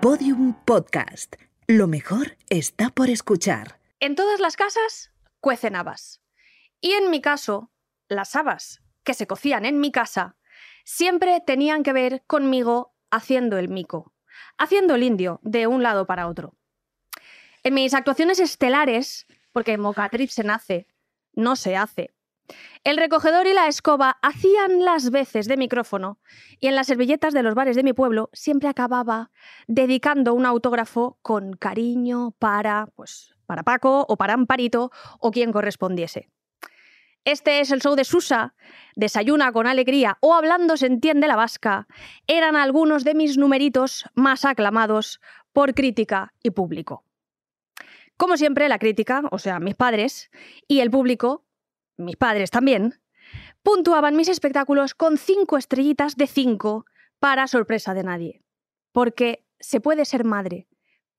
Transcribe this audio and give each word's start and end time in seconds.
Podium 0.00 0.54
Podcast. 0.64 1.34
Lo 1.66 1.88
mejor 1.88 2.36
está 2.50 2.90
por 2.90 3.10
escuchar. 3.10 3.80
En 3.98 4.14
todas 4.14 4.38
las 4.38 4.54
casas 4.54 5.10
cuecen 5.40 5.74
habas. 5.74 6.22
Y 6.80 6.92
en 6.92 7.10
mi 7.10 7.20
caso, 7.20 7.72
las 8.06 8.36
habas 8.36 8.80
que 9.02 9.12
se 9.14 9.26
cocían 9.26 9.66
en 9.66 9.80
mi 9.80 9.90
casa 9.90 10.36
siempre 10.84 11.42
tenían 11.44 11.82
que 11.82 11.92
ver 11.92 12.22
conmigo 12.28 12.94
haciendo 13.10 13.58
el 13.58 13.68
mico, 13.68 14.14
haciendo 14.56 14.94
el 14.94 15.02
indio 15.02 15.40
de 15.42 15.66
un 15.66 15.82
lado 15.82 16.06
para 16.06 16.28
otro. 16.28 16.54
En 17.64 17.74
mis 17.74 17.92
actuaciones 17.92 18.38
estelares, 18.38 19.26
porque 19.50 19.78
Mocatriz 19.78 20.32
se 20.32 20.44
nace, 20.44 20.86
no 21.32 21.56
se 21.56 21.76
hace, 21.76 22.14
el 22.84 22.96
recogedor 22.96 23.46
y 23.46 23.52
la 23.52 23.66
escoba 23.66 24.18
hacían 24.22 24.84
las 24.84 25.10
veces 25.10 25.48
de 25.48 25.56
micrófono 25.56 26.18
y 26.58 26.68
en 26.68 26.74
las 26.74 26.86
servilletas 26.86 27.34
de 27.34 27.42
los 27.42 27.54
bares 27.54 27.76
de 27.76 27.82
mi 27.82 27.92
pueblo 27.92 28.30
siempre 28.32 28.68
acababa 28.68 29.30
dedicando 29.66 30.34
un 30.34 30.46
autógrafo 30.46 31.18
con 31.22 31.54
cariño 31.54 32.32
para, 32.38 32.88
pues, 32.94 33.34
para 33.46 33.62
Paco 33.62 34.06
o 34.08 34.16
para 34.16 34.34
Amparito 34.34 34.90
o 35.18 35.30
quien 35.30 35.52
correspondiese. 35.52 36.28
Este 37.24 37.60
es 37.60 37.70
el 37.70 37.82
show 37.82 37.94
de 37.94 38.04
Susa, 38.04 38.54
Desayuna 38.96 39.52
con 39.52 39.66
alegría 39.66 40.16
o 40.20 40.32
Hablando 40.32 40.76
se 40.76 40.86
entiende 40.86 41.28
la 41.28 41.36
vasca. 41.36 41.86
Eran 42.26 42.56
algunos 42.56 43.04
de 43.04 43.14
mis 43.14 43.36
numeritos 43.36 44.06
más 44.14 44.44
aclamados 44.44 45.20
por 45.52 45.74
crítica 45.74 46.32
y 46.42 46.50
público. 46.50 47.04
Como 48.16 48.36
siempre, 48.36 48.68
la 48.68 48.78
crítica, 48.78 49.22
o 49.30 49.38
sea, 49.38 49.60
mis 49.60 49.76
padres, 49.76 50.30
y 50.66 50.80
el 50.80 50.90
público, 50.90 51.44
mis 51.98 52.16
padres 52.16 52.50
también, 52.50 53.00
puntuaban 53.62 54.16
mis 54.16 54.28
espectáculos 54.28 54.94
con 54.94 55.18
cinco 55.18 55.58
estrellitas 55.58 56.16
de 56.16 56.26
cinco 56.26 56.86
para 57.18 57.46
sorpresa 57.46 57.94
de 57.94 58.04
nadie. 58.04 58.42
Porque 58.92 59.44
se 59.60 59.80
puede 59.80 60.04
ser 60.04 60.24
madre, 60.24 60.68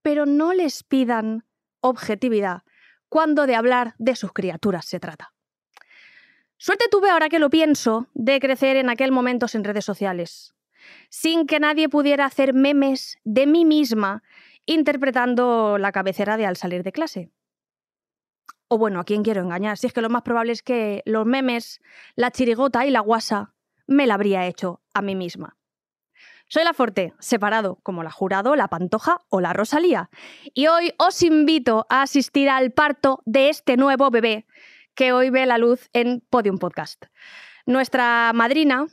pero 0.02 0.26
no 0.26 0.54
les 0.54 0.84
pidan 0.84 1.46
objetividad 1.82 2.64
cuando 3.10 3.48
de 3.48 3.56
hablar 3.56 3.96
de 3.98 4.16
sus 4.16 4.34
criaturas 4.34 4.86
se 4.86 5.00
trata. 5.00 5.34
Suerte 6.58 6.86
tuve, 6.92 7.10
ahora 7.10 7.30
que 7.30 7.40
lo 7.40 7.50
pienso, 7.50 8.08
de 8.14 8.40
crecer 8.40 8.76
en 8.76 8.90
aquel 8.90 9.12
momento 9.12 9.46
en 9.54 9.64
redes 9.64 9.86
sociales, 9.86 10.54
sin 11.10 11.48
que 11.48 11.60
nadie 11.60 11.90
pudiera 11.90 12.26
hacer 12.26 12.54
memes 12.54 13.18
de 13.24 13.48
mí 13.48 13.66
misma 13.66 14.24
interpretando 14.66 15.78
la 15.78 15.92
cabecera 15.92 16.38
de 16.38 16.46
al 16.46 16.58
salir 16.58 16.84
de 16.84 16.92
clase. 16.92 17.32
O 18.72 18.78
bueno, 18.78 19.00
¿a 19.00 19.04
quién 19.04 19.24
quiero 19.24 19.42
engañar? 19.42 19.80
Si 19.80 19.88
es 19.88 19.94
que 19.94 20.02
lo 20.02 20.12
más 20.12 20.22
probable 20.22 20.52
es 20.52 20.62
que 20.62 21.02
los 21.06 21.26
memes, 21.26 21.82
la 22.16 22.30
chirigota 22.30 22.86
y 22.86 22.92
la 22.92 23.00
guasa 23.00 23.56
me 23.88 24.06
la 24.06 24.14
habría 24.14 24.46
hecho 24.46 24.82
a 24.94 25.02
mí 25.02 25.16
misma. 25.16 25.58
Soy 26.48 26.64
la 26.64 26.74
Forte, 26.74 27.16
separado 27.20 27.80
como 27.82 28.04
la 28.04 28.12
Jurado, 28.12 28.56
la 28.56 28.68
Pantoja 28.68 29.22
o 29.30 29.42
la 29.42 29.54
Rosalía. 29.54 30.12
Y 30.54 30.68
hoy 30.68 30.94
os 31.00 31.24
invito 31.24 31.88
a 31.90 32.04
asistir 32.04 32.48
al 32.48 32.72
parto 32.72 33.24
de 33.26 33.50
este 33.50 33.76
nuevo 33.76 34.12
bebé 34.12 34.46
que 34.94 35.14
hoy 35.14 35.32
ve 35.32 35.48
la 35.48 35.58
luz 35.58 35.90
en 35.94 36.22
Podium 36.30 36.60
Podcast. 36.60 37.06
Nuestra 37.66 38.32
madrina, 38.36 38.86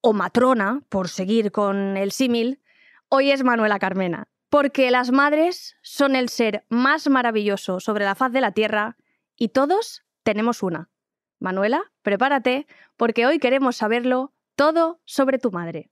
o 0.00 0.14
matrona, 0.14 0.82
por 0.88 1.08
seguir 1.08 1.52
con 1.52 1.98
el 1.98 2.12
símil, 2.12 2.62
hoy 3.10 3.30
es 3.30 3.44
Manuela 3.44 3.78
Carmena, 3.78 4.28
porque 4.48 4.90
las 4.90 5.10
madres 5.10 5.76
son 5.82 6.16
el 6.16 6.30
ser 6.30 6.64
más 6.70 7.10
maravilloso 7.10 7.78
sobre 7.78 8.06
la 8.06 8.14
faz 8.14 8.32
de 8.32 8.40
la 8.40 8.52
tierra 8.52 8.96
y 9.38 9.48
todos 9.50 10.02
tenemos 10.22 10.62
una. 10.62 10.90
Manuela, 11.38 11.80
prepárate, 12.02 12.66
porque 12.96 13.26
hoy 13.26 13.38
queremos 13.38 13.76
saberlo 13.76 14.34
todo 14.56 15.00
sobre 15.04 15.38
tu 15.38 15.52
madre. 15.52 15.88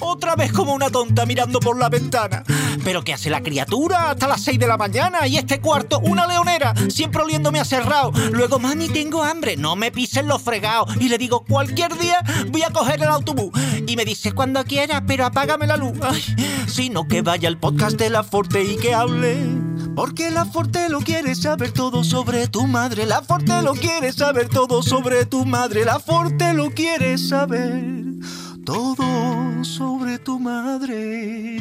Otra 0.00 0.36
vez 0.36 0.52
como 0.52 0.74
una 0.74 0.90
tonta 0.90 1.26
mirando 1.26 1.58
por 1.60 1.78
la 1.78 1.88
ventana. 1.88 2.44
¿Pero 2.84 3.02
qué 3.02 3.14
hace 3.14 3.30
la 3.30 3.42
criatura 3.42 4.10
hasta 4.10 4.28
las 4.28 4.42
6 4.42 4.58
de 4.58 4.66
la 4.66 4.76
mañana? 4.76 5.26
Y 5.26 5.38
este 5.38 5.60
cuarto, 5.60 5.98
una 6.00 6.26
leonera, 6.26 6.74
siempre 6.88 7.22
oliéndome 7.22 7.58
a 7.58 7.64
cerrado. 7.64 8.12
Luego, 8.32 8.58
mami, 8.58 8.88
tengo 8.88 9.24
hambre, 9.24 9.56
no 9.56 9.74
me 9.74 9.90
pisen 9.90 10.28
los 10.28 10.42
fregados. 10.42 10.94
Y 11.00 11.08
le 11.08 11.18
digo, 11.18 11.44
cualquier 11.44 11.96
día 11.98 12.22
voy 12.50 12.62
a 12.62 12.70
coger 12.70 13.02
el 13.02 13.08
autobús. 13.08 13.50
Y 13.86 13.96
me 13.96 14.04
dice, 14.04 14.32
cuando 14.32 14.62
quiera, 14.64 15.04
pero 15.06 15.24
apágame 15.24 15.66
la 15.66 15.76
luz. 15.76 15.98
Ay, 16.02 16.22
sino 16.68 17.08
que 17.08 17.22
vaya 17.22 17.48
al 17.48 17.58
podcast 17.58 17.96
de 17.96 18.10
la 18.10 18.22
Forte 18.22 18.62
y 18.62 18.76
que 18.76 18.94
hable. 18.94 19.57
Porque 19.98 20.30
la 20.30 20.44
Forte 20.44 20.88
lo 20.88 21.00
quiere 21.00 21.34
saber 21.34 21.72
todo 21.72 22.04
sobre 22.04 22.46
tu 22.46 22.68
madre. 22.68 23.04
La 23.04 23.20
Forte 23.20 23.60
lo 23.62 23.72
quiere 23.74 24.12
saber 24.12 24.48
todo 24.48 24.80
sobre 24.80 25.26
tu 25.26 25.44
madre. 25.44 25.84
La 25.84 25.98
Forte 25.98 26.54
lo 26.54 26.70
quiere 26.70 27.18
saber 27.18 27.74
todo 28.64 29.64
sobre 29.64 30.20
tu 30.20 30.38
madre. 30.38 31.58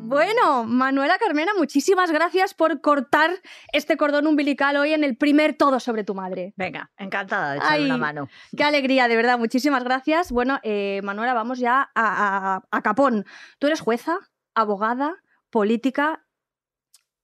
Bueno, 0.00 0.64
Manuela 0.64 1.18
Carmena, 1.18 1.52
muchísimas 1.58 2.10
gracias 2.10 2.54
por 2.54 2.80
cortar 2.80 3.30
este 3.74 3.98
cordón 3.98 4.26
umbilical 4.26 4.78
hoy 4.78 4.94
en 4.94 5.04
el 5.04 5.18
primer 5.18 5.52
Todo 5.54 5.80
sobre 5.80 6.02
tu 6.02 6.14
madre. 6.14 6.54
Venga, 6.56 6.90
encantada 6.96 7.52
de 7.52 7.58
echarle 7.58 7.84
una 7.84 7.98
mano. 7.98 8.28
Qué 8.56 8.64
alegría, 8.64 9.06
de 9.06 9.16
verdad, 9.16 9.38
muchísimas 9.38 9.84
gracias. 9.84 10.32
Bueno, 10.32 10.60
eh, 10.62 11.02
Manuela, 11.04 11.34
vamos 11.34 11.58
ya 11.58 11.90
a, 11.94 12.54
a- 12.54 12.62
a 12.70 12.80
capón. 12.82 13.26
Tú 13.58 13.66
eres 13.66 13.80
jueza, 13.80 14.16
abogada, 14.54 15.14
política, 15.50 16.24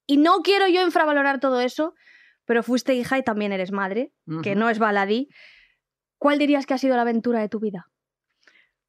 y 0.06 0.18
no 0.18 0.40
quiero 0.42 0.68
yo 0.68 0.82
infravalorar 0.82 1.40
todo 1.40 1.60
eso, 1.60 1.94
pero 2.44 2.62
fuiste 2.62 2.94
hija 2.94 3.18
y 3.18 3.22
también 3.22 3.52
eres 3.52 3.72
madre, 3.72 4.12
que 4.42 4.54
no 4.54 4.68
es 4.68 4.78
baladí. 4.78 5.28
¿Cuál 6.18 6.38
dirías 6.38 6.66
que 6.66 6.74
ha 6.74 6.78
sido 6.78 6.96
la 6.96 7.02
aventura 7.02 7.40
de 7.40 7.48
tu 7.48 7.58
vida? 7.58 7.90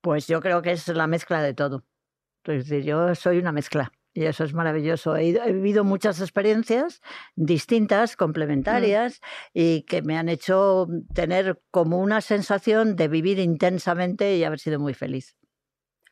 Pues 0.01 0.28
yo 0.28 0.41
creo 0.41 0.62
que 0.62 0.72
es 0.72 0.88
la 0.90 1.07
mezcla 1.07 1.41
de 1.41 1.53
todo. 1.53 1.85
Es 2.44 2.68
decir, 2.68 2.84
yo 2.84 3.16
soy 3.16 3.40
una 3.40 3.51
mezcla 3.51 3.91
y 4.13 4.25
eso 4.25 4.44
es 4.44 4.53
maravilloso. 4.53 5.16
He, 5.16 5.29
he 5.29 5.53
vivido 5.53 5.84
muchas 5.84 6.22
experiencias 6.22 7.01
distintas, 7.35 8.16
complementarias 8.16 9.19
y 9.53 9.84
que 9.84 10.01
me 10.01 10.18
han 10.18 10.29
hecho 10.29 10.88
tener 11.13 11.62
como 11.72 12.00
una 12.00 12.22
sensación 12.22 12.95
de 12.95 13.07
vivir 13.07 13.40
intensamente 13.40 14.38
y 14.38 14.44
haber 14.44 14.59
sido 14.59 14.79
muy 14.79 14.94
feliz. 14.94 15.35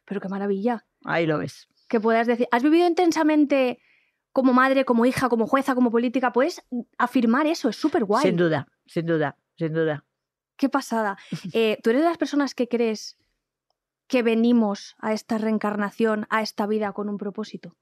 Pero 0.06 0.20
qué 0.22 0.30
maravilla. 0.30 0.86
Ahí 1.06 1.26
lo 1.26 1.38
ves. 1.38 1.68
Que 1.88 2.00
puedas 2.00 2.28
decir, 2.28 2.48
¿has 2.52 2.64
vivido 2.64 2.88
intensamente 2.88 3.80
como 4.32 4.54
madre, 4.54 4.86
como 4.86 5.06
hija, 5.06 5.30
como 5.30 5.48
jueza, 5.48 5.76
como 5.76 5.92
política? 5.92 6.34
Puedes 6.34 6.64
afirmar 6.98 7.48
eso, 7.48 7.70
es 7.70 7.76
súper 7.76 8.06
guay. 8.06 8.24
Sin 8.24 8.38
duda, 8.38 8.68
sin 8.86 9.06
duda, 9.06 9.38
sin 9.58 9.74
duda. 9.74 10.06
Qué 10.58 10.70
pasada. 10.70 11.18
Eh, 11.54 11.78
¿Tú 11.84 11.90
eres 11.90 12.02
de 12.02 12.08
las 12.08 12.18
personas 12.18 12.56
que 12.56 12.68
crees 12.68 13.18
que 14.08 14.24
venimos 14.24 14.96
a 15.00 15.14
esta 15.14 15.38
reencarnación, 15.38 16.26
a 16.30 16.42
esta 16.42 16.68
vida 16.68 16.94
con 16.94 17.10
un 17.10 17.18
propósito? 17.18 17.76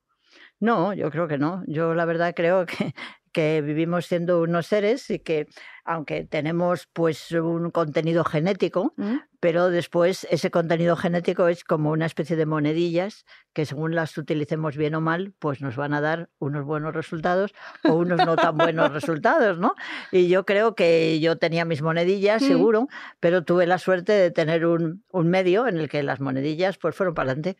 No, 0.60 0.94
yo 0.94 1.10
creo 1.12 1.28
que 1.28 1.38
no. 1.38 1.64
Yo 1.68 1.94
la 1.94 2.06
verdad 2.06 2.34
creo 2.36 2.66
que, 2.66 2.94
que 3.32 3.62
vivimos 3.62 4.06
siendo 4.06 4.42
unos 4.42 4.68
seres 4.68 5.10
y 5.10 5.20
que 5.20 5.48
aunque 5.84 6.24
tenemos 6.26 6.88
pues 6.94 7.32
un 7.32 7.72
contenido 7.72 8.24
genético, 8.24 8.94
¿Mm? 8.98 9.18
pero 9.40 9.70
después 9.70 10.28
ese 10.30 10.52
contenido 10.52 10.96
genético 10.96 11.48
es 11.48 11.64
como 11.64 11.92
una 11.92 12.06
especie 12.06 12.36
de 12.36 12.46
monedillas 12.46 13.26
que 13.54 13.66
según 13.66 13.96
las 13.96 14.16
utilicemos 14.18 14.78
bien 14.78 14.94
o 14.96 15.02
mal, 15.02 15.34
pues 15.40 15.62
nos 15.62 15.76
van 15.76 15.94
a 15.94 16.02
dar 16.02 16.30
unos 16.40 16.66
buenos 16.66 16.94
resultados 16.94 17.54
o 17.84 17.94
unos 17.94 18.18
no 18.26 18.36
tan 18.36 18.58
buenos 18.58 18.92
resultados, 18.94 19.58
¿no? 19.60 19.74
Y 20.12 20.28
yo 20.28 20.46
creo 20.46 20.76
que 20.76 21.20
yo 21.20 21.38
tenía 21.38 21.66
mis 21.66 21.82
monedillas, 21.82 22.42
Mm. 22.42 22.48
seguro, 22.48 22.88
pero 23.20 23.44
tuve 23.44 23.66
la 23.66 23.80
suerte 23.80 24.12
de 24.14 24.30
tener 24.32 24.66
un, 24.66 25.04
un 25.10 25.30
medio 25.30 25.68
en 25.68 25.78
el 25.78 25.90
que 25.90 26.04
las 26.04 26.20
monedillas 26.20 26.78
pues 26.78 26.96
fueron 26.96 27.16
para 27.16 27.32
adelante. 27.32 27.58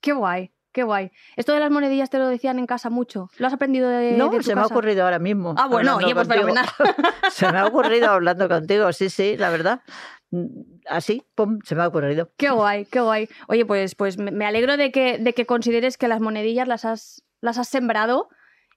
Qué 0.00 0.12
guay, 0.12 0.50
qué 0.72 0.82
guay. 0.82 1.10
Esto 1.36 1.52
de 1.52 1.60
las 1.60 1.70
monedillas 1.70 2.10
te 2.10 2.18
lo 2.18 2.26
decían 2.26 2.58
en 2.58 2.66
casa 2.66 2.90
mucho. 2.90 3.28
¿Lo 3.38 3.46
has 3.46 3.52
aprendido 3.52 3.88
de, 3.88 4.16
No, 4.16 4.28
de 4.28 4.38
tu 4.38 4.42
se 4.42 4.54
me 4.54 4.62
ha 4.62 4.66
ocurrido 4.66 5.04
ahora 5.04 5.18
mismo. 5.18 5.54
Ah, 5.56 5.68
bueno, 5.68 5.96
oye, 5.96 6.14
pues 6.14 6.26
fenomenal. 6.28 6.66
Se 7.30 7.50
me 7.50 7.58
ha 7.58 7.66
ocurrido 7.66 8.10
hablando 8.10 8.48
contigo, 8.48 8.92
sí, 8.92 9.08
sí, 9.08 9.36
la 9.36 9.50
verdad. 9.50 9.82
Mm, 10.30 10.46
Así, 10.88 11.22
pum, 11.34 11.60
se 11.62 11.74
me 11.74 11.82
ha 11.82 11.88
ocurrido. 11.88 12.30
Qué 12.36 12.50
guay, 12.50 12.86
qué 12.86 13.00
guay. 13.00 13.28
Oye, 13.48 13.64
pues, 13.64 13.94
pues 13.94 14.18
me 14.18 14.30
me 14.30 14.46
alegro 14.46 14.76
de 14.76 14.90
que, 14.90 15.18
de 15.18 15.32
que 15.32 15.46
consideres 15.46 15.96
que 15.96 16.08
las 16.08 16.20
monedillas 16.20 16.66
las 16.66 16.84
has, 16.84 17.22
las 17.40 17.58
has 17.58 17.68
sembrado 17.68 18.28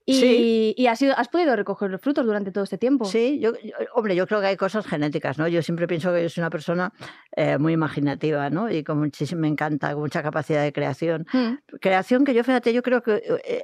y, 0.06 0.14
Sí. 0.14 0.74
y 0.78 0.88
has, 0.88 1.02
ido- 1.02 1.16
has 1.18 1.28
podido 1.30 1.56
recoger 1.56 1.90
los 1.90 2.00
frutos 2.00 2.26
durante 2.26 2.52
todo 2.52 2.64
este 2.64 2.78
tiempo. 2.78 3.06
Sí, 3.06 3.40
yo, 3.40 3.54
yo- 3.64 3.74
hombre, 3.94 4.16
yo 4.16 4.28
creo 4.28 4.40
que 4.42 4.48
hay 4.48 4.58
cosas 4.58 4.86
genéticas, 4.86 5.38
¿no? 5.38 5.48
Yo 5.48 5.62
siempre 5.62 5.88
pienso 5.88 6.14
que 6.14 6.22
yo 6.22 6.30
soy 6.30 6.42
una 6.42 6.50
persona 6.50 6.94
eh, 7.36 7.58
muy 7.58 7.74
imaginativa, 7.74 8.50
¿no? 8.50 8.70
Y 8.70 8.84
con 8.84 9.00
me 9.36 9.48
encanta, 9.48 9.92
con 9.94 10.02
mucha 10.02 10.22
capacidad 10.22 10.64
de 10.64 10.72
creación. 10.74 11.26
Mm. 11.34 11.78
Creación 11.82 12.24
que 12.24 12.34
yo, 12.34 12.44
fíjate, 12.44 12.72
yo 12.74 12.84
creo 12.84 13.02
que 13.02 13.16
eh, 13.46 13.64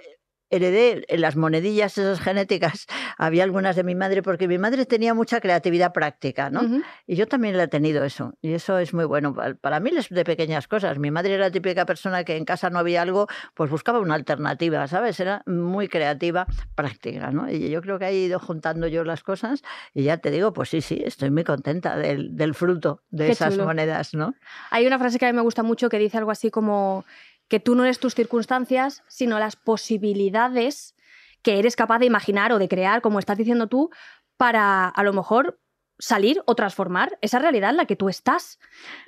heredé 0.51 1.05
las 1.17 1.35
monedillas 1.35 1.97
esas 1.97 2.19
genéticas, 2.19 2.85
había 3.17 3.43
algunas 3.43 3.75
de 3.75 3.83
mi 3.83 3.95
madre, 3.95 4.21
porque 4.21 4.47
mi 4.47 4.57
madre 4.57 4.85
tenía 4.85 5.13
mucha 5.13 5.39
creatividad 5.41 5.93
práctica, 5.93 6.49
¿no? 6.49 6.61
Y 7.07 7.15
yo 7.15 7.27
también 7.27 7.57
le 7.57 7.63
he 7.63 7.67
tenido 7.67 8.03
eso, 8.03 8.33
y 8.41 8.53
eso 8.53 8.77
es 8.77 8.93
muy 8.93 9.05
bueno. 9.05 9.33
Pa- 9.33 9.55
Para 9.55 9.79
mí 9.79 9.91
es 9.97 10.09
de 10.09 10.23
pequeñas 10.23 10.67
cosas. 10.67 10.99
Mi 10.99 11.09
madre 11.11 11.33
era 11.33 11.45
la 11.45 11.51
típica 11.51 11.85
persona 11.85 12.23
que 12.23 12.37
en 12.37 12.45
casa 12.45 12.69
no 12.69 12.79
había 12.79 13.01
algo, 13.01 13.27
pues 13.55 13.69
buscaba 13.71 13.99
una 13.99 14.15
alternativa, 14.15 14.87
¿sabes? 14.87 15.19
Era 15.19 15.41
muy 15.47 15.87
creativa, 15.87 16.45
práctica, 16.75 17.31
¿no? 17.31 17.49
Y 17.49 17.69
yo 17.69 17.81
creo 17.81 17.97
que 17.99 18.05
he 18.07 18.13
ido 18.13 18.39
juntando 18.39 18.87
yo 18.87 19.03
las 19.03 19.23
cosas 19.23 19.61
y 19.93 20.03
ya 20.03 20.17
te 20.17 20.31
digo, 20.31 20.53
pues 20.53 20.69
sí, 20.69 20.81
sí, 20.81 21.01
estoy 21.05 21.31
muy 21.31 21.43
contenta 21.43 21.95
del, 21.97 22.35
del 22.35 22.53
fruto 22.53 23.01
de 23.09 23.27
Qué 23.27 23.31
esas 23.33 23.53
chulo. 23.53 23.65
monedas, 23.65 24.13
¿no? 24.13 24.33
Hay 24.69 24.85
una 24.85 24.99
frase 24.99 25.17
que 25.19 25.25
a 25.25 25.31
mí 25.31 25.35
me 25.35 25.41
gusta 25.41 25.63
mucho 25.63 25.89
que 25.89 25.97
dice 25.99 26.17
algo 26.17 26.31
así 26.31 26.51
como 26.51 27.05
que 27.51 27.59
tú 27.59 27.75
no 27.75 27.83
eres 27.83 27.99
tus 27.99 28.15
circunstancias, 28.15 29.03
sino 29.09 29.37
las 29.37 29.57
posibilidades 29.57 30.95
que 31.41 31.59
eres 31.59 31.75
capaz 31.75 31.99
de 31.99 32.05
imaginar 32.05 32.53
o 32.53 32.59
de 32.59 32.69
crear, 32.69 33.01
como 33.01 33.19
estás 33.19 33.37
diciendo 33.37 33.67
tú, 33.67 33.89
para 34.37 34.87
a 34.87 35.03
lo 35.03 35.11
mejor 35.11 35.59
salir 35.99 36.41
o 36.45 36.55
transformar 36.55 37.19
esa 37.21 37.39
realidad 37.39 37.71
en 37.71 37.77
la 37.77 37.85
que 37.85 37.97
tú 37.97 38.07
estás. 38.07 38.57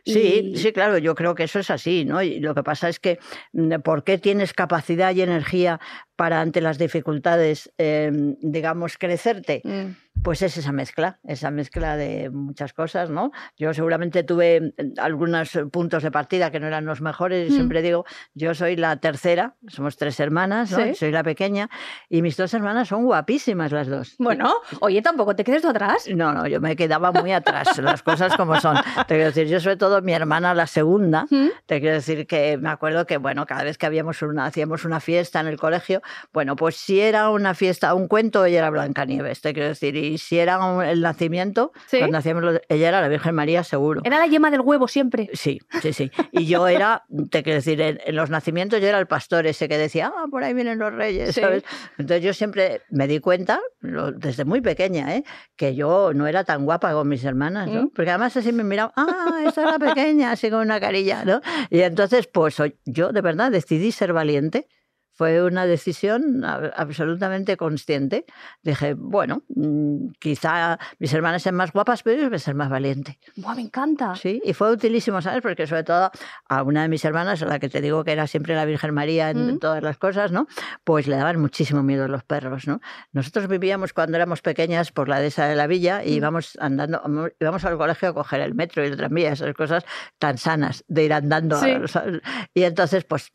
Sí, 0.06 0.52
Y- 0.54 0.58
sí, 0.58 0.74
claro, 0.74 0.98
yo 0.98 1.16
creo 1.16 1.36
que 1.36 1.44
eso 1.44 1.58
es 1.60 1.70
así, 1.72 2.04
¿no? 2.04 2.22
Y 2.22 2.42
lo 2.42 2.54
que 2.54 2.64
pasa 2.64 2.90
es 2.90 3.00
que, 3.00 3.18
mm, 3.54 3.76
¿por 3.80 4.04
qué 4.04 4.18
tienes 4.18 4.54
capacidad 4.54 5.16
y 5.16 5.22
energía 5.22 5.80
para 6.16 6.42
ante 6.42 6.62
las 6.62 6.78
dificultades, 6.78 7.72
eh, 7.78 8.12
digamos, 8.42 8.98
crecerte? 8.98 9.62
Mm, 9.64 9.96
Pues 10.22 10.44
es 10.44 10.56
esa 10.58 10.72
mezcla, 10.72 11.20
esa 11.28 11.50
mezcla 11.50 11.98
de 11.98 12.30
muchas 12.30 12.72
cosas, 12.72 13.10
¿no? 13.10 13.32
Yo 13.58 13.74
seguramente 13.74 14.24
tuve 14.24 14.62
mm, 14.62 15.00
algunos 15.02 15.54
eh, 15.56 15.66
puntos 15.66 16.04
de 16.04 16.12
partida 16.12 16.52
que 16.52 16.60
no 16.60 16.68
eran 16.68 16.86
los 16.86 17.02
mejores, 17.02 17.50
y 17.50 17.52
Mm. 17.52 17.56
siempre 17.56 17.82
digo, 17.82 18.06
yo 18.36 18.54
soy 18.54 18.76
la 18.76 18.96
tercera, 18.98 19.56
somos 19.68 19.98
tres 19.98 20.20
hermanas, 20.20 20.70
¿no? 20.72 20.78
Sí. 20.78 20.94
Soy 20.94 21.12
la 21.12 21.24
pequeña, 21.24 21.68
y 22.10 22.22
mis 22.22 22.38
dos 22.38 22.54
hermanas 22.54 22.90
son 22.90 23.04
guapísimas 23.06 23.72
las 23.72 23.88
dos. 23.88 24.16
Bueno, 24.20 24.54
oye, 24.82 25.02
tampoco 25.02 25.36
te 25.36 25.44
quedes 25.44 25.64
tú 25.64 25.70
atrás. 25.70 26.08
No, 26.14 26.32
no, 26.32 26.46
yo 26.48 26.62
me 26.62 26.76
quedaba 26.76 27.12
muy 27.12 27.32
atrás, 27.34 27.76
las 27.80 28.04
cosas 28.04 28.38
como 28.38 28.60
son. 28.62 28.78
Te 29.08 29.16
quiero 29.16 29.26
decir, 29.26 29.48
yo 29.48 29.60
sobre 29.60 29.78
todo 29.78 30.02
mi 30.04 30.14
hermana, 30.14 30.54
la 30.54 30.68
segunda, 30.68 31.26
Mm, 31.32 31.48
te 31.66 31.80
quiero 31.82 31.96
decir 31.96 32.28
que 32.28 32.58
me 32.60 32.70
acuerdo 32.70 33.08
que, 33.08 33.18
bueno, 33.18 33.48
cada 33.48 33.64
vez 33.64 33.80
que 33.80 33.88
habíamos 33.88 34.22
una, 34.22 34.46
hacíamos 34.46 34.86
una 34.86 35.00
fiesta 35.00 35.40
en 35.40 35.48
el 35.48 35.58
colegio, 35.58 36.03
bueno, 36.34 36.56
pues 36.56 36.76
si 36.76 37.00
era 37.00 37.30
una 37.30 37.54
fiesta, 37.54 37.94
un 37.94 38.08
cuento, 38.08 38.46
ella 38.46 38.60
era 38.60 38.70
Blancanieves, 38.70 39.42
te 39.42 39.54
quiero 39.54 39.70
decir, 39.70 39.96
y 39.96 40.18
si 40.18 40.38
era 40.40 40.58
un- 40.64 40.84
el 40.84 41.02
nacimiento, 41.02 41.72
¿Sí? 41.88 41.98
cuando 42.00 42.18
hacíamos 42.18 42.44
lo- 42.44 42.62
ella 42.70 42.88
era 42.90 43.02
la 43.02 43.08
Virgen 43.08 43.36
María, 43.36 43.64
seguro. 43.64 44.02
Era 44.04 44.20
la 44.20 44.28
yema 44.28 44.52
del 44.52 44.62
huevo 44.62 44.88
siempre. 44.88 45.30
Sí, 45.34 45.60
sí, 45.82 45.94
sí. 45.94 46.12
Y 46.32 46.46
yo 46.46 46.68
era, 46.68 47.04
te 47.30 47.44
quiero 47.44 47.58
decir, 47.58 47.80
en, 47.82 48.00
en 48.06 48.16
los 48.16 48.30
nacimientos 48.30 48.82
yo 48.82 48.88
era 48.88 49.00
el 49.00 49.08
pastor 49.08 49.48
ese 49.48 49.68
que 49.70 49.78
decía, 49.78 50.12
ah, 50.16 50.26
por 50.30 50.44
ahí 50.44 50.54
vienen 50.54 50.80
los 50.80 50.94
reyes, 50.94 51.34
Sí. 51.36 51.42
¿sabes? 51.42 51.64
Entonces 51.98 52.24
yo 52.24 52.34
siempre 52.34 52.82
me 52.90 53.08
di 53.08 53.20
cuenta, 53.20 53.60
lo- 53.82 54.12
desde 54.12 54.46
muy 54.46 54.62
pequeña, 54.62 55.16
¿eh? 55.16 55.24
que 55.56 55.76
yo 55.76 56.12
no 56.14 56.28
era 56.28 56.44
tan 56.44 56.66
guapa 56.66 56.92
con 56.94 57.08
mis 57.08 57.24
hermanas, 57.24 57.70
¿no? 57.70 57.84
¿Mm? 57.84 57.90
Porque 57.96 58.10
además 58.12 58.36
así 58.38 58.52
me 58.52 58.64
miraban, 58.64 58.92
ah, 58.96 59.42
esta 59.46 59.64
es 59.66 59.72
la 59.72 59.80
pequeña, 59.80 60.32
así 60.32 60.50
con 60.50 60.60
una 60.62 60.80
carilla, 60.80 61.24
¿no? 61.26 61.42
Y 61.70 61.82
entonces, 61.82 62.28
pues 62.28 62.58
yo 62.86 63.12
de 63.12 63.22
verdad 63.22 63.52
decidí 63.52 63.92
ser 63.92 64.14
valiente. 64.14 64.68
Fue 65.16 65.44
una 65.44 65.66
decisión 65.66 66.44
a- 66.44 66.72
absolutamente 66.76 67.56
consciente. 67.58 68.26
Dije, 68.64 68.96
bueno, 68.96 69.44
mm, 69.50 70.08
quizá 70.20 70.80
mis 71.00 71.14
hermanas 71.14 71.44
sean 71.44 71.56
más 71.56 71.72
guapas, 71.72 72.02
pero 72.04 72.20
yo 72.22 72.28
voy 72.30 72.36
a 72.36 72.40
ser 72.40 72.56
más 72.56 72.70
valiente. 72.70 73.20
Buah, 73.36 73.56
me 73.56 73.62
encanta. 73.62 74.16
Sí, 74.16 74.42
y 74.44 74.54
fue 74.54 74.72
utilísimo, 74.72 75.22
¿sabes? 75.22 75.42
Porque 75.42 75.68
sobre 75.68 75.84
todo 75.84 76.10
a 76.50 76.64
una 76.64 76.82
de 76.82 76.90
mis 76.90 77.06
hermanas, 77.06 77.42
a 77.44 77.46
la 77.46 77.60
que 77.60 77.70
te 77.70 77.80
digo 77.82 78.04
que 78.04 78.12
era 78.12 78.26
siempre 78.28 78.56
la 78.56 78.66
Virgen 78.66 78.94
María 78.94 79.30
en 79.30 79.56
Mm. 79.56 79.60
todas 79.60 79.84
las 79.84 79.98
cosas, 79.98 80.32
¿no? 80.32 80.48
Pues 80.84 81.08
le 81.08 81.16
daban 81.16 81.40
muchísimo 81.40 81.84
miedo 81.84 82.08
los 82.08 82.24
perros, 82.24 82.68
¿no? 82.68 82.82
Nosotros 83.12 83.48
vivíamos 83.48 83.94
cuando 83.94 84.18
éramos 84.18 84.42
pequeñas 84.42 84.92
por 84.92 85.10
la 85.10 85.20
dehesa 85.20 85.46
de 85.48 85.56
la 85.56 85.68
villa 85.68 86.04
y 86.04 86.12
Mm. 86.14 86.18
íbamos 86.18 86.58
andando, 86.60 87.02
íbamos 87.40 87.64
al 87.66 87.78
colegio 87.78 88.10
a 88.10 88.14
coger 88.14 88.42
el 88.42 88.56
metro 88.56 88.84
y 88.84 88.88
el 88.88 88.98
tranvía, 88.98 89.32
esas 89.34 89.54
cosas 89.54 89.86
tan 90.18 90.38
sanas 90.38 90.84
de 90.88 91.04
ir 91.04 91.14
andando. 91.14 91.56
a- 91.56 91.60
Sí. 91.60 91.74
¿sabes? 91.88 92.22
y 92.54 92.64
entonces, 92.64 93.04
pues 93.06 93.32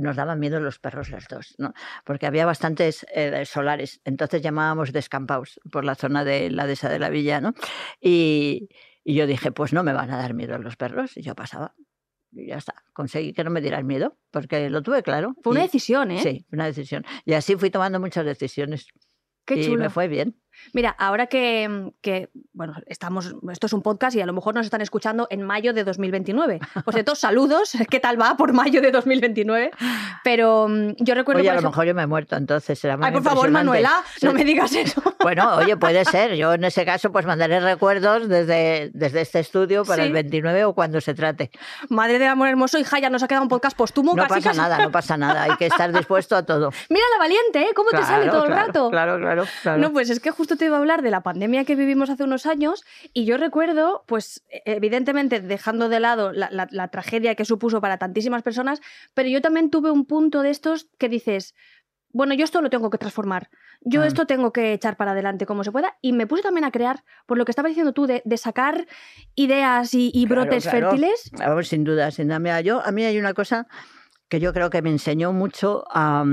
nos 0.00 0.16
daban 0.16 0.38
miedo 0.40 0.60
los 0.60 0.78
perros 0.78 1.10
las 1.10 1.28
dos, 1.28 1.54
¿no? 1.58 1.72
Porque 2.04 2.26
había 2.26 2.46
bastantes 2.46 3.06
eh, 3.14 3.44
solares, 3.46 4.00
entonces 4.04 4.42
llamábamos 4.42 4.92
descampados 4.92 5.60
por 5.70 5.84
la 5.84 5.94
zona 5.94 6.24
de 6.24 6.50
la 6.50 6.66
dehesa 6.66 6.88
de 6.88 6.98
la 6.98 7.08
villa, 7.10 7.40
¿no? 7.40 7.54
Y, 8.00 8.68
y 9.04 9.14
yo 9.14 9.26
dije, 9.26 9.52
pues 9.52 9.72
no 9.72 9.82
me 9.82 9.92
van 9.92 10.10
a 10.10 10.16
dar 10.18 10.34
miedo 10.34 10.58
los 10.58 10.76
perros, 10.76 11.16
y 11.16 11.22
yo 11.22 11.34
pasaba. 11.34 11.74
Y 12.32 12.46
ya 12.46 12.56
está, 12.58 12.74
conseguí 12.92 13.32
que 13.32 13.42
no 13.44 13.50
me 13.50 13.60
dieran 13.60 13.86
miedo, 13.86 14.16
porque 14.30 14.70
lo 14.70 14.82
tuve 14.82 15.02
claro. 15.02 15.34
Fue 15.42 15.52
una 15.52 15.60
y- 15.60 15.64
decisión, 15.64 16.10
¿eh? 16.12 16.20
Sí, 16.22 16.46
una 16.52 16.66
decisión. 16.66 17.04
Y 17.24 17.32
así 17.34 17.56
fui 17.56 17.70
tomando 17.70 17.98
muchas 17.98 18.24
decisiones. 18.24 18.86
Qué 19.44 19.56
y 19.56 19.64
chulo. 19.64 19.82
me 19.82 19.90
fue 19.90 20.06
bien. 20.06 20.39
Mira, 20.72 20.90
ahora 20.98 21.26
que, 21.26 21.90
que, 22.00 22.28
bueno, 22.52 22.74
estamos, 22.86 23.34
esto 23.50 23.66
es 23.66 23.72
un 23.72 23.82
podcast 23.82 24.16
y 24.16 24.20
a 24.20 24.26
lo 24.26 24.32
mejor 24.32 24.54
nos 24.54 24.66
están 24.66 24.80
escuchando 24.80 25.26
en 25.30 25.42
mayo 25.42 25.72
de 25.72 25.84
2029. 25.84 26.60
Por 26.84 26.94
cierto, 26.94 27.14
saludos, 27.14 27.72
¿qué 27.90 28.00
tal 28.00 28.20
va 28.20 28.36
por 28.36 28.52
mayo 28.52 28.80
de 28.82 28.90
2029? 28.90 29.70
Pero 30.24 30.68
mm, 30.68 30.90
yo 30.98 31.14
recuerdo... 31.14 31.40
Oye, 31.40 31.50
a 31.50 31.54
lo 31.54 31.58
ejemplo- 31.60 31.70
mejor 31.70 31.86
yo 31.86 31.94
me 31.94 32.02
he 32.02 32.06
muerto, 32.06 32.36
entonces 32.36 32.78
será 32.78 32.96
muy 32.96 33.06
Ay, 33.06 33.12
por 33.12 33.22
favor. 33.22 33.50
Manuela, 33.50 34.02
no 34.22 34.30
Sí. 34.30 34.36
me 34.36 34.44
digas 34.44 34.72
eso. 34.74 35.02
Bueno, 35.20 35.56
oye, 35.56 35.76
puede 35.76 36.02
ser. 36.06 36.34
Yo 36.34 36.54
en 36.54 36.64
ese 36.64 36.84
caso 36.86 37.12
pues 37.12 37.26
mandaré 37.26 37.60
recuerdos 37.60 38.26
desde, 38.26 38.90
desde 38.94 39.20
este 39.20 39.40
estudio 39.40 39.84
para 39.84 40.02
Sí. 40.02 40.06
el 40.08 40.14
29 40.14 40.64
o 40.64 40.74
cuando 40.74 40.98
se 41.02 41.12
trate. 41.12 41.50
Madre 41.90 42.18
del 42.18 42.28
amor 42.28 42.48
hermoso, 42.48 42.78
hija, 42.78 42.98
ya 43.00 43.10
nos 43.10 43.22
ha 43.22 43.28
quedado 43.28 43.42
un 43.42 43.50
podcast 43.50 43.76
póstumo. 43.76 44.14
No 44.14 44.22
casi, 44.22 44.34
pasa 44.36 44.48
casi. 44.50 44.58
nada, 44.60 44.78
no 44.78 44.90
pasa 44.90 45.16
nada. 45.18 45.42
Hay 45.42 45.56
que 45.56 45.66
estar 45.66 45.92
dispuesto 45.92 46.36
a 46.36 46.42
todo. 46.44 46.70
Mira 46.88 47.04
la 47.12 47.18
valiente, 47.18 47.60
¿eh? 47.62 47.68
¿Cómo 47.76 47.90
te 47.90 47.98
sale 47.98 48.24
Claro, 48.24 48.32
todo 48.32 48.44
el 48.44 48.48
claro, 48.50 48.66
rato? 48.66 48.90
Claro, 48.90 49.18
claro, 49.18 49.44
claro. 49.62 49.78
No, 49.82 49.92
pues 49.92 50.08
es 50.08 50.20
que 50.20 50.30
justo 50.30 50.49
te 50.56 50.66
iba 50.66 50.76
a 50.76 50.80
hablar 50.80 51.02
de 51.02 51.10
la 51.10 51.22
pandemia 51.22 51.64
que 51.64 51.76
vivimos 51.76 52.10
hace 52.10 52.24
unos 52.24 52.46
años 52.46 52.84
y 53.12 53.24
yo 53.24 53.36
recuerdo, 53.36 54.04
pues 54.06 54.42
e- 54.50 54.62
evidentemente 54.66 55.40
dejando 55.40 55.88
de 55.88 56.00
lado 56.00 56.32
la, 56.32 56.48
la- 56.50 56.68
la 56.70 56.88
tragedia 56.88 57.34
que 57.34 57.44
supuso 57.44 57.80
para 57.80 57.98
tantísimas 57.98 58.42
personas, 58.42 58.80
pero 59.14 59.28
yo 59.28 59.40
también 59.40 59.70
tuve 59.70 59.90
un 59.90 60.04
punto 60.06 60.42
de 60.42 60.50
estos 60.50 60.88
que 60.98 61.08
dices, 61.08 61.54
bueno, 62.12 62.34
yo 62.34 62.44
esto 62.44 62.60
lo 62.60 62.70
tengo 62.70 62.90
que 62.90 62.98
transformar, 62.98 63.50
yo 63.82 64.02
Ah. 64.02 64.06
esto 64.06 64.26
tengo 64.26 64.52
que 64.52 64.72
echar 64.72 64.96
para 64.96 65.12
adelante 65.12 65.46
como 65.46 65.62
se 65.64 65.70
pueda 65.72 65.96
y 66.02 66.12
me 66.12 66.26
puse 66.26 66.42
también 66.42 66.64
a 66.64 66.70
crear, 66.70 67.04
por 67.26 67.38
lo 67.38 67.44
que 67.44 67.52
estaba 67.52 67.68
diciendo 67.68 67.92
tú, 67.92 68.06
de, 68.06 68.20
de 68.24 68.36
sacar 68.36 68.86
ideas 69.34 69.94
y, 69.94 70.10
y 70.12 70.26
Claro, 70.26 70.42
brotes 70.42 70.64
claro. 70.64 70.90
fértiles. 70.90 71.30
Sin 71.68 71.84
duda, 71.84 72.10
sin 72.10 72.26
duda. 72.28 72.38
Mira, 72.40 72.60
yo, 72.60 72.84
a 72.84 72.90
mí 72.92 73.04
hay 73.04 73.18
una 73.18 73.32
cosa 73.34 73.66
que 74.28 74.40
yo 74.40 74.52
creo 74.52 74.70
que 74.70 74.82
me 74.82 74.90
enseñó 74.90 75.32
mucho 75.32 75.84
a, 75.90 76.24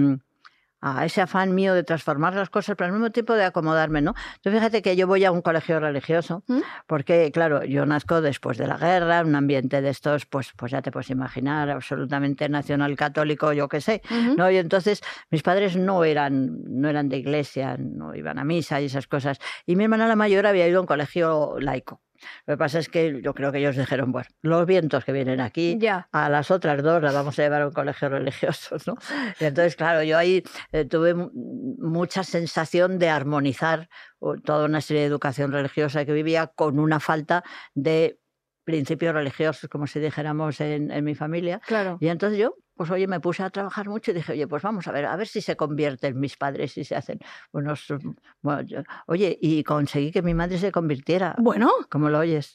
a 0.81 1.05
ese 1.05 1.21
afán 1.21 1.55
mío 1.55 1.73
de 1.73 1.83
transformar 1.83 2.35
las 2.35 2.49
cosas, 2.49 2.75
pero 2.77 2.87
al 2.87 2.93
mismo 2.93 3.11
tiempo 3.11 3.33
de 3.33 3.43
acomodarme, 3.43 4.01
¿no? 4.01 4.13
Tú 4.41 4.51
fíjate 4.51 4.81
que 4.81 4.95
yo 4.95 5.07
voy 5.07 5.25
a 5.25 5.31
un 5.31 5.41
colegio 5.41 5.79
religioso, 5.79 6.43
¿Mm? 6.47 6.59
porque, 6.85 7.31
claro, 7.31 7.63
yo 7.63 7.85
nazco 7.85 8.21
después 8.21 8.57
de 8.57 8.67
la 8.67 8.77
guerra, 8.77 9.19
en 9.19 9.27
un 9.27 9.35
ambiente 9.35 9.81
de 9.81 9.89
estos, 9.89 10.25
pues, 10.25 10.53
pues 10.55 10.71
ya 10.71 10.81
te 10.81 10.91
puedes 10.91 11.09
imaginar, 11.09 11.69
absolutamente 11.69 12.47
nacional 12.49 12.95
católico, 12.95 13.53
yo 13.53 13.67
qué 13.67 13.81
sé. 13.81 14.01
¿no? 14.37 14.49
Y 14.49 14.57
entonces 14.57 15.01
mis 15.31 15.43
padres 15.43 15.75
no 15.75 16.03
eran, 16.03 16.63
no 16.67 16.89
eran 16.89 17.09
de 17.09 17.17
iglesia, 17.17 17.77
no 17.77 18.15
iban 18.15 18.39
a 18.39 18.43
misa 18.43 18.81
y 18.81 18.85
esas 18.85 19.07
cosas. 19.07 19.39
Y 19.65 19.75
mi 19.75 19.85
hermana 19.85 20.07
la 20.07 20.15
mayor 20.15 20.45
había 20.45 20.67
ido 20.67 20.79
a 20.79 20.81
un 20.81 20.87
colegio 20.87 21.55
laico. 21.59 22.01
Lo 22.45 22.53
que 22.53 22.57
pasa 22.57 22.79
es 22.79 22.89
que 22.89 23.21
yo 23.21 23.33
creo 23.33 23.51
que 23.51 23.59
ellos 23.59 23.75
dijeron, 23.75 24.11
bueno, 24.11 24.27
los 24.41 24.65
vientos 24.65 25.03
que 25.05 25.11
vienen 25.11 25.39
aquí, 25.41 25.77
Ya. 25.79 26.07
a 26.11 26.29
las 26.29 26.51
otras 26.51 26.81
dos 26.83 27.01
las 27.01 27.13
vamos 27.13 27.37
a 27.39 27.43
llevar 27.43 27.61
a 27.61 27.67
un 27.67 27.73
colegio 27.73 28.09
religioso, 28.09 28.77
¿no? 28.85 28.95
Y 29.39 29.45
entonces, 29.45 29.75
claro, 29.75 30.03
yo 30.03 30.17
ahí 30.17 30.43
eh, 30.71 30.85
tuve 30.85 31.13
mu- 31.13 31.29
mucha 31.79 32.23
sensación 32.23 32.99
de 32.99 33.09
armonizar 33.09 33.89
toda 34.43 34.65
una 34.65 34.81
serie 34.81 35.01
de 35.01 35.07
educación 35.07 35.51
religiosa 35.51 36.05
que 36.05 36.13
vivía 36.13 36.47
con 36.47 36.79
una 36.79 36.99
falta 36.99 37.43
de 37.75 38.19
principios 38.63 39.13
religiosos, 39.13 39.69
como 39.69 39.87
si 39.87 39.99
dijéramos 39.99 40.59
en, 40.59 40.91
en 40.91 41.03
mi 41.05 41.15
familia. 41.15 41.61
Claro. 41.65 41.97
Y 42.01 42.07
entonces 42.09 42.37
yo, 42.39 42.55
pues 42.77 42.89
oye, 42.91 43.07
me 43.07 43.19
puse 43.19 43.43
a 43.43 43.49
trabajar 43.49 43.89
mucho 43.89 44.11
y 44.11 44.13
dije, 44.13 44.31
oye, 44.33 44.47
pues 44.47 44.63
vamos 44.63 44.87
a 44.87 44.91
ver, 44.91 45.05
a 45.05 45.15
ver 45.17 45.27
si 45.27 45.41
se 45.41 45.55
convierten 45.57 46.19
mis 46.19 46.37
padres 46.37 46.77
y 46.77 46.83
se 46.85 46.95
hacen 46.95 47.19
unos... 47.51 47.87
mm, 47.89 48.11
bueno, 48.41 48.61
yo- 48.61 48.83
oye, 49.07 49.37
y 49.41 49.63
conseguí 49.63 50.11
que 50.11 50.21
mi 50.21 50.33
madre 50.33 50.57
se 50.59 50.71
convirtiera. 50.71 51.35
Bueno, 51.39 51.69
¿Cómo 51.89 52.09
lo 52.09 52.19
oyes? 52.19 52.53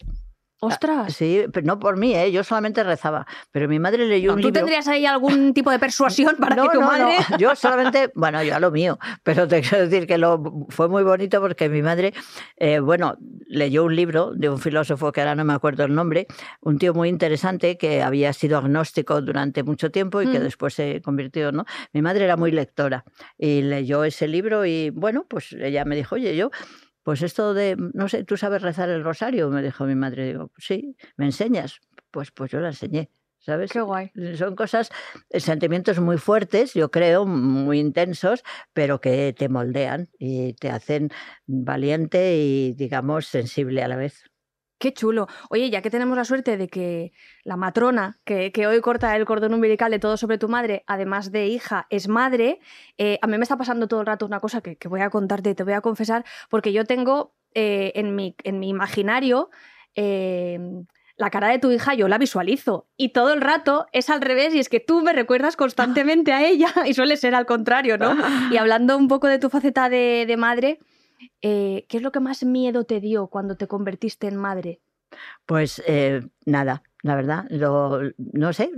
Ostras. 0.66 1.14
Sí, 1.14 1.44
pero 1.52 1.66
no 1.66 1.78
por 1.78 1.96
mí, 1.96 2.14
¿eh? 2.14 2.30
yo 2.32 2.44
solamente 2.44 2.82
rezaba. 2.84 3.26
Pero 3.50 3.68
mi 3.68 3.78
madre 3.78 4.06
leyó 4.06 4.28
No, 4.30 4.34
un 4.36 4.40
¿Tú 4.40 4.48
libro. 4.48 4.60
tendrías 4.60 4.86
ahí 4.88 5.04
algún 5.06 5.52
tipo 5.54 5.70
de 5.70 5.78
persuasión 5.78 6.36
para 6.36 6.56
que 6.56 6.68
tu 6.72 6.80
no, 6.80 6.86
madre... 6.86 7.16
no, 7.30 7.36
Yo 7.38 7.54
solamente, 7.56 8.10
bueno, 8.14 8.42
yo 8.42 8.54
a 8.54 8.60
lo 8.60 8.70
mío, 8.70 8.98
pero 9.22 9.46
te 9.48 9.60
quiero 9.60 9.88
decir 9.88 10.06
que 10.06 10.18
lo, 10.18 10.42
fue 10.68 10.88
muy 10.88 11.02
bonito 11.02 11.40
porque 11.40 11.68
mi 11.68 11.82
madre, 11.82 12.14
eh, 12.56 12.78
bueno, 12.80 13.16
leyó 13.46 13.84
un 13.84 13.94
libro 13.96 14.32
de 14.34 14.48
un 14.48 14.58
filósofo 14.58 15.12
que 15.12 15.20
ahora 15.20 15.34
no 15.34 15.44
me 15.44 15.52
acuerdo 15.52 15.84
el 15.84 15.94
nombre, 15.94 16.26
un 16.60 16.78
tío 16.78 16.94
muy 16.94 17.08
interesante 17.08 17.76
que 17.76 18.02
había 18.02 18.32
sido 18.32 18.58
agnóstico 18.58 19.20
durante 19.20 19.62
mucho 19.62 19.90
tiempo 19.90 20.22
y 20.22 20.30
que 20.30 20.38
Mm. 20.38 20.42
después 20.44 20.74
se 20.74 21.02
convirtió, 21.02 21.52
¿no? 21.52 21.64
Mi 21.92 22.02
madre 22.02 22.24
era 22.24 22.36
muy 22.36 22.50
lectora 22.52 23.04
y 23.36 23.62
leyó 23.62 24.04
ese 24.04 24.28
libro 24.28 24.64
y, 24.64 24.90
bueno, 24.90 25.26
pues 25.28 25.52
ella 25.52 25.84
me 25.84 25.96
dijo, 25.96 26.14
oye, 26.14 26.36
yo 26.36 26.50
pues 27.02 27.22
esto 27.22 27.54
de, 27.54 27.76
no 27.94 28.08
sé, 28.08 28.24
¿tú 28.24 28.36
sabes 28.36 28.62
rezar 28.62 28.88
el 28.90 29.04
rosario? 29.04 29.50
Me 29.50 29.62
dijo 29.62 29.84
mi 29.84 29.94
madre. 29.94 30.26
Digo, 30.26 30.52
sí, 30.58 30.96
¿me 31.16 31.26
enseñas? 31.26 31.80
Pues, 32.10 32.30
pues 32.30 32.50
yo 32.50 32.60
la 32.60 32.68
enseñé. 32.68 33.10
¿sabes? 33.42 33.72
Qué 33.72 33.80
guay. 33.80 34.12
Son 34.36 34.54
cosas, 34.54 34.90
eh, 35.30 35.40
sentimientos 35.40 35.98
muy 36.00 36.16
fuertes, 36.16 36.74
yo 36.74 36.90
creo, 36.90 37.26
muy 37.26 37.80
intensos, 37.80 38.42
pero 38.72 39.00
que 39.00 39.34
te 39.36 39.48
moldean 39.48 40.08
y 40.18 40.54
te 40.54 40.70
hacen 40.70 41.10
valiente 41.46 42.36
y, 42.36 42.72
digamos, 42.74 43.26
sensible 43.26 43.82
a 43.82 43.88
la 43.88 43.96
vez. 43.96 44.31
Qué 44.82 44.92
chulo. 44.92 45.28
Oye, 45.48 45.70
ya 45.70 45.80
que 45.80 45.90
tenemos 45.90 46.16
la 46.16 46.24
suerte 46.24 46.56
de 46.56 46.66
que 46.66 47.12
la 47.44 47.54
matrona, 47.54 48.18
que, 48.24 48.50
que 48.50 48.66
hoy 48.66 48.80
corta 48.80 49.14
el 49.14 49.24
cordón 49.24 49.54
umbilical 49.54 49.92
de 49.92 50.00
todo 50.00 50.16
sobre 50.16 50.38
tu 50.38 50.48
madre, 50.48 50.82
además 50.88 51.30
de 51.30 51.46
hija, 51.46 51.86
es 51.88 52.08
madre, 52.08 52.58
eh, 52.98 53.16
a 53.22 53.28
mí 53.28 53.38
me 53.38 53.44
está 53.44 53.56
pasando 53.56 53.86
todo 53.86 54.00
el 54.00 54.06
rato 54.06 54.26
una 54.26 54.40
cosa 54.40 54.60
que, 54.60 54.74
que 54.74 54.88
voy 54.88 55.00
a 55.02 55.08
contarte, 55.08 55.54
te 55.54 55.62
voy 55.62 55.74
a 55.74 55.82
confesar, 55.82 56.24
porque 56.50 56.72
yo 56.72 56.84
tengo 56.84 57.32
eh, 57.54 57.92
en, 57.94 58.16
mi, 58.16 58.34
en 58.42 58.58
mi 58.58 58.70
imaginario 58.70 59.50
eh, 59.94 60.58
la 61.16 61.30
cara 61.30 61.50
de 61.50 61.60
tu 61.60 61.70
hija, 61.70 61.94
yo 61.94 62.08
la 62.08 62.18
visualizo. 62.18 62.88
Y 62.96 63.10
todo 63.10 63.32
el 63.34 63.40
rato 63.40 63.86
es 63.92 64.10
al 64.10 64.20
revés, 64.20 64.52
y 64.52 64.58
es 64.58 64.68
que 64.68 64.80
tú 64.80 65.00
me 65.00 65.12
recuerdas 65.12 65.54
constantemente 65.54 66.32
a 66.32 66.44
ella, 66.44 66.74
y 66.86 66.94
suele 66.94 67.16
ser 67.16 67.36
al 67.36 67.46
contrario, 67.46 67.98
¿no? 67.98 68.16
Y 68.50 68.56
hablando 68.56 68.96
un 68.96 69.06
poco 69.06 69.28
de 69.28 69.38
tu 69.38 69.48
faceta 69.48 69.88
de, 69.88 70.24
de 70.26 70.36
madre. 70.36 70.80
Eh, 71.40 71.86
¿Qué 71.88 71.96
es 71.98 72.02
lo 72.02 72.12
que 72.12 72.20
más 72.20 72.44
miedo 72.44 72.84
te 72.84 73.00
dio 73.00 73.28
cuando 73.28 73.56
te 73.56 73.68
convertiste 73.68 74.28
en 74.28 74.36
madre? 74.36 74.80
Pues 75.46 75.82
eh, 75.86 76.22
nada, 76.46 76.82
la 77.02 77.16
verdad, 77.16 77.44
no 77.50 78.52
sé, 78.52 78.70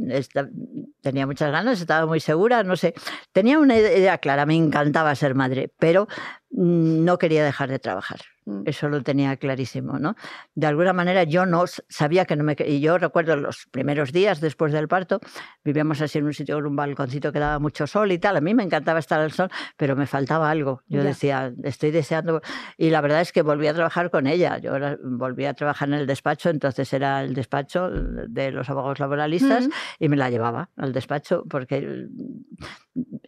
tenía 1.01 1.27
muchas 1.27 1.53
ganas, 1.53 1.81
estaba 1.81 2.07
muy 2.07 2.21
segura, 2.21 2.65
no 2.65 2.77
sé, 2.77 2.95
tenía 3.33 3.59
una 3.59 3.77
idea 3.79 4.19
clara, 4.19 4.47
me 4.47 4.57
encantaba 4.57 5.15
ser 5.15 5.35
madre, 5.35 5.73
pero 5.79 6.09
no 6.57 7.19
quería 7.19 7.45
dejar 7.45 7.69
de 7.69 7.79
trabajar. 7.79 8.21
Mm. 8.47 8.63
Eso 8.67 8.89
lo 8.89 9.03
tenía 9.03 9.37
clarísimo, 9.39 9.99
¿no? 9.99 10.15
De 10.55 10.67
alguna 10.67 10.93
manera 10.93 11.25
yo 11.25 11.47
no 11.47 11.65
sabía 11.89 12.27
que 12.27 12.37
no 12.37 12.45
me... 12.45 12.55
Y 12.67 12.81
yo 12.81 12.99
recuerdo 12.99 13.37
los 13.37 13.67
primeros 13.71 14.13
días 14.13 14.41
después 14.41 14.73
del 14.73 14.87
parto, 14.87 15.19
vivíamos 15.65 16.01
así 16.03 16.19
en 16.19 16.27
un 16.27 16.35
sitio 16.35 16.57
con 16.57 16.67
un 16.67 16.77
balconcito 16.77 17.33
que 17.33 17.39
daba 17.39 17.59
mucho 17.59 17.87
sol 17.87 18.13
y 18.13 18.19
tal. 18.19 18.37
A 18.37 18.41
mí 18.41 18.55
me 18.55 18.63
encantaba 18.63 18.99
estar 18.99 19.19
al 19.21 19.33
sol, 19.33 19.49
pero 19.77 19.97
me 19.97 20.07
faltaba 20.07 20.51
algo. 20.51 20.83
Yo 20.87 20.99
Ya. 21.01 21.05
decía, 21.09 21.53
estoy 21.65 21.91
deseando... 21.91 22.41
Y 22.77 22.91
la 22.91 23.01
verdad 23.01 23.23
es 23.23 23.33
que 23.33 23.43
volví 23.43 23.67
a 23.67 23.75
trabajar 23.75 24.11
con 24.11 24.27
ella. 24.27 24.59
Yo 24.59 24.73
volví 25.03 25.47
a 25.47 25.55
trabajar 25.55 25.89
en 25.89 25.95
el 25.95 26.07
despacho, 26.07 26.51
entonces 26.51 26.93
era 26.93 27.23
el 27.23 27.35
despacho 27.35 27.91
de 27.91 28.51
los 28.53 28.69
abogados 28.71 29.01
laboralistas 29.01 29.67
Mm. 29.67 29.71
y 30.01 30.09
me 30.09 30.17
la 30.17 30.31
llevaba 30.31 30.71
al 30.77 30.93
despacho 30.93 31.45
porque 31.49 32.07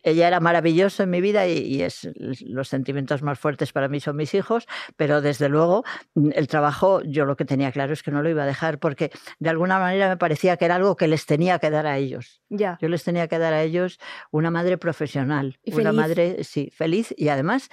ella 0.03 0.29
era 0.29 0.41
maravillosa 0.41 1.03
en 1.03 1.11
mi 1.11 1.21
vida 1.21 1.47
y, 1.49 1.59
y 1.59 1.83
es 1.83 2.09
los 2.17 2.69
sentimientos 2.69 3.23
más 3.23 3.39
fuertes 3.39 3.73
para 3.73 3.89
mí 3.89 3.99
son 4.01 4.17
mis 4.17 4.33
hijos, 4.35 4.67
pero 4.97 5.21
desde 5.21 5.49
luego 5.49 5.85
mm, 6.15 6.31
el 6.35 6.47
trabajo 6.49 7.03
yo 7.03 7.25
lo 7.25 7.37
que 7.37 7.45
tenía 7.45 7.73
claro 7.73 7.93
es 7.93 8.03
que 8.03 8.11
no 8.13 8.23
lo 8.23 8.29
iba 8.31 8.45
a 8.45 8.47
dejar 8.47 8.79
porque 8.79 9.11
de 9.41 9.51
alguna 9.51 9.79
manera 9.79 10.09
me 10.09 10.17
parecía 10.17 10.57
que 10.57 10.65
era 10.67 10.77
algo 10.77 10.97
que 10.97 11.09
les 11.09 11.27
tenía 11.27 11.59
que 11.59 11.71
dar 11.71 11.87
a 11.87 11.99
ellos. 11.99 12.43
Ya. 12.49 12.79
Yo 12.81 12.89
les 12.89 13.03
tenía 13.05 13.27
que 13.29 13.39
dar 13.39 13.53
a 13.53 13.63
ellos 13.63 13.99
una 14.31 14.51
madre 14.51 14.79
profesional, 14.79 15.59
Y 15.65 15.73
una 15.75 15.85
feliz. 15.91 15.97
madre, 16.01 16.45
sí, 16.45 16.71
feliz 16.73 17.13
y 17.17 17.29
además 17.29 17.69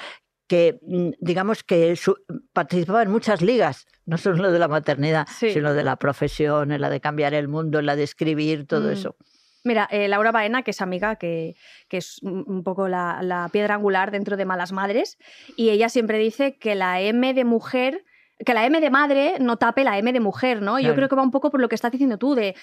que, 0.47 0.79
mm, 0.81 1.11
digamos, 1.19 1.63
que 1.63 1.95
su- 1.95 2.17
participaba 2.51 3.01
en 3.01 3.09
muchas 3.11 3.41
ligas, 3.41 3.85
no 4.05 4.17
solo 4.17 4.51
de 4.51 4.59
la 4.59 4.67
maternidad, 4.67 5.25
Sí. 5.39 5.51
sino 5.51 5.73
de 5.73 5.83
la 5.83 5.95
profesión, 5.95 6.71
en 6.71 6.81
la 6.81 6.89
de 6.89 6.99
cambiar 6.99 7.33
el 7.33 7.47
mundo, 7.47 7.79
en 7.79 7.85
la 7.85 7.95
de 7.95 8.03
escribir, 8.03 8.67
todo 8.67 8.89
Mm. 8.89 8.93
eso. 8.93 9.15
Mira, 9.63 9.87
eh, 9.91 10.07
Laura 10.07 10.31
Baena, 10.31 10.61
que 10.63 10.71
es 10.71 10.81
amiga, 10.81 11.15
que, 11.15 11.55
que 11.87 11.97
es 11.97 12.19
un 12.21 12.63
poco 12.63 12.87
la, 12.87 13.19
la 13.21 13.49
piedra 13.51 13.75
angular 13.75 14.11
dentro 14.11 14.35
de 14.37 14.45
Malas 14.45 14.71
Madres, 14.73 15.17
y 15.55 15.69
ella 15.69 15.89
siempre 15.89 16.17
dice 16.17 16.57
que 16.57 16.75
la 16.75 16.99
M 17.01 17.33
de 17.33 17.45
mujer, 17.45 18.03
que 18.45 18.53
la 18.53 18.65
M 18.65 18.81
de 18.81 18.89
madre 18.89 19.35
no 19.39 19.55
tape 19.57 19.83
la 19.85 19.97
M 19.97 20.11
de 20.11 20.19
mujer, 20.19 20.61
¿no? 20.61 20.79
Y 20.79 20.83
yo 20.83 20.87
Claro. 20.89 20.95
creo 20.95 21.09
que 21.09 21.15
va 21.15 21.23
un 21.23 21.31
poco 21.31 21.49
por 21.49 21.61
lo 21.61 21.69
que 21.69 21.75
estás 21.75 21.91
diciendo 21.91 22.17
tú, 22.17 22.35
de, 22.35 22.55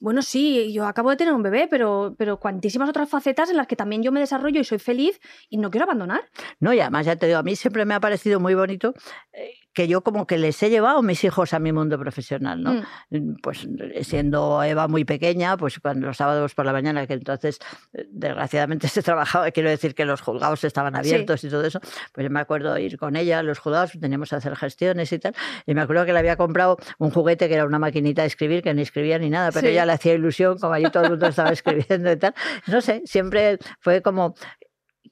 bueno, 0.00 0.20
sí, 0.22 0.72
yo 0.72 0.86
acabo 0.86 1.10
de 1.10 1.16
tener 1.16 1.32
un 1.32 1.42
bebé, 1.42 1.68
pero, 1.70 2.16
pero 2.18 2.40
cuantísimas 2.40 2.88
otras 2.88 3.08
facetas 3.08 3.50
en 3.50 3.56
las 3.56 3.66
que 3.68 3.76
también 3.76 4.02
yo 4.02 4.10
me 4.10 4.18
desarrollo 4.20 4.60
y 4.60 4.64
soy 4.64 4.78
feliz 4.80 5.20
y 5.48 5.58
no 5.58 5.70
quiero 5.70 5.84
abandonar. 5.84 6.22
No, 6.58 6.72
y 6.72 6.80
además 6.80 7.06
ya 7.06 7.14
te 7.14 7.26
digo, 7.26 7.38
a 7.38 7.42
mí 7.44 7.54
siempre 7.54 7.84
me 7.84 7.94
ha 7.94 8.00
parecido 8.00 8.40
muy 8.40 8.54
bonito 8.54 8.94
eh, 9.32 9.52
que 9.78 9.86
yo 9.86 10.00
como 10.02 10.26
que 10.26 10.38
les 10.38 10.60
he 10.64 10.70
llevado 10.70 11.02
mis 11.02 11.22
hijos 11.22 11.54
a 11.54 11.60
mi 11.60 11.70
mundo 11.70 11.96
profesional, 12.00 12.60
¿no? 12.60 12.82
Mm, 13.10 13.36
Pues 13.40 13.64
eh, 13.94 14.02
siendo 14.02 14.60
Eva 14.64 14.88
muy 14.88 15.04
pequeña, 15.04 15.56
pues 15.56 15.78
cuando 15.78 16.08
los 16.08 16.16
sábados 16.16 16.52
por 16.56 16.66
la 16.66 16.72
mañana, 16.72 17.06
que 17.06 17.12
entonces 17.12 17.60
eh, 17.92 18.04
desgraciadamente 18.10 18.88
se 18.88 19.02
trabajaba, 19.04 19.52
quiero 19.52 19.70
decir 19.70 19.94
que 19.94 20.04
los 20.04 20.20
juzgados 20.20 20.64
estaban 20.64 20.94
Sí. 20.94 20.98
abiertos 20.98 21.44
y 21.44 21.48
todo 21.48 21.64
eso, 21.64 21.78
pues 22.12 22.24
yo 22.24 22.30
me 22.30 22.40
acuerdo 22.40 22.76
ir 22.76 22.98
con 22.98 23.14
ella 23.14 23.38
a 23.38 23.42
los 23.44 23.60
juzgados, 23.60 23.92
teníamos 24.00 24.30
que 24.30 24.34
hacer 24.36 24.56
gestiones 24.56 25.12
y 25.12 25.20
tal, 25.20 25.32
y 25.64 25.74
me 25.74 25.80
acuerdo 25.82 26.04
que 26.06 26.12
le 26.12 26.18
había 26.18 26.34
comprado 26.36 26.76
un 26.98 27.10
juguete 27.10 27.46
que 27.46 27.54
era 27.54 27.64
una 27.64 27.78
maquinita 27.78 28.22
de 28.22 28.26
escribir, 28.28 28.64
que 28.64 28.74
ni 28.74 28.82
escribía 28.82 29.20
ni 29.20 29.30
nada, 29.30 29.52
pero 29.52 29.68
Sí. 29.68 29.72
ella 29.74 29.86
le 29.86 29.92
hacía 29.92 30.14
ilusión, 30.14 30.58
como 30.58 30.72
allí 30.74 30.90
todo 30.90 31.04
el 31.04 31.10
mundo 31.10 31.26
estaba 31.28 31.50
escribiendo 31.52 32.10
y 32.10 32.16
tal. 32.16 32.34
No 32.66 32.80
sé, 32.80 33.02
siempre 33.04 33.58
fue 33.78 34.02
como 34.02 34.34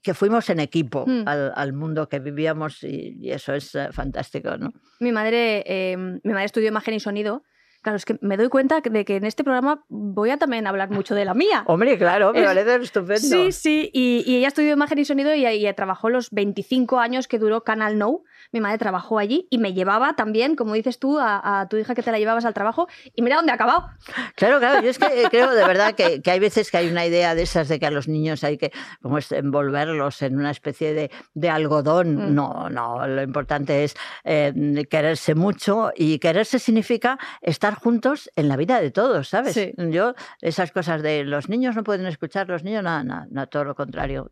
que 0.07 0.15
fuimos 0.15 0.49
en 0.51 0.61
equipo 0.61 1.05
Mm. 1.07 1.23
al, 1.27 1.53
al 1.55 1.73
mundo 1.73 2.09
que 2.09 2.21
vivíamos 2.21 2.83
y, 2.85 3.17
y 3.21 3.33
eso 3.33 3.53
es 3.55 3.75
eh, 3.75 3.89
fantástico, 3.93 4.57
¿no? 4.57 4.73
Mi 5.01 5.11
madre, 5.13 5.65
eh, 5.67 5.97
mi 5.97 6.33
madre 6.33 6.45
estudió 6.47 6.69
imagen 6.69 6.95
y 6.95 7.01
sonido. 7.01 7.43
Claro, 7.83 7.97
es 7.97 8.05
que 8.05 8.19
me 8.21 8.37
doy 8.37 8.49
cuenta 8.49 8.81
de 8.81 9.05
que 9.05 9.17
en 9.17 9.25
este 9.25 9.45
programa 9.45 9.85
voy 9.89 10.31
a 10.31 10.39
también 10.39 10.67
hablar 10.67 10.91
mucho 10.91 11.15
de 11.15 11.25
la 11.25 11.35
mía. 11.35 11.65
Hombre, 11.67 11.99
claro, 11.99 12.33
me 12.33 12.41
Es- 12.41 12.47
parece 12.47 12.75
estupendo. 12.77 13.21
Sí, 13.21 13.53
sí, 13.53 13.91
y, 13.93 14.25
y 14.27 14.37
ella 14.39 14.49
estudió 14.49 14.73
imagen 14.73 14.99
y 14.99 15.05
sonido 15.05 15.35
y, 15.35 15.45
y 15.47 15.73
trabajó 15.75 16.09
los 16.09 16.31
25 16.31 16.99
años 17.01 17.29
que 17.29 17.39
duró 17.39 17.63
Canal 17.65 17.99
No. 17.99 18.23
Mi 18.53 18.61
madre 18.61 18.79
trabajó 18.79 19.19
allí 19.19 19.47
y 19.51 19.59
me 19.59 19.73
llevaba 19.73 20.15
también, 20.15 20.57
como 20.57 20.75
dices 20.75 20.99
tú, 20.99 21.19
a, 21.19 21.61
a 21.61 21.69
tu 21.69 21.77
hija 21.77 21.95
que 21.95 22.03
te 22.03 22.13
la 22.13 22.19
llevabas 22.19 22.45
al 22.45 22.55
trabajo 22.55 22.89
y 23.15 23.23
mira 23.23 23.37
dónde 23.37 23.53
ha 23.53 23.55
acabado. 23.55 23.89
Claro, 24.35 24.59
claro, 24.59 24.83
yo 24.83 24.91
es 24.91 24.99
que 24.99 25.07
eh, 25.07 25.27
creo 25.31 25.53
de 25.53 25.67
verdad 25.67 25.95
que, 25.95 26.23
que 26.23 26.31
hay 26.31 26.39
veces 26.39 26.71
que 26.71 26.79
hay 26.79 26.89
una 26.89 27.07
idea 27.07 27.35
de 27.35 27.43
esas 27.43 27.69
de 27.69 27.79
que 27.79 27.87
a 27.87 27.91
los 27.91 28.09
niños 28.09 28.45
hay 28.45 28.59
que 28.59 28.73
como 29.03 29.19
es, 29.19 29.33
envolverlos 29.33 30.23
en 30.23 30.37
una 30.37 30.51
especie 30.51 30.95
de, 30.95 31.11
de 31.35 31.51
algodón. 31.51 32.17
Mm. 32.17 32.35
No, 32.35 32.69
no, 32.71 33.07
lo 33.07 33.23
importante 33.23 33.85
es 33.85 33.95
eh, 34.25 34.53
quererse 34.91 35.35
mucho 35.35 35.93
y 35.97 36.19
quererse 36.19 36.59
significa 36.59 37.19
estar 37.41 37.75
juntos 37.75 38.31
en 38.37 38.49
la 38.49 38.57
vida 38.57 38.81
de 38.81 38.91
todos, 38.91 39.29
¿sabes? 39.29 39.55
Sí. 39.55 39.73
Yo, 39.77 40.15
esas 40.41 40.73
cosas 40.73 41.03
de 41.03 41.25
los 41.25 41.49
niños 41.49 41.77
no 41.77 41.85
pueden 41.85 42.07
escuchar, 42.07 42.49
los 42.49 42.65
niños, 42.65 42.83
nada, 42.83 43.05
nada, 43.05 43.27
nada, 43.31 43.47
todo 43.47 43.65
lo 43.65 43.75
contrario. 43.75 44.31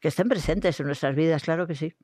Que 0.00 0.08
estén 0.08 0.28
presentes 0.28 0.78
en 0.80 0.86
nuestras 0.86 1.14
vidas, 1.14 1.42
claro 1.42 1.66
que 1.66 1.74
sí. 1.74 1.94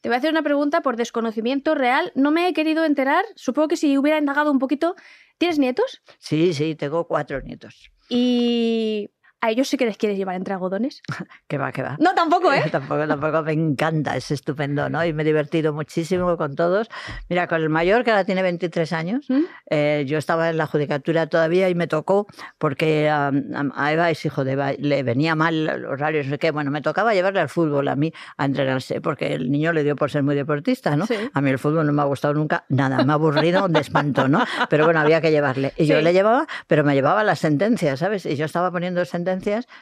Te 0.00 0.08
voy 0.08 0.14
a 0.14 0.18
hacer 0.18 0.30
una 0.30 0.42
pregunta 0.42 0.80
por 0.80 0.96
desconocimiento 0.96 1.74
real. 1.74 2.12
No 2.14 2.30
me 2.30 2.48
he 2.48 2.52
querido 2.52 2.84
enterar. 2.84 3.24
Supongo 3.36 3.68
que 3.68 3.76
si 3.76 3.98
hubiera 3.98 4.18
indagado 4.18 4.50
un 4.50 4.58
poquito. 4.58 4.94
¿Tienes 5.38 5.58
nietos? 5.58 6.02
Sí, 6.18 6.54
sí, 6.54 6.74
tengo 6.74 7.06
cuatro 7.06 7.40
nietos. 7.40 7.90
Y 8.08 9.10
a 9.40 9.50
ellos 9.50 9.68
sí 9.68 9.76
que 9.76 9.86
les 9.86 9.96
quieres 9.96 10.18
llevar 10.18 10.34
entre 10.36 10.54
algodones. 10.54 11.02
Que 11.48 11.58
va, 11.58 11.72
que 11.72 11.82
va. 11.82 11.96
No, 11.98 12.14
tampoco, 12.14 12.52
¿eh? 12.52 12.62
tampoco, 12.70 13.06
tampoco 13.08 13.42
me 13.42 13.52
encanta, 13.52 14.16
es 14.16 14.30
estupendo, 14.30 14.88
¿no? 14.88 15.04
Y 15.04 15.12
me 15.12 15.22
he 15.22 15.26
divertido 15.26 15.72
muchísimo 15.72 16.36
con 16.36 16.54
todos. 16.54 16.88
Mira, 17.28 17.48
con 17.48 17.60
el 17.60 17.68
mayor, 17.68 18.04
que 18.04 18.10
ahora 18.12 18.24
tiene 18.24 18.42
23 18.42 18.92
años, 18.92 19.26
¿Mm? 19.28 19.40
eh, 19.70 20.04
yo 20.06 20.16
estaba 20.18 20.50
en 20.50 20.56
la 20.58 20.66
judicatura 20.66 21.26
todavía 21.26 21.68
y 21.68 21.74
me 21.74 21.88
tocó, 21.88 22.28
porque 22.58 23.08
a, 23.08 23.32
a 23.74 23.92
Eva 23.92 24.10
es 24.10 24.24
hijo 24.24 24.44
de 24.44 24.52
Eva, 24.52 24.72
le 24.78 25.02
venía 25.02 25.34
mal 25.34 25.68
el 25.68 25.84
horario, 25.86 26.22
no 26.22 26.30
sé 26.30 26.38
qué, 26.38 26.52
bueno, 26.52 26.70
me 26.70 26.82
tocaba 26.82 27.14
llevarle 27.14 27.40
al 27.40 27.48
fútbol 27.48 27.88
a 27.88 27.96
mí 27.96 28.12
a 28.36 28.44
entrenarse, 28.44 29.00
porque 29.00 29.34
el 29.34 29.50
niño 29.50 29.72
le 29.72 29.82
dio 29.82 29.96
por 29.96 30.10
ser 30.10 30.22
muy 30.22 30.36
deportista, 30.36 30.94
¿no? 30.94 31.06
Sí. 31.06 31.16
A 31.34 31.40
mí 31.40 31.50
el 31.50 31.58
fútbol 31.58 31.84
no 31.86 31.92
me 31.92 32.02
ha 32.02 32.04
gustado 32.04 32.34
nunca, 32.34 32.64
nada, 32.68 33.02
me 33.04 33.10
ha 33.12 33.14
aburrido 33.14 33.66
de 33.68 33.80
espanto, 33.80 34.28
¿no? 34.28 34.44
Pero 34.68 34.84
bueno, 34.84 35.00
había 35.00 35.20
que 35.20 35.32
llevarle. 35.32 35.72
Y 35.76 35.86
yo 35.86 35.98
Sí. 35.98 36.04
le 36.04 36.12
llevaba, 36.12 36.46
pero 36.68 36.84
me 36.84 36.94
llevaba 36.94 37.24
las 37.24 37.40
sentencias, 37.40 37.98
¿sabes? 37.98 38.24
Y 38.26 38.36
yo 38.36 38.44
estaba 38.44 38.70
poniendo 38.70 39.04
sentencias. 39.04 39.29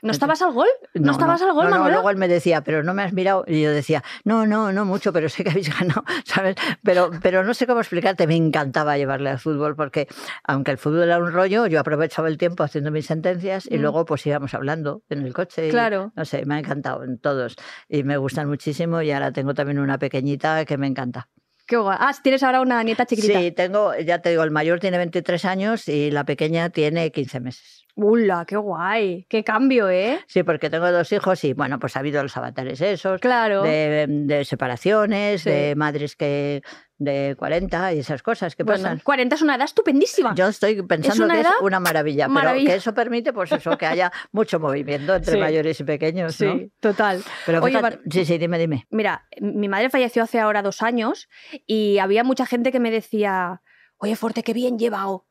¿No 0.03 0.13
estabas 0.13 0.43
al 0.43 0.53
gol? 0.53 0.69
¿No, 0.95 1.13
estabas 1.13 1.41
al 1.43 1.53
gol, 1.53 1.65
no, 1.65 1.71
no, 1.71 1.77
Manuela? 1.77 1.95
luego 1.97 2.11
él 2.11 2.17
me 2.17 2.29
decía, 2.29 2.63
pero 2.63 2.83
no 2.83 2.95
me 2.95 3.03
has 3.03 3.13
mirado. 3.13 3.45
Y 3.47 3.63
yo 3.63 3.71
decía, 3.71 4.03
no, 4.25 4.47
no, 4.47 4.73
no 4.73 4.85
mucho, 4.85 5.13
pero 5.13 5.29
sé 5.29 5.45
que 5.45 5.51
habéis 5.51 5.69
ganado, 5.79 6.05
¿sabes? 6.25 6.57
Pero, 6.83 7.11
pero 7.23 7.45
no 7.45 7.55
sé 7.55 7.67
cómo 7.67 7.81
explicarte, 7.81 8.27
me 8.27 8.37
encantaba 8.37 8.97
llevarle 8.99 9.31
al 9.31 9.39
fútbol, 9.39 9.77
porque 9.77 10.07
aunque 10.45 10.71
el 10.73 10.79
fútbol 10.79 11.05
era 11.05 11.19
un 11.19 11.33
rollo, 11.33 11.67
yo 11.67 11.81
aprovechaba 11.81 12.29
el 12.29 12.39
tiempo 12.39 12.63
haciendo 12.63 12.91
mis 12.91 13.07
sentencias 13.07 13.67
y 13.71 13.79
Mm. 13.79 13.83
luego 13.83 14.05
pues 14.05 14.27
íbamos 14.27 14.55
hablando 14.55 15.03
en 15.09 15.23
el 15.23 15.33
coche. 15.33 15.69
y, 15.69 15.71
Claro. 15.71 16.13
no 16.17 16.25
sé, 16.25 16.45
me 16.47 16.55
ha 16.57 16.59
encantado 16.59 17.05
en 17.05 17.19
todos. 17.19 17.57
Y 17.89 18.03
me 18.05 18.17
gustan 18.17 18.49
muchísimo 18.49 19.03
y 19.03 19.11
ahora 19.13 19.33
tengo 19.33 19.55
también 19.55 19.79
una 19.79 19.99
pequeñita 19.99 20.65
que 20.65 20.77
me 20.79 20.87
encanta. 20.87 21.29
Qué 21.69 21.77
guay. 21.77 21.99
Ah, 22.01 22.13
tienes 22.23 22.43
ahora 22.43 22.63
una 22.63 22.83
nieta 22.83 23.05
chiquitita. 23.05 23.39
Sí, 23.41 23.53
tengo, 23.53 23.95
ya 23.99 24.21
te 24.21 24.31
digo, 24.31 24.43
el 24.43 24.51
mayor 24.51 24.81
tiene 24.81 24.97
23 24.97 25.45
años 25.45 25.87
y 25.87 26.11
la 26.11 26.25
pequeña 26.25 26.71
tiene 26.71 27.13
15 27.13 27.41
meses. 27.41 27.85
¡Ula, 27.95 28.45
qué 28.47 28.57
guay! 28.57 29.27
¡Qué 29.29 29.45
cambio, 29.45 29.91
eh! 29.91 30.19
Sí, 30.29 30.45
porque 30.45 30.71
tengo 30.71 30.91
dos 30.91 31.13
hijos 31.13 31.45
y 31.45 31.53
bueno, 31.53 31.79
pues 31.79 31.95
ha 31.97 31.99
habido 32.01 32.23
los 32.23 32.35
avatares 32.39 32.81
esos, 32.81 33.21
Claro. 33.21 33.63
de, 33.65 34.07
de 34.09 34.45
separaciones, 34.47 35.43
Sí. 35.43 35.51
de 35.51 35.75
madres 35.77 36.17
que 36.17 36.63
de 36.99 37.37
40 37.39 37.95
y 37.95 38.01
esas 38.01 38.23
cosas 38.23 38.57
que 38.57 38.65
Bueno, 38.65 38.83
pasan. 38.83 39.01
40 39.05 39.35
es 39.37 39.43
una 39.43 39.55
edad 39.55 39.65
estupendísima. 39.67 40.35
Yo 40.35 40.49
estoy 40.49 40.83
pensando 40.83 41.29
que 41.33 41.41
es 41.41 41.47
una 41.61 41.79
maravilla, 41.81 42.27
maravilla. 42.29 42.65
pero 42.65 42.73
que 42.75 42.79
eso 42.79 42.93
permite, 42.95 43.33
pues 43.33 43.53
eso, 43.53 43.79
que 43.79 43.87
haya 43.87 44.11
mucho 44.33 44.59
movimiento 44.59 45.15
entre 45.15 45.35
Sí. 45.35 45.39
mayores 45.39 45.79
y 45.81 45.85
pequeños, 45.85 46.35
sí, 46.35 46.45
¿no? 46.47 46.61
total. 46.81 47.23
Pero 47.47 47.63
Oye, 47.63 47.79
fíjate- 47.79 48.01
sí, 48.11 48.25
sí, 48.25 48.39
dime, 48.39 48.59
dime. 48.59 48.87
Mira, 48.91 49.27
mi 49.41 49.69
madre 49.69 49.91
falleció 49.91 50.25
hace 50.25 50.41
ahora 50.41 50.63
dos 50.63 50.83
años 50.83 51.29
y 51.67 51.99
había 51.99 52.25
mucha 52.25 52.47
gente 52.47 52.73
que 52.73 52.81
me 52.81 52.91
decía, 52.91 53.63
oye, 53.99 54.17
Forte, 54.17 54.43
qué 54.43 54.53
bien 54.53 54.79
llevado. 54.79 55.27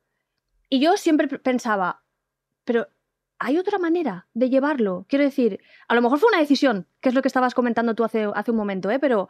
Y 0.70 0.80
yo 0.80 0.96
siempre 0.98 1.28
pensaba, 1.28 2.04
pero 2.64 2.88
¿hay 3.40 3.58
otra 3.58 3.78
manera 3.78 4.28
de 4.34 4.50
llevarlo? 4.50 5.06
Quiero 5.10 5.24
decir, 5.26 5.60
a 5.88 5.96
lo 5.96 6.02
mejor 6.02 6.18
fue 6.20 6.30
una 6.30 6.40
decisión, 6.40 6.88
que 7.02 7.10
es 7.10 7.16
lo 7.16 7.22
que 7.22 7.28
estabas 7.28 7.54
comentando 7.54 7.94
tú 7.94 8.04
hace, 8.04 8.28
hace 8.34 8.52
un 8.52 8.58
momento, 8.58 8.90
¿eh? 8.90 9.00
pero 9.00 9.30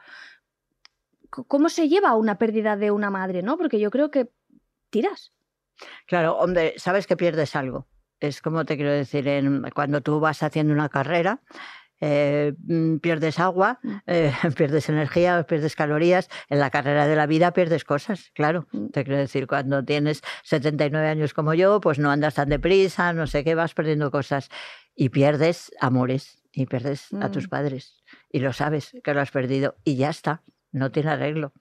¿cómo 1.30 1.70
se 1.70 1.90
lleva 1.90 2.16
una 2.16 2.38
pérdida 2.38 2.76
de 2.76 2.92
una 2.92 3.10
madre? 3.10 3.42
¿no? 3.44 3.58
Porque 3.58 3.80
yo 3.80 3.92
creo 3.92 4.12
que 4.12 4.30
tiras. 4.90 5.34
Claro, 6.08 6.38
hombre, 6.38 6.74
sabes 6.78 7.08
que 7.08 7.18
pierdes 7.18 7.56
algo. 7.56 7.88
Es 8.20 8.42
como 8.42 8.66
te 8.66 8.76
quiero 8.78 8.92
decir, 8.92 9.28
en, 9.28 9.64
cuando 9.76 10.02
tú 10.02 10.20
vas 10.20 10.42
haciendo 10.42 10.74
una 10.74 10.90
carrera, 10.90 11.42
eh, 12.00 12.54
mm, 12.58 12.98
pierdes 12.98 13.40
agua, 13.40 13.80
Mm. 13.84 13.96
eh, 14.08 14.32
pierdes 14.58 14.90
energía, 14.90 15.44
pierdes 15.44 15.76
calorías. 15.76 16.30
En 16.50 16.60
la 16.60 16.70
carrera 16.70 17.08
de 17.08 17.16
la 17.16 17.26
vida 17.28 17.52
pierdes 17.54 17.84
cosas, 17.84 18.32
claro. 18.34 18.68
Mm. 18.72 18.88
Te 18.88 19.04
quiero 19.04 19.20
decir, 19.20 19.48
cuando 19.48 19.84
tienes 19.84 20.22
79 20.44 21.08
años 21.08 21.34
como 21.34 21.54
yo, 21.54 21.80
pues 21.80 22.00
no 22.00 22.10
andas 22.10 22.36
tan 22.36 22.50
deprisa, 22.50 23.14
no 23.14 23.28
sé 23.28 23.44
qué, 23.44 23.56
vas 23.56 23.74
perdiendo 23.74 24.10
cosas 24.12 24.50
y 24.96 25.10
pierdes 25.10 25.72
amores 25.80 26.42
y 26.52 26.66
pierdes 26.66 27.14
a 27.22 27.30
tus 27.30 27.48
padres. 27.48 28.04
Y 28.32 28.40
lo 28.40 28.52
sabes 28.52 28.96
que 29.04 29.14
lo 29.14 29.22
has 29.22 29.30
perdido 29.30 29.76
y 29.84 29.96
ya 29.96 30.10
está, 30.10 30.42
no 30.78 30.92
tiene 30.92 31.12
arreglo 31.12 31.54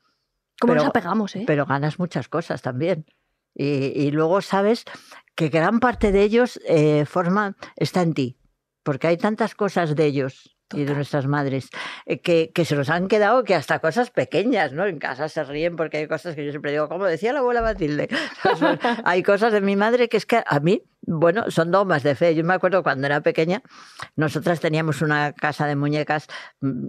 ¿Cómo 0.61 0.75
nos 0.75 0.85
Pero- 0.85 0.91
apegamos, 0.91 1.37
eh? 1.37 1.45
pero 1.47 1.67
ganas 1.67 1.99
muchas 1.99 2.29
cosas 2.29 2.63
también. 2.63 3.05
Y, 3.55 3.67
y 3.95 4.11
luego 4.11 4.41
sabes 4.41 4.85
que 5.35 5.49
gran 5.51 5.81
parte 5.81 6.13
de 6.13 6.23
ellos 6.23 6.59
eh, 6.67 7.05
forman, 7.07 7.57
está 7.77 8.01
en 8.03 8.15
ti, 8.15 8.39
porque 8.83 9.07
hay 9.09 9.17
tantas 9.19 9.55
cosas 9.55 9.95
de 9.95 10.07
ellos 10.07 10.57
y 10.75 10.85
de 10.85 10.95
nuestras 10.95 11.27
madres 11.27 11.69
eh, 12.07 12.21
que, 12.21 12.51
que 12.55 12.65
se 12.65 12.75
nos 12.75 12.89
han 12.89 13.07
quedado 13.09 13.45
que 13.45 13.55
hasta 13.55 13.79
cosas 13.81 14.11
pequeñas, 14.11 14.73
¿no? 14.73 14.87
En 14.87 14.99
casa 14.99 15.29
se 15.29 15.45
ríen 15.45 15.77
porque 15.77 15.99
hay 15.99 16.09
cosas 16.09 16.35
que 16.35 16.45
yo 16.45 16.51
siempre 16.53 16.73
digo, 16.73 16.89
como 16.89 17.05
decía 17.05 17.33
la 17.35 17.41
abuela 17.41 17.61
Matilde, 17.61 18.09
hay 19.05 19.23
cosas 19.23 19.53
de 19.53 19.61
mi 19.61 19.77
madre 19.77 20.09
que 20.09 20.17
es 20.17 20.25
que 20.27 20.43
a 20.47 20.61
mí, 20.61 20.83
bueno, 21.07 21.51
son 21.51 21.71
dogmas 21.71 22.03
de 22.03 22.15
fe. 22.15 22.35
Yo 22.35 22.45
me 22.45 22.55
acuerdo 22.55 22.83
cuando 22.83 23.07
era 23.07 23.21
pequeña, 23.21 23.63
nosotras 24.17 24.61
teníamos 24.61 25.03
una 25.03 25.33
casa 25.33 25.67
de 25.67 25.77
muñecas 25.77 26.27
mm, 26.61 26.87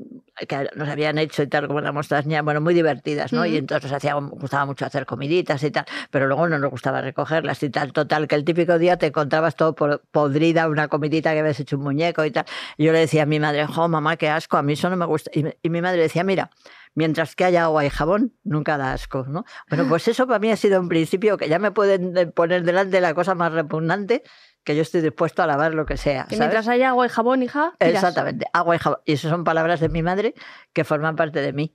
que 0.47 0.69
nos 0.75 0.89
habían 0.89 1.17
hecho 1.17 1.43
y 1.43 1.47
tal, 1.47 1.67
como 1.67 1.79
éramos 1.79 2.07
todas 2.07 2.25
niñas, 2.25 2.43
bueno, 2.43 2.59
muy 2.62 2.74
divertidas, 2.74 3.31
¿no? 3.33 3.45
Y 3.45 3.57
entonces 3.57 3.91
nos 3.91 3.97
hacía, 3.97 4.13
gustaba 4.15 4.65
mucho 4.65 4.86
hacer 4.86 5.05
comiditas 5.05 5.62
y 5.63 5.71
tal, 5.71 5.86
pero 6.12 6.27
luego 6.27 6.47
no 6.47 6.57
nos 6.59 6.69
gustaba 6.71 7.01
recogerlas 7.01 7.62
y 7.63 7.69
tal. 7.69 7.93
Total, 7.93 8.27
que 8.27 8.36
el 8.36 8.43
típico 8.43 8.77
día 8.77 8.97
te 8.97 9.07
encontrabas 9.07 9.55
todo 9.55 9.75
por- 9.75 10.01
podrida, 10.12 10.67
una 10.67 10.88
comidita 10.88 11.33
que 11.33 11.39
habías 11.39 11.59
hecho 11.59 11.77
un 11.77 11.83
muñeco 11.83 12.25
y 12.25 12.31
tal. 12.31 12.45
Y 12.77 12.86
yo 12.86 12.91
le 12.93 13.00
decía 13.00 13.24
a 13.24 13.25
mi 13.25 13.39
madre, 13.39 13.65
jo, 13.67 13.88
mamá, 13.88 14.17
qué 14.17 14.29
asco, 14.29 14.57
a 14.57 14.63
mí 14.63 14.74
eso 14.74 14.89
no 14.89 14.97
me 14.97 15.05
gusta. 15.05 15.31
Y 15.62 15.69
mi 15.69 15.81
madre 15.81 16.01
decía, 16.01 16.24
mira, 16.24 16.50
mientras 16.98 17.36
que 17.36 17.46
haya 17.46 17.63
agua 17.66 17.86
y 17.86 17.89
jabón, 17.92 18.34
nunca 18.44 18.77
da 18.77 18.92
asco, 18.92 19.25
¿no? 19.30 19.46
Bueno, 19.70 19.86
pues 19.88 20.08
eso 20.08 20.25
para 20.25 20.39
mí 20.39 20.50
ha 20.51 20.58
sido 20.58 20.82
un 20.82 20.89
principio 20.89 21.38
que 21.38 21.48
ya 21.48 21.60
me 21.60 21.72
pueden 21.72 22.18
eh, 22.18 22.25
poner 22.27 22.63
delante 22.63 23.00
la 23.00 23.13
cosa 23.13 23.36
más 23.36 23.54
repugnante 23.54 24.24
que 24.63 24.75
yo 24.75 24.82
estoy 24.82 25.01
dispuesto 25.01 25.44
a 25.44 25.48
lavar 25.48 25.74
lo 25.75 25.86
que 25.86 25.96
sea. 25.96 26.24
Que 26.25 26.36
¿sabes? 26.36 26.39
mientras 26.39 26.68
haya 26.68 26.89
agua 26.89 27.06
y 27.06 27.10
jabón, 27.10 27.44
hija, 27.44 27.74
tiras. 27.80 27.94
Exactamente, 27.94 28.48
agua 28.51 28.75
y 28.75 28.80
jabón. 28.80 29.00
Y 29.06 29.13
eso 29.13 29.30
son 29.30 29.44
palabras 29.44 29.80
de 29.80 29.89
mi 29.89 30.01
madre 30.01 30.34
que 30.74 30.84
forman 30.84 31.16
parte 31.16 31.39
de 31.39 31.54
mí. 31.54 31.74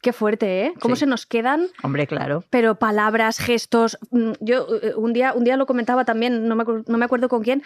Qué 0.00 0.12
fuerte, 0.12 0.66
¿eh? 0.66 0.74
¿Cómo 0.80 0.94
Sí. 0.94 1.00
se 1.00 1.06
nos 1.06 1.26
quedan? 1.26 1.66
Hombre, 1.82 2.06
claro. 2.06 2.44
Pero 2.50 2.76
palabras, 2.78 3.38
gestos. 3.38 3.98
mm, 4.10 4.32
Yo 4.40 4.66
eh, 4.80 4.94
un 4.96 5.12
día, 5.12 5.32
un 5.32 5.42
día 5.42 5.56
lo 5.56 5.66
comentaba 5.66 6.04
también, 6.04 6.46
no 6.46 6.54
me, 6.54 6.64
no 6.86 6.98
me 6.98 7.04
acuerdo 7.04 7.28
con 7.28 7.42
quién. 7.42 7.62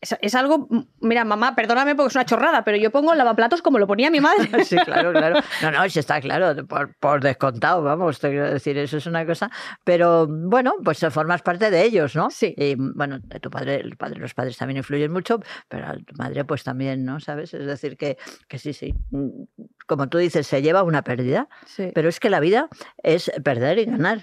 Es, 0.00 0.16
es 0.22 0.34
algo. 0.34 0.66
Mira, 1.00 1.24
mamá, 1.24 1.54
perdóname 1.54 1.94
porque 1.94 2.08
es 2.08 2.14
una 2.14 2.24
chorrada, 2.24 2.64
pero 2.64 2.78
yo 2.78 2.90
pongo 2.90 3.14
lavaplatos 3.14 3.60
como 3.60 3.78
lo 3.78 3.86
ponía 3.86 4.10
mi 4.10 4.20
madre. 4.20 4.48
Sí, 4.64 4.76
claro, 4.78 5.12
claro. 5.12 5.40
No, 5.62 5.70
no, 5.70 5.88
sí 5.90 5.98
está 5.98 6.20
claro, 6.20 6.66
por, 6.66 6.94
por 6.96 7.22
descontado, 7.22 7.82
vamos, 7.82 8.18
te 8.18 8.30
quiero 8.30 8.50
decir, 8.50 8.78
eso 8.78 8.96
es 8.96 9.06
una 9.06 9.26
cosa. 9.26 9.50
Pero 9.84 10.26
bueno, 10.26 10.74
pues 10.82 11.00
formas 11.10 11.42
parte 11.42 11.70
de 11.70 11.84
ellos, 11.84 12.16
¿no? 12.16 12.30
Sí. 12.30 12.54
Y 12.56 12.76
bueno, 12.76 13.18
de 13.20 13.40
tu 13.40 13.50
padre, 13.50 13.76
el 13.76 13.96
padre, 13.96 14.20
los 14.20 14.32
padres 14.32 14.56
también 14.56 14.78
influyen 14.78 15.12
mucho, 15.12 15.40
pero 15.68 15.86
a 15.88 15.94
tu 15.94 16.14
madre, 16.16 16.44
pues 16.44 16.64
también, 16.64 17.04
¿no? 17.04 17.20
¿Sabes? 17.20 17.52
Es 17.52 17.66
decir, 17.66 17.96
que, 17.98 18.16
que 18.48 18.58
sí, 18.58 18.72
sí. 18.72 18.94
Mm, 19.10 19.42
Como 19.86 20.08
tú 20.08 20.16
dices, 20.18 20.46
se 20.46 20.62
lleva 20.62 20.82
una 20.82 21.02
pérdida, 21.02 21.48
Sí. 21.66 21.90
pero 21.94 22.08
es 22.08 22.20
que 22.20 22.30
la 22.30 22.40
vida 22.40 22.68
es 23.02 23.30
perder 23.44 23.78
y 23.78 23.84
ganar. 23.84 24.20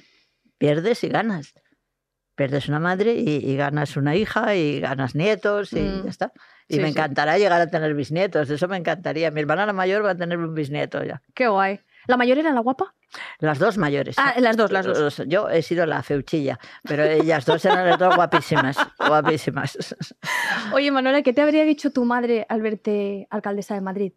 Pierdes 0.58 1.04
y 1.04 1.10
ganas. 1.10 1.54
Pierdes 2.38 2.70
una 2.70 2.80
madre 2.80 3.16
y, 3.16 3.30
y 3.44 3.56
ganas 3.58 3.98
una 3.98 4.16
hija 4.16 4.56
y 4.56 4.80
ganas 4.80 5.16
nietos 5.16 5.74
y 5.74 5.82
Mm. 5.82 6.04
ya 6.06 6.10
está. 6.10 6.32
Y 6.70 6.76
Sí, 6.76 6.80
me 6.80 6.88
sí. 6.88 6.92
encantará 6.92 7.38
llegar 7.38 7.60
a 7.62 7.68
tener 7.70 7.94
bisnietos, 7.94 8.50
eso 8.50 8.68
me 8.68 8.78
encantaría. 8.78 9.32
Mi 9.32 9.42
hermana 9.42 9.66
la 9.66 9.74
mayor 9.74 10.06
va 10.06 10.12
a 10.12 10.16
tener 10.16 10.38
un 10.38 10.54
bisnieto 10.54 11.04
ya. 11.04 11.22
Qué 11.34 11.48
guay. 11.48 11.80
¿La 12.08 12.16
mayor 12.16 12.38
era 12.38 12.52
la 12.54 12.62
guapa? 12.62 12.94
Las 13.40 13.58
dos 13.60 13.78
mayores. 13.78 14.16
Ah, 14.18 14.36
las 14.40 14.56
dos, 14.56 14.72
las 14.72 14.86
dos. 14.86 15.24
Yo 15.28 15.50
he 15.50 15.62
sido 15.62 15.86
la 15.86 16.04
feuchilla, 16.04 16.58
pero 16.84 17.04
ellas 17.04 17.46
dos 17.46 17.66
eran 17.66 17.86
las 17.90 17.98
dos 18.00 18.16
guapísimas, 18.16 18.78
guapísimas. 19.00 19.96
Oye, 20.74 20.92
Manuela, 20.92 21.22
¿qué 21.24 21.34
te 21.34 21.42
habría 21.42 21.64
dicho 21.66 21.92
tu 21.92 22.06
madre 22.06 22.46
al 22.48 22.62
verte 22.62 23.28
alcaldesa 23.30 23.74
de 23.76 23.82
Madrid? 23.82 24.14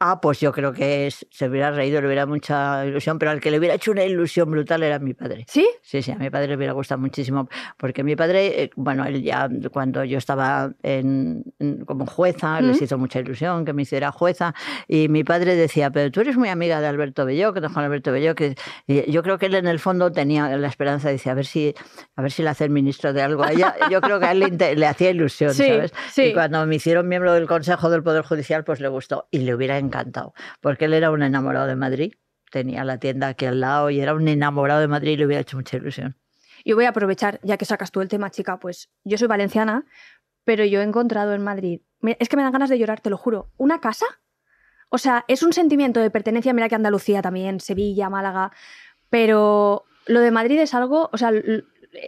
Ah, 0.00 0.20
pues 0.20 0.38
yo 0.38 0.52
creo 0.52 0.72
que 0.72 1.08
es- 1.08 1.26
se 1.30 1.48
hubiera 1.48 1.72
reído, 1.72 2.00
le 2.00 2.06
hubiera 2.06 2.24
mucha 2.24 2.86
ilusión, 2.86 3.18
pero 3.18 3.32
al 3.32 3.40
que 3.40 3.50
le 3.50 3.58
hubiera 3.58 3.74
hecho 3.74 3.90
una 3.90 4.04
ilusión 4.04 4.48
brutal 4.48 4.82
era 4.84 5.00
mi 5.00 5.12
padre. 5.12 5.44
¿Sí? 5.48 5.68
Sí, 5.82 6.02
sí, 6.02 6.12
a 6.12 6.16
mi 6.16 6.30
padre 6.30 6.46
le 6.48 6.56
hubiera 6.56 6.72
gustado 6.72 7.00
muchísimo, 7.00 7.48
porque 7.76 8.04
mi 8.04 8.14
padre, 8.14 8.62
eh, 8.62 8.70
bueno, 8.76 9.04
él 9.06 9.22
ya 9.22 9.48
cuando 9.72 10.04
yo 10.04 10.18
estaba 10.18 10.70
en, 10.84 11.42
como 11.84 12.06
jueza, 12.06 12.60
les 12.60 12.80
¿Mm? 12.80 12.84
hizo 12.84 12.98
mucha 12.98 13.18
ilusión 13.18 13.64
que 13.64 13.72
me 13.72 13.82
hiciera 13.82 14.12
jueza, 14.12 14.54
y 14.86 15.08
mi 15.08 15.24
padre 15.24 15.56
decía, 15.56 15.90
pero 15.90 16.12
tú 16.12 16.20
eres 16.20 16.36
muy 16.36 16.48
amiga 16.48 16.80
de 16.80 16.86
Alberto 16.86 17.24
Belló, 17.24 17.52
que 17.52 17.60
de 17.60 17.66
Juan 17.68 17.84
Alberto 17.86 18.12
Belló, 18.12 18.36
que 18.36 18.54
y 18.86 19.10
yo 19.10 19.24
creo 19.24 19.38
que 19.38 19.46
él 19.46 19.54
en 19.56 19.66
el 19.66 19.80
fondo 19.80 20.12
tenía 20.12 20.56
la 20.56 20.68
esperanza, 20.68 21.10
dice, 21.10 21.28
a 21.30 21.34
ver 21.34 21.44
si, 21.46 21.74
a 22.14 22.22
ver 22.22 22.30
si 22.30 22.44
le 22.44 22.50
hacen 22.50 22.72
ministro 22.72 23.12
de 23.12 23.22
algo. 23.22 23.42
A 23.42 23.50
ella, 23.50 23.74
yo 23.90 24.00
creo 24.00 24.20
que 24.20 24.26
a 24.26 24.30
él 24.32 24.38
le, 24.40 24.76
le 24.76 24.86
hacía 24.86 25.10
ilusión, 25.10 25.52
Sí, 25.54 25.66
¿sabes? 25.66 25.92
sí. 26.12 26.22
Y 26.26 26.34
cuando 26.34 26.64
me 26.66 26.76
hicieron 26.76 27.08
miembro 27.08 27.32
del 27.32 27.48
Consejo 27.48 27.90
del 27.90 28.04
Poder 28.04 28.22
Judicial, 28.24 28.62
pues 28.62 28.78
le 28.80 28.86
gustó 28.86 29.26
y 29.32 29.38
le 29.40 29.54
hubiera 29.54 29.76
encantado, 29.88 30.34
porque 30.60 30.84
él 30.84 30.94
era 30.94 31.10
un 31.10 31.22
enamorado 31.22 31.66
de 31.66 31.76
Madrid. 31.76 32.14
Tenía 32.50 32.84
la 32.84 32.98
tienda 32.98 33.28
aquí 33.28 33.46
al 33.46 33.60
lado 33.60 33.90
y 33.90 34.00
era 34.00 34.14
un 34.14 34.26
enamorado 34.28 34.80
de 34.80 34.88
Madrid 34.88 35.12
y 35.12 35.16
le 35.16 35.26
hubiera 35.26 35.42
hecho 35.42 35.56
mucha 35.56 35.76
ilusión. 35.76 36.16
Yo 36.64 36.76
voy 36.76 36.86
a 36.86 36.90
aprovechar, 36.90 37.40
ya 37.42 37.56
que 37.56 37.64
sacas 37.64 37.90
tú 37.90 38.00
el 38.00 38.08
tema, 38.08 38.30
chica, 38.30 38.58
pues 38.58 38.90
yo 39.04 39.18
soy 39.18 39.28
valenciana, 39.28 39.84
pero 40.44 40.64
yo 40.64 40.80
he 40.80 40.84
encontrado 40.84 41.34
en 41.34 41.42
Madrid, 41.42 41.80
es 42.02 42.28
que 42.28 42.36
me 42.36 42.42
dan 42.42 42.52
ganas 42.52 42.70
de 42.70 42.78
llorar, 42.78 43.00
te 43.00 43.10
lo 43.10 43.16
juro, 43.16 43.50
una 43.56 43.80
casa. 43.80 44.06
O 44.88 44.98
sea, 44.98 45.24
es 45.28 45.42
un 45.42 45.52
sentimiento 45.52 46.00
de 46.00 46.10
pertenencia, 46.10 46.52
mira 46.52 46.68
que 46.68 46.74
Andalucía 46.74 47.20
también, 47.20 47.60
Sevilla, 47.60 48.08
Málaga, 48.08 48.52
pero 49.10 49.84
lo 50.06 50.20
de 50.20 50.30
Madrid 50.30 50.58
es 50.60 50.74
algo, 50.74 51.10
o 51.12 51.18
sea, 51.18 51.32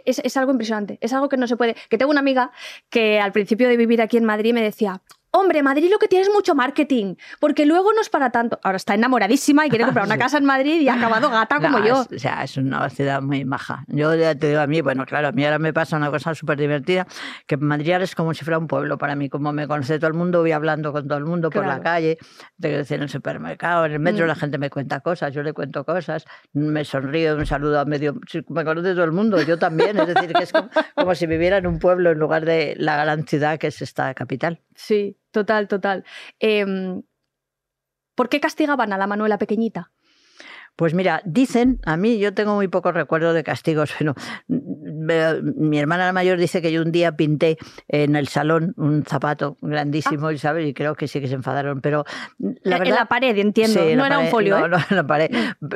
es, 0.05 0.19
es 0.19 0.37
algo 0.37 0.51
impresionante, 0.51 0.97
es 1.01 1.13
algo 1.13 1.29
que 1.29 1.37
no 1.37 1.47
se 1.47 1.57
puede. 1.57 1.75
Que 1.89 1.97
tengo 1.97 2.11
una 2.11 2.19
amiga 2.19 2.51
que 2.89 3.19
al 3.19 3.31
principio 3.31 3.67
de 3.67 3.77
vivir 3.77 4.01
aquí 4.01 4.17
en 4.17 4.25
Madrid 4.25 4.53
me 4.53 4.61
decía, 4.61 5.01
hombre, 5.31 5.63
Madrid 5.63 5.89
lo 5.91 5.97
que 5.99 6.07
tiene 6.07 6.23
es 6.23 6.31
mucho 6.33 6.55
marketing, 6.55 7.15
porque 7.39 7.65
luego 7.65 7.93
no 7.93 8.01
es 8.01 8.09
para 8.09 8.29
tanto. 8.31 8.59
Ahora 8.63 8.77
está 8.77 8.93
enamoradísima 8.95 9.65
y 9.65 9.69
quiere 9.69 9.85
comprar 9.85 10.05
una 10.05 10.17
casa 10.17 10.37
en 10.37 10.45
Madrid 10.45 10.81
y 10.81 10.89
ha 10.89 10.95
acabado 10.95 11.29
gata 11.29 11.57
como 11.57 11.79
No, 11.79 11.85
yo. 11.85 12.01
es- 12.01 12.17
o 12.17 12.19
sea, 12.19 12.43
es 12.43 12.57
una 12.57 12.89
ciudad 12.89 13.21
muy 13.21 13.45
maja. 13.45 13.83
Yo 13.87 14.13
ya 14.15 14.35
te 14.35 14.49
digo 14.49 14.59
a 14.61 14.67
mí, 14.67 14.81
bueno, 14.81 15.05
claro, 15.05 15.29
a 15.29 15.31
mí 15.31 15.43
ahora 15.45 15.59
me 15.59 15.73
pasa 15.73 15.97
una 15.97 16.11
cosa 16.11 16.35
súper 16.35 16.57
divertida, 16.59 17.07
que 17.47 17.57
Madrid 17.57 17.91
ahora 17.93 18.03
es 18.03 18.15
como 18.15 18.33
si 18.33 18.43
fuera 18.43 18.57
un 18.57 18.67
pueblo 18.67 18.97
para 18.97 19.15
mí. 19.15 19.29
Como 19.29 19.51
me 19.53 19.67
conoce 19.67 19.97
todo 19.99 20.07
el 20.09 20.13
mundo, 20.13 20.39
voy 20.41 20.51
hablando 20.51 20.91
con 20.91 21.07
todo 21.07 21.17
el 21.17 21.25
mundo 21.25 21.49
por 21.49 21.65
la 21.65 21.81
calle, 21.81 22.17
en 22.61 23.01
el 23.01 23.09
supermercado, 23.09 23.85
en 23.85 23.93
el 23.93 23.99
metro, 23.99 24.25
Mm. 24.25 24.27
la 24.27 24.35
gente 24.35 24.57
me 24.57 24.69
cuenta 24.69 24.99
cosas, 24.99 25.33
yo 25.33 25.41
le 25.43 25.53
cuento 25.53 25.83
cosas, 25.85 26.25
me 26.53 26.83
sonrío, 26.85 27.35
me 27.37 27.45
saludo 27.45 27.79
a 27.79 27.85
medio... 27.85 28.15
Me 28.49 28.65
conoce 28.65 28.93
todo 28.93 29.03
el 29.05 29.11
mundo, 29.11 29.41
yo 29.41 29.57
también. 29.57 29.97
Es 29.99 30.07
decir, 30.07 30.33
que 30.33 30.43
es 30.43 30.51
como, 30.51 30.69
como 30.95 31.15
si 31.15 31.25
viviera 31.25 31.57
en 31.57 31.67
un 31.67 31.79
pueblo 31.79 32.11
en 32.11 32.19
lugar 32.19 32.45
de 32.45 32.75
la 32.77 32.97
gran 33.03 33.25
ciudad 33.25 33.57
que 33.57 33.67
es 33.67 33.81
esta 33.81 34.13
capital. 34.13 34.59
Sí, 34.81 35.15
total, 35.29 35.67
total. 35.67 36.03
Em, 36.39 37.03
¿Por 38.15 38.29
qué 38.29 38.39
castigaban 38.39 38.93
a 38.93 38.97
la 38.97 39.05
Manuela 39.05 39.37
pequeñita? 39.37 39.91
Pues 40.75 40.95
mira, 40.95 41.21
dicen, 41.23 41.79
a 41.85 41.97
mí 41.97 42.17
yo 42.17 42.33
tengo 42.33 42.55
muy 42.55 42.67
poco 42.67 42.91
recuerdo 42.91 43.33
de 43.33 43.43
castigos, 43.43 43.91
pero 43.99 44.15
mi 45.05 45.79
hermana 45.79 46.11
mayor 46.13 46.37
dice 46.37 46.61
que 46.61 46.71
yo 46.71 46.81
un 46.81 46.91
día 46.91 47.15
pinté 47.15 47.57
en 47.87 48.15
el 48.15 48.27
salón 48.27 48.73
un 48.77 49.03
zapato 49.05 49.57
grandísimo, 49.61 50.31
y 50.31 50.37
¿sabes? 50.37 50.67
Y 50.67 50.73
creo 50.73 50.95
que 50.95 51.07
sí 51.07 51.19
que 51.21 51.27
se 51.27 51.35
enfadaron, 51.35 51.81
pero 51.81 52.05
la 52.39 52.77
verdad... 52.77 52.87
en 52.87 52.95
la 52.95 53.05
pared, 53.05 53.37
entiendo. 53.37 53.81
Sí, 53.81 53.95
no 53.95 54.05
era 54.05 54.19
un 54.19 54.27
folio, 54.27 54.59
no, 54.59 54.65
¿eh? 54.65 54.69
no, 54.69 54.77
en 54.89 54.95
la 54.95 55.07
pared. 55.07 55.31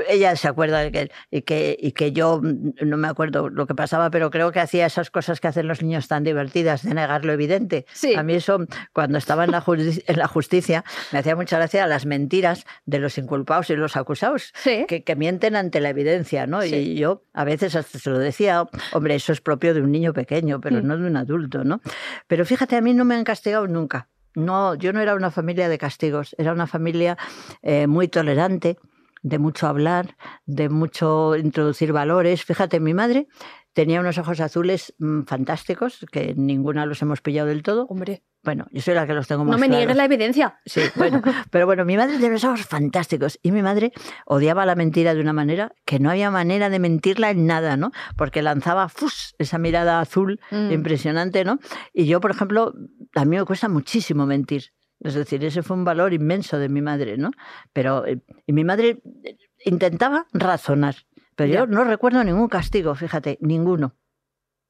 Ella 0.09 0.35
se 0.35 0.47
acuerda 0.47 0.79
de 0.79 0.91
que, 0.91 1.11
y, 1.31 1.41
que, 1.41 1.77
y 1.79 1.91
que 1.91 2.11
yo 2.11 2.41
no 2.43 2.97
me 2.97 3.07
acuerdo 3.07 3.49
lo 3.49 3.67
que 3.67 3.75
pasaba, 3.75 4.09
pero 4.11 4.29
creo 4.31 4.51
que 4.51 4.59
hacía 4.59 4.85
esas 4.85 5.09
cosas 5.11 5.39
que 5.39 5.47
hacen 5.47 5.67
los 5.67 5.81
niños 5.81 6.07
tan 6.07 6.23
divertidas, 6.23 6.83
de 6.83 6.93
negar 6.93 7.25
lo 7.25 7.33
evidente. 7.33 7.85
Sí. 7.93 8.15
A 8.15 8.23
mí 8.23 8.33
eso, 8.35 8.59
cuando 8.93 9.17
estaba 9.17 9.43
en 9.45 9.51
la, 9.51 9.61
justi- 9.61 10.03
en 10.07 10.17
la 10.19 10.27
justicia, 10.27 10.83
me 11.11 11.19
hacía 11.19 11.35
mucha 11.35 11.57
gracia 11.57 11.87
las 11.87 12.05
mentiras 12.05 12.65
de 12.85 12.99
los 12.99 13.17
inculpados 13.17 13.69
y 13.69 13.75
los 13.75 13.95
acusados 13.95 14.51
Sí. 14.55 14.85
que, 14.87 15.03
que 15.03 15.15
mienten 15.15 15.55
ante 15.55 15.81
la 15.81 15.89
evidencia, 15.89 16.47
¿no? 16.47 16.61
Sí. 16.61 16.75
Y 16.75 16.95
yo 16.95 17.23
a 17.33 17.43
veces 17.43 17.75
hasta 17.75 17.99
se 17.99 18.09
lo 18.09 18.19
decía, 18.19 18.65
hombre, 18.93 19.14
eso 19.15 19.31
es 19.33 19.41
propio 19.41 19.73
de 19.73 19.81
un 19.81 19.91
niño 19.91 20.13
pequeño, 20.13 20.59
pero 20.61 20.81
Mm. 20.81 20.87
no 20.87 20.97
de 20.97 21.07
un 21.07 21.17
adulto, 21.17 21.63
¿no? 21.63 21.81
Pero 22.27 22.45
fíjate, 22.45 22.75
a 22.75 22.81
mí 22.81 22.93
no 22.93 23.05
me 23.05 23.15
han 23.15 23.23
castigado 23.23 23.67
nunca. 23.67 24.09
No, 24.35 24.75
yo 24.75 24.91
no 24.93 24.99
era 24.99 25.15
una 25.15 25.31
familia 25.31 25.69
de 25.69 25.77
castigos, 25.77 26.35
era 26.37 26.51
una 26.51 26.67
familia 26.67 27.17
eh, 27.61 27.87
muy 27.87 28.07
tolerante, 28.09 28.77
de 29.23 29.39
mucho 29.39 29.65
hablar, 29.67 30.15
de 30.45 30.69
mucho 30.69 31.35
introducir 31.35 31.91
valores. 31.93 32.43
Fíjate, 32.43 32.79
mi 32.79 32.93
madre 32.93 33.27
tenía 33.75 33.99
unos 33.99 34.17
ojos 34.17 34.39
azules 34.39 34.95
mm, 34.97 35.23
fantásticos, 35.23 36.05
que 36.11 36.33
ninguna 36.35 36.85
los 36.87 37.01
hemos 37.01 37.21
pillado 37.21 37.49
del 37.49 37.61
todo. 37.61 37.85
Hombre, 37.89 38.23
Bueno, 38.41 38.65
yo 38.71 38.81
soy 38.81 38.93
la 38.95 39.05
que 39.05 39.13
los 39.13 39.27
tengo 39.27 39.43
más 39.43 39.51
no 39.51 39.57
me 39.59 39.67
claros. 39.67 39.79
niegues 39.81 39.97
la 39.97 40.05
evidencia. 40.05 40.59
Sí, 40.65 40.81
bueno, 40.95 41.21
pero 41.51 41.65
bueno, 41.65 41.83
mi 41.83 41.97
madre 41.97 42.13
tenía 42.13 42.29
unos 42.29 42.43
ojos 42.45 42.61
fantásticos 42.65 43.37
y 43.43 43.51
mi 43.51 43.61
madre 43.61 43.91
odiaba 44.25 44.65
la 44.65 44.75
mentira 44.75 45.13
de 45.13 45.19
una 45.21 45.33
manera 45.33 45.73
que 45.85 45.99
no 45.99 46.09
había 46.09 46.31
manera 46.31 46.69
de 46.69 46.79
mentirla 46.79 47.29
en 47.31 47.45
nada, 47.45 47.75
¿no? 47.75 47.91
Porque 48.15 48.41
lanzaba 48.41 48.87
¡fus! 48.89 49.35
esa 49.39 49.57
mirada 49.57 49.99
azul 49.99 50.39
Mm. 50.51 50.71
impresionante, 50.71 51.43
¿no? 51.43 51.59
Y 51.93 52.05
yo, 52.05 52.21
por 52.21 52.31
ejemplo, 52.31 52.73
a 53.13 53.25
mí 53.25 53.35
me 53.37 53.43
cuesta 53.45 53.67
muchísimo 53.67 54.25
mentir. 54.25 54.71
Es 55.01 55.13
decir, 55.15 55.43
ese 55.43 55.61
fue 55.61 55.75
un 55.75 55.83
valor 55.83 56.13
inmenso 56.13 56.57
de 56.57 56.69
mi 56.69 56.81
madre, 56.81 57.17
¿no? 57.17 57.31
Pero 57.73 58.05
eh, 58.07 58.21
y 58.47 58.53
mi 58.53 58.63
madre 58.63 59.01
eh, 59.25 59.37
intentaba 59.65 60.27
razonar, 60.31 60.95
pero 61.35 61.51
Ya. 61.53 61.59
yo 61.59 61.67
no 61.67 61.83
recuerdo 61.83 62.23
ningún 62.23 62.47
castigo, 62.47 62.95
fíjate, 62.95 63.37
ninguno. 63.41 63.95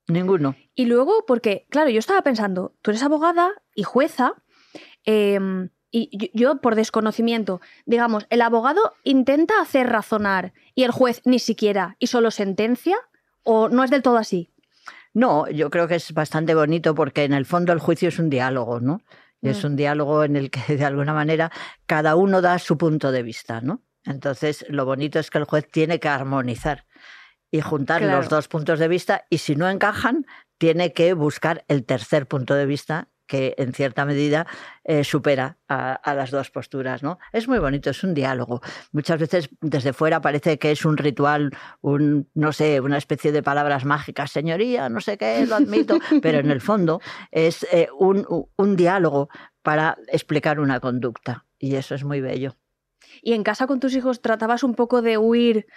Ninguno. 0.07 0.55
Y 0.75 0.85
luego, 0.85 1.25
porque, 1.25 1.65
claro, 1.69 1.89
yo 1.89 1.99
estaba 1.99 2.21
pensando, 2.21 2.75
tú 2.81 2.91
eres 2.91 3.01
abogada 3.03 3.51
y 3.73 3.83
jueza, 3.83 4.33
em, 5.03 5.69
y 5.91 6.09
yo, 6.17 6.27
yo, 6.33 6.61
por 6.61 6.75
desconocimiento, 6.75 7.61
digamos, 7.85 8.27
el 8.29 8.41
abogado 8.41 8.93
intenta 9.03 9.59
hacer 9.61 9.87
razonar 9.89 10.53
y 10.75 10.83
el 10.83 10.91
juez 10.91 11.21
ni 11.25 11.39
siquiera 11.39 11.95
y 11.99 12.07
solo 12.07 12.29
sentencia, 12.31 12.97
o 13.43 13.69
no 13.69 13.83
es 13.83 13.89
del 13.91 14.01
todo 14.01 14.17
así. 14.17 14.51
No, 15.13 15.49
yo 15.49 15.69
creo 15.69 15.87
que 15.87 15.95
es 15.95 16.13
bastante 16.13 16.53
bonito 16.55 16.93
porque 16.93 17.23
en 17.23 17.33
el 17.33 17.45
fondo 17.45 17.71
el 17.71 17.79
juicio 17.79 18.09
es 18.09 18.19
un 18.19 18.29
diálogo, 18.29 18.79
¿no? 18.81 19.01
Y 19.41 19.49
es 19.49 19.63
Mm. 19.63 19.67
un 19.67 19.75
diálogo 19.77 20.23
en 20.23 20.35
el 20.35 20.51
que 20.51 20.75
de 20.75 20.83
alguna 20.85 21.13
manera 21.13 21.51
cada 21.85 22.15
uno 22.15 22.41
da 22.41 22.59
su 22.59 22.77
punto 22.77 23.11
de 23.11 23.23
vista, 23.23 23.61
¿no? 23.61 23.81
Entonces, 24.05 24.65
lo 24.69 24.85
bonito 24.85 25.19
es 25.19 25.29
que 25.29 25.37
el 25.37 25.45
juez 25.45 25.67
tiene 25.71 25.99
que 25.99 26.07
armonizar 26.09 26.85
y 27.51 27.61
juntar 27.61 28.01
Claro. 28.01 28.17
los 28.17 28.29
dos 28.29 28.47
puntos 28.47 28.79
de 28.79 28.87
vista 28.87 29.25
y 29.29 29.37
si 29.39 29.55
no 29.55 29.69
encajan, 29.69 30.25
tiene 30.57 30.93
que 30.93 31.13
buscar 31.13 31.63
el 31.67 31.85
tercer 31.85 32.27
punto 32.27 32.53
de 32.55 32.65
vista 32.65 33.09
que 33.27 33.55
en 33.57 33.73
cierta 33.73 34.05
medida 34.05 34.45
eh, 34.83 35.03
supera 35.03 35.57
a, 35.67 35.93
a 35.93 36.13
las 36.13 36.29
dos 36.29 36.51
posturas, 36.51 37.01
¿no? 37.01 37.17
Es 37.33 37.47
muy 37.47 37.57
bonito, 37.57 37.89
es 37.89 38.03
un 38.03 38.13
diálogo. 38.13 38.61
Muchas 38.91 39.19
veces 39.19 39.49
desde 39.61 39.93
fuera 39.93 40.21
parece 40.21 40.59
que 40.59 40.71
es 40.71 40.85
un 40.85 40.95
ritual, 40.95 41.49
un, 41.81 42.29
no 42.35 42.53
sé, 42.53 42.79
una 42.81 42.97
especie 42.99 43.31
de 43.31 43.41
palabras 43.41 43.83
mágicas, 43.83 44.29
señoría, 44.31 44.89
no 44.89 45.01
sé 45.01 45.17
qué, 45.17 45.43
lo 45.47 45.55
admito, 45.55 45.97
pero 46.21 46.37
en 46.37 46.51
el 46.51 46.61
fondo 46.61 47.01
es 47.31 47.65
eh, 47.71 47.87
un 47.97 48.75
diálogo 48.75 49.29
para 49.63 49.97
explicar 50.07 50.59
una 50.59 50.79
conducta 50.79 51.45
y 51.57 51.75
eso 51.75 51.95
es 51.95 52.03
muy 52.03 52.21
bello. 52.21 52.55
Y 53.21 53.33
en 53.33 53.43
casa 53.43 53.67
con 53.67 53.79
tus 53.79 53.95
hijos 53.95 54.21
tratabas 54.21 54.63
un 54.63 54.75
poco 54.75 55.01
de 55.01 55.17
huir 55.17 55.67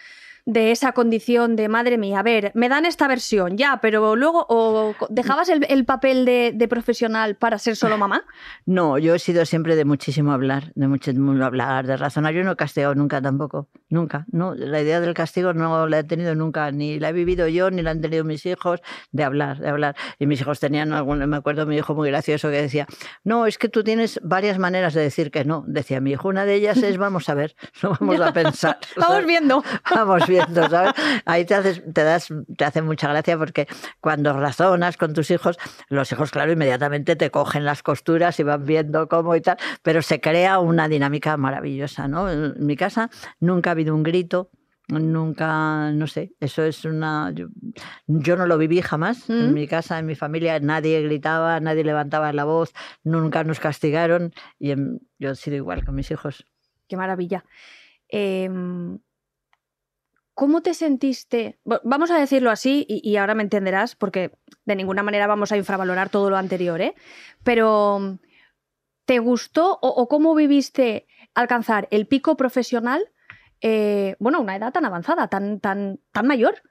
de 0.46 0.70
esa 0.70 0.92
condición 0.92 1.57
de 1.57 1.68
madre 1.68 1.98
mía, 1.98 2.20
a 2.20 2.22
ver, 2.22 2.53
me 2.55 2.68
dan 2.68 2.87
esta 2.87 3.09
versión, 3.09 3.57
ya, 3.57 3.81
pero 3.81 4.16
luego, 4.16 4.46
o 4.48 4.94
dejabas 5.09 5.48
el, 5.48 5.66
el 5.68 5.85
papel 5.85 6.24
de, 6.24 6.53
de 6.55 6.68
profesional 6.68 7.37
para 7.37 7.59
ser 7.59 7.77
solo 7.77 7.98
mamá. 7.98 8.24
No, 8.66 8.98
yo 8.98 9.14
he 9.14 9.18
sido 9.18 9.46
siempre 9.46 9.77
de 9.77 9.85
muchísimo 9.85 10.33
hablar, 10.33 10.72
de 10.74 10.88
muchísimo 10.88 11.33
hablar, 11.42 11.87
de 11.87 11.96
razonar. 11.96 12.35
Yo 12.35 12.44
no 12.44 12.53
he 12.53 12.57
castigado 12.57 12.94
nunca 12.94 13.20
tampoco, 13.22 13.68
nunca. 13.88 14.27
No, 14.31 14.55
la 14.55 14.81
idea 14.81 15.01
del 15.01 15.14
castigo 15.14 15.55
no 15.55 15.87
la 15.87 16.01
he 16.01 16.05
tenido 16.05 16.35
nunca, 16.35 16.70
ni 16.70 16.98
la 16.98 17.09
he 17.09 17.12
vivido 17.12 17.48
yo, 17.48 17.70
ni 17.70 17.83
la 17.83 17.92
han 17.92 18.01
tenido 18.01 18.24
mis 18.24 18.44
hijos, 18.46 18.81
de 19.11 19.24
hablar, 19.24 19.59
de 19.59 19.68
hablar. 19.68 19.96
Y 20.18 20.27
mis 20.27 20.40
hijos 20.40 20.61
tenían, 20.61 20.92
algún, 20.92 21.27
me 21.27 21.37
acuerdo 21.37 21.66
mi 21.66 21.77
hijo 21.77 21.94
muy 21.94 22.11
gracioso 22.11 22.51
que 22.51 22.61
decía, 22.61 22.87
no, 23.24 23.46
es 23.46 23.59
que 23.59 23.68
tú 23.68 23.83
tienes 23.83 24.20
varias 24.22 24.59
maneras 24.59 24.94
de 24.94 25.01
decir 25.01 25.31
que 25.31 25.44
no. 25.44 25.64
Decía 25.66 26.01
mi 26.01 26.12
hijo, 26.12 26.29
una 26.29 26.44
de 26.44 26.55
ellas 26.55 26.83
es 26.83 26.98
vamos 26.98 27.29
a 27.29 27.35
ver, 27.35 27.55
no 27.83 27.96
vamos 27.98 28.20
a 28.20 28.33
pensar. 28.33 28.79
Vamos 28.96 29.27
viendo. 29.27 29.64
Vamos 29.94 30.27
viendo, 30.29 30.69
¿sabes? 30.69 30.93
Ahí 31.25 31.45
te, 31.45 31.55
haces, 31.55 31.83
te, 31.93 32.05
das, 32.05 32.29
te 32.57 32.64
hace 32.64 32.83
mucha 32.83 33.09
gracia 33.09 33.37
porque 33.38 33.67
cuando 34.01 34.33
razonas 34.38 34.97
con 34.97 35.12
tus 35.14 35.31
hijos, 35.31 35.59
los 35.88 36.12
hijos, 36.12 36.31
claro, 36.31 36.53
inmediatamente 36.53 37.17
te 37.17 37.31
cogen 37.31 37.64
las 37.64 37.83
costuras 37.83 38.38
y 38.38 38.43
van 38.43 38.64
viendo 38.64 39.09
cómo 39.09 39.35
y 39.35 39.41
tal, 39.41 39.57
pero 39.83 40.03
se 40.03 40.21
crea 40.21 40.59
una 40.59 40.88
dinámica 40.88 41.37
maravillosa, 41.37 42.07
¿no? 42.09 42.31
En 42.31 42.55
mi 42.64 42.77
casa 42.77 43.11
nunca 43.41 43.71
ha 43.71 43.73
habido 43.73 43.95
un 43.95 44.03
grito. 44.03 44.51
Nunca, 44.91 45.91
no 45.93 46.07
sé, 46.07 46.33
eso 46.41 46.62
es 46.62 46.87
una... 46.87 47.31
Yo, 47.35 47.49
yo 48.07 48.37
no 48.37 48.47
lo 48.47 48.57
viví 48.57 48.81
jamás. 48.81 49.29
En 49.29 49.51
¿Mm? 49.51 49.53
mi 49.53 49.69
casa, 49.69 49.99
en 49.99 50.07
mi 50.07 50.14
familia, 50.14 50.59
nadie 50.61 51.03
gritaba, 51.03 51.61
nadie 51.61 51.85
levantaba 51.85 52.33
la 52.33 52.45
voz, 52.45 52.73
nunca 53.05 53.45
nos 53.45 53.61
castigaron 53.61 54.33
y 54.59 54.71
en- 54.71 55.01
yo 55.19 55.33
he 55.33 55.37
sido 55.37 55.57
igual 55.57 55.85
con 55.85 55.95
mis 55.95 56.11
hijos. 56.11 56.47
Qué 56.88 56.97
maravilla. 56.97 57.45
Em, 58.09 58.99
¿Cómo 60.38 60.61
te 60.61 60.72
sentiste? 60.72 61.59
Vamos 61.64 62.12
a 62.12 62.16
decirlo 62.16 62.53
así 62.53 62.87
y, 62.88 63.16
ahora 63.16 63.35
me 63.35 63.42
entenderás 63.42 63.96
porque 63.96 64.38
de 64.66 64.77
ninguna 64.77 65.03
manera 65.03 65.27
vamos 65.27 65.51
a 65.51 65.57
infravalorar 65.57 66.11
todo 66.11 66.31
lo 66.31 66.37
anterior, 66.37 66.81
¿eh? 66.81 66.94
Pero 67.42 68.20
¿te 69.05 69.18
gustó 69.18 69.81
o, 69.83 70.07
cómo 70.07 70.37
viviste 70.37 71.09
alcanzar 71.35 71.88
el 71.90 72.07
pico 72.07 72.37
profesional? 72.37 73.11
eh, 73.62 74.14
bueno, 74.20 74.40
una 74.40 74.55
edad 74.55 74.72
tan 74.72 74.85
avanzada, 74.85 75.27
tan, 75.27 75.59
tan, 75.59 75.98
tan 76.12 76.29
mayor. 76.29 76.62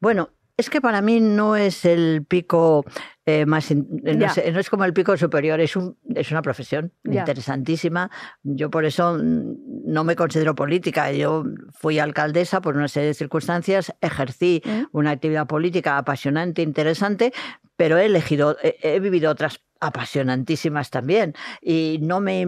Bueno, 0.00 0.30
es 0.56 0.70
que 0.70 0.80
para 0.80 1.00
mí 1.02 1.20
no 1.20 1.56
es 1.56 1.84
el 1.84 2.24
pico 2.24 2.84
eh, 3.26 3.44
más. 3.46 3.70
eh, 3.70 3.76
no, 3.76 4.28
sé, 4.32 4.52
no 4.52 4.60
es 4.60 4.70
como 4.70 4.84
el 4.84 4.92
pico 4.92 5.16
superior, 5.16 5.60
es, 5.60 5.74
un, 5.76 5.96
es 6.14 6.30
una 6.30 6.42
profesión 6.42 6.92
Ya. 7.02 7.20
interesantísima. 7.20 8.10
Yo 8.42 8.70
por 8.70 8.84
eso 8.84 9.14
mm, 9.20 9.82
no 9.86 10.04
me 10.04 10.14
considero 10.16 10.54
política. 10.54 11.10
Yo 11.12 11.44
fui 11.72 11.98
alcaldesa 11.98 12.60
por 12.60 12.76
una 12.76 12.88
serie 12.88 13.08
de 13.08 13.14
circunstancias, 13.14 13.92
ejercí 14.00 14.62
¿eh? 14.64 14.86
una 14.92 15.10
actividad 15.10 15.46
política 15.46 15.98
apasionante, 15.98 16.62
interesante, 16.62 17.32
pero 17.76 17.98
he 17.98 18.06
elegido, 18.06 18.56
he, 18.62 18.76
he 18.82 19.00
vivido 19.00 19.30
otras 19.30 19.60
apasionantísimas 19.86 20.90
también. 20.90 21.34
Y 21.60 21.98
no 22.02 22.20
me, 22.20 22.46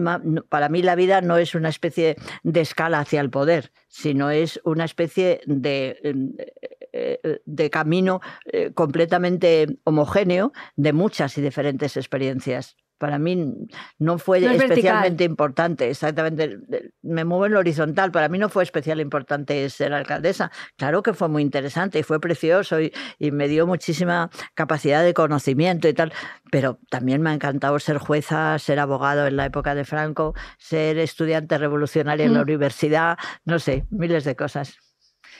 para 0.49 0.69
mí 0.69 0.81
la 0.81 0.95
vida 0.95 1.21
no 1.21 1.37
es 1.37 1.55
una 1.55 1.69
especie 1.69 2.15
de 2.43 2.61
escala 2.61 2.99
hacia 2.99 3.21
el 3.21 3.29
poder, 3.29 3.71
sino 3.87 4.29
es 4.29 4.59
una 4.63 4.85
especie 4.85 5.41
de, 5.45 5.99
eh, 6.03 7.19
eh, 7.23 7.39
de 7.45 7.69
camino 7.69 8.21
eh, 8.45 8.71
completamente 8.73 9.79
homogéneo 9.83 10.51
de 10.75 10.93
muchas 10.93 11.37
y 11.37 11.41
diferentes 11.41 11.97
experiencias. 11.97 12.75
Para 12.97 13.19
mí 13.19 13.53
no 13.99 14.17
fue 14.17 14.39
No 14.39 14.47
es 14.47 14.57
vertical. 14.57 14.77
especialmente 14.77 15.23
importante, 15.23 15.89
exactamente. 15.89 16.57
Me 17.01 17.25
muevo 17.25 17.45
en 17.45 17.53
lo 17.53 17.59
horizontal. 17.59 18.11
Para 18.11 18.27
mí 18.29 18.37
no 18.37 18.49
fue 18.49 18.63
especial 18.63 18.99
importante 18.99 19.69
ser 19.69 19.93
alcaldesa. 19.93 20.51
Claro 20.77 21.03
que 21.03 21.13
fue 21.13 21.27
muy 21.29 21.41
interesante 21.43 21.99
y 21.99 22.03
fue 22.03 22.19
precioso 22.19 22.81
y, 22.81 22.91
y 23.19 23.31
me 23.31 23.47
dio 23.47 23.67
muchísima 23.67 24.29
capacidad 24.55 25.03
de 25.03 25.13
conocimiento 25.13 25.87
y 25.87 25.93
tal. 25.93 26.11
Pero 26.51 26.79
también 26.89 27.21
me 27.21 27.29
ha 27.29 27.33
encantado 27.33 27.77
ser 27.79 27.97
jueza, 27.99 28.57
ser 28.59 28.79
abogado 28.79 29.27
en 29.27 29.37
la 29.37 29.45
época 29.45 29.75
de 29.75 29.85
Franco, 29.85 30.33
ser 30.57 30.97
estudiante 30.97 31.57
revolucionaria 31.57 32.25
en 32.25 32.33
la 32.33 32.39
Mm. 32.39 32.43
universidad, 32.43 33.17
no 33.45 33.59
sé, 33.59 33.85
miles 33.89 34.23
de 34.23 34.35
cosas. 34.35 34.77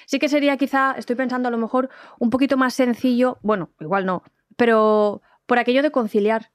Sí 0.05 0.19
que 0.19 0.29
sería 0.29 0.57
quizá, 0.57 0.93
estoy 0.97 1.15
pensando 1.15 1.47
a 1.49 1.51
lo 1.51 1.57
mejor, 1.57 1.89
un 2.19 2.29
poquito 2.29 2.55
más 2.55 2.73
sencillo, 2.73 3.39
bueno, 3.41 3.71
igual 3.79 4.05
no, 4.05 4.23
pero 4.55 5.21
por 5.45 5.59
aquello 5.59 5.81
de 5.83 5.91
conciliar. 5.91 6.51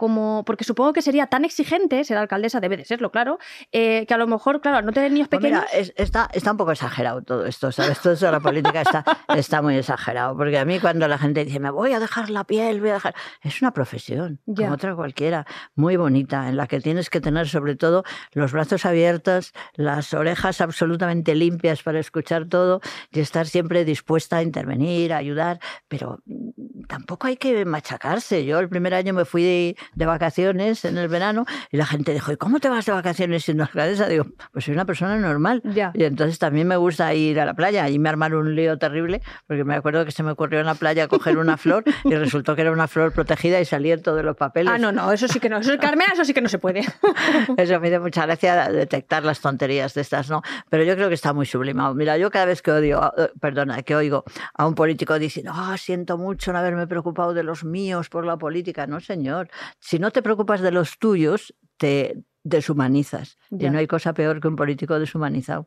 Como, 0.00 0.44
porque 0.46 0.64
supongo 0.64 0.94
que 0.94 1.02
sería 1.02 1.26
tan 1.26 1.44
exigente 1.44 2.02
ser 2.04 2.16
alcaldesa, 2.16 2.58
debe 2.58 2.78
de 2.78 2.86
serlo, 2.86 3.10
claro, 3.10 3.38
eh, 3.70 4.06
que 4.06 4.14
a 4.14 4.16
lo 4.16 4.26
mejor, 4.26 4.62
claro, 4.62 4.80
no 4.80 4.92
tener 4.92 5.12
niños 5.12 5.28
Pues 5.28 5.42
pequeños. 5.42 5.62
mira, 5.70 5.78
es- 5.78 5.92
está, 5.94 6.26
está 6.32 6.52
un 6.52 6.56
poco 6.56 6.72
exagerado 6.72 7.20
todo 7.20 7.44
esto, 7.44 7.70
¿sabes? 7.70 8.00
Todo 8.00 8.14
eso 8.14 8.24
de 8.24 8.32
la 8.32 8.40
política 8.40 8.80
está, 8.80 9.04
está 9.36 9.60
muy 9.60 9.76
exagerado. 9.76 10.34
Porque 10.38 10.58
a 10.58 10.64
mí 10.64 10.80
cuando 10.80 11.06
la 11.06 11.18
gente 11.18 11.44
dice, 11.44 11.60
me 11.60 11.68
voy 11.70 11.92
a 11.92 12.00
dejar 12.00 12.30
la 12.30 12.44
piel, 12.44 12.80
voy 12.80 12.88
a 12.88 12.94
dejar... 12.94 13.14
Es 13.42 13.60
una 13.60 13.72
profesión, 13.74 14.40
Ya. 14.46 14.64
como 14.64 14.74
otra 14.76 14.94
cualquiera, 14.96 15.46
muy 15.74 15.96
bonita, 15.96 16.48
en 16.48 16.56
la 16.56 16.66
que 16.66 16.80
tienes 16.80 17.10
que 17.10 17.20
tener 17.20 17.46
sobre 17.46 17.76
todo 17.76 18.02
los 18.32 18.52
brazos 18.52 18.86
abiertos, 18.86 19.52
las 19.74 20.14
orejas 20.14 20.62
absolutamente 20.62 21.34
limpias 21.34 21.82
para 21.82 21.98
escuchar 22.00 22.46
todo 22.46 22.80
y 23.12 23.20
estar 23.20 23.46
siempre 23.46 23.84
dispuesta 23.84 24.38
a 24.38 24.42
intervenir, 24.42 25.12
a 25.12 25.18
ayudar, 25.18 25.60
pero 25.88 26.20
mm, 26.24 26.84
tampoco 26.88 27.26
hay 27.26 27.36
que 27.36 27.66
machacarse. 27.66 28.46
Yo 28.46 28.60
el 28.60 28.70
primer 28.70 28.94
año 28.94 29.12
me 29.12 29.26
fui 29.26 29.42
de, 29.42 29.76
de 29.94 30.06
vacaciones 30.06 30.84
en 30.84 30.98
el 30.98 31.08
verano 31.08 31.46
y 31.70 31.76
la 31.76 31.86
gente 31.86 32.12
dijo, 32.12 32.32
¿y 32.32 32.36
cómo 32.36 32.60
te 32.60 32.68
vas 32.68 32.86
de 32.86 32.92
vacaciones 32.92 33.44
siendo 33.44 33.64
alcaldesa? 33.64 34.08
Digo, 34.08 34.26
pues 34.52 34.64
soy 34.64 34.74
una 34.74 34.84
persona 34.84 35.16
normal. 35.16 35.62
Ya. 35.64 35.92
Y 35.94 36.04
entonces 36.04 36.38
también 36.38 36.68
me 36.68 36.76
gusta 36.76 37.12
ir 37.14 37.40
a 37.40 37.44
la 37.44 37.54
playa. 37.54 37.88
Y 37.88 37.98
me 37.98 38.08
armaron 38.08 38.46
un 38.46 38.54
lío 38.54 38.78
terrible, 38.78 39.22
porque 39.46 39.64
me 39.64 39.74
acuerdo 39.74 40.04
que 40.04 40.12
se 40.12 40.22
me 40.22 40.32
ocurrió 40.32 40.60
en 40.60 40.66
la 40.66 40.74
playa 40.74 41.08
coger 41.08 41.38
una 41.38 41.56
flor 41.56 41.84
y 42.04 42.14
resultó 42.14 42.54
que 42.54 42.62
era 42.62 42.72
una 42.72 42.88
flor 42.88 43.12
protegida 43.12 43.60
y 43.60 43.64
salí 43.64 43.92
en 43.92 44.02
todos 44.02 44.24
los 44.24 44.36
papeles. 44.36 44.72
Ah, 44.72 44.78
no, 44.78 44.92
no, 44.92 45.12
eso 45.12 45.28
sí 45.28 45.40
que 45.40 45.48
no. 45.48 45.58
Eso, 45.58 45.76
Carmena, 45.78 46.12
eso 46.12 46.24
sí 46.24 46.34
que 46.34 46.40
no 46.40 46.48
se 46.48 46.58
puede. 46.58 46.80
Eso 47.56 47.80
me 47.80 47.90
da 47.90 48.00
mucha 48.00 48.24
gracia 48.26 48.70
detectar 48.70 49.24
las 49.24 49.40
tonterías 49.40 49.94
de 49.94 50.00
estas, 50.00 50.30
¿no? 50.30 50.42
Pero 50.68 50.84
yo 50.84 50.94
creo 50.94 51.08
que 51.08 51.14
está 51.14 51.32
muy 51.32 51.46
sublimado. 51.46 51.94
Mira, 51.94 52.16
yo 52.16 52.30
cada 52.30 52.46
vez 52.46 52.62
que 52.62 52.70
odio, 52.70 53.12
eh, 53.16 53.30
perdona, 53.40 53.82
que 53.82 53.94
oigo 53.94 54.24
a 54.54 54.66
un 54.66 54.74
político 54.74 55.18
diciendo, 55.18 55.52
ah, 55.54 55.76
siento 55.76 56.16
mucho 56.16 56.52
no 56.52 56.58
haberme 56.58 56.86
preocupado 56.86 57.34
de 57.34 57.42
los 57.42 57.64
míos 57.64 58.08
por 58.08 58.24
la 58.24 58.36
política. 58.36 58.86
No, 58.86 59.00
señor. 59.00 59.48
Si 59.80 59.98
no 59.98 60.10
te 60.10 60.22
preocupas 60.22 60.60
de 60.60 60.70
los 60.70 60.98
tuyos, 60.98 61.54
te 61.76 62.22
deshumanizas. 62.44 63.38
Ya. 63.50 63.68
Y 63.68 63.70
no 63.70 63.78
hay 63.78 63.86
cosa 63.86 64.14
peor 64.14 64.40
que 64.40 64.48
un 64.48 64.56
político 64.56 64.98
deshumanizado. 64.98 65.66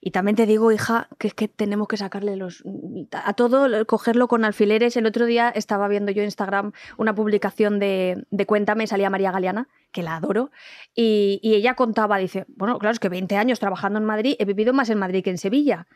Y 0.00 0.12
también 0.12 0.36
te 0.36 0.46
digo, 0.46 0.70
hija, 0.70 1.08
que 1.18 1.26
es 1.26 1.34
que 1.34 1.48
tenemos 1.48 1.88
que 1.88 1.96
sacarle 1.96 2.36
los. 2.36 2.62
a 3.10 3.32
todo, 3.32 3.84
cogerlo 3.86 4.28
con 4.28 4.44
alfileres. 4.44 4.96
El 4.96 5.04
otro 5.04 5.26
día 5.26 5.48
estaba 5.48 5.88
viendo 5.88 6.12
yo 6.12 6.22
en 6.22 6.26
Instagram 6.26 6.72
una 6.96 7.12
publicación 7.12 7.80
de, 7.80 8.24
de 8.30 8.46
Cuéntame, 8.46 8.86
salía 8.86 9.10
María 9.10 9.32
Galeana, 9.32 9.68
que 9.90 10.04
la 10.04 10.14
adoro, 10.14 10.52
y, 10.94 11.40
y 11.42 11.56
ella 11.56 11.74
contaba, 11.74 12.18
dice, 12.18 12.44
bueno, 12.48 12.78
claro, 12.78 12.92
es 12.92 13.00
que 13.00 13.08
20 13.08 13.36
años 13.36 13.58
trabajando 13.58 13.98
en 13.98 14.04
Madrid, 14.04 14.36
he 14.38 14.44
vivido 14.44 14.72
más 14.72 14.90
en 14.90 14.98
Madrid 14.98 15.24
que 15.24 15.30
en 15.30 15.38
Sevilla. 15.38 15.88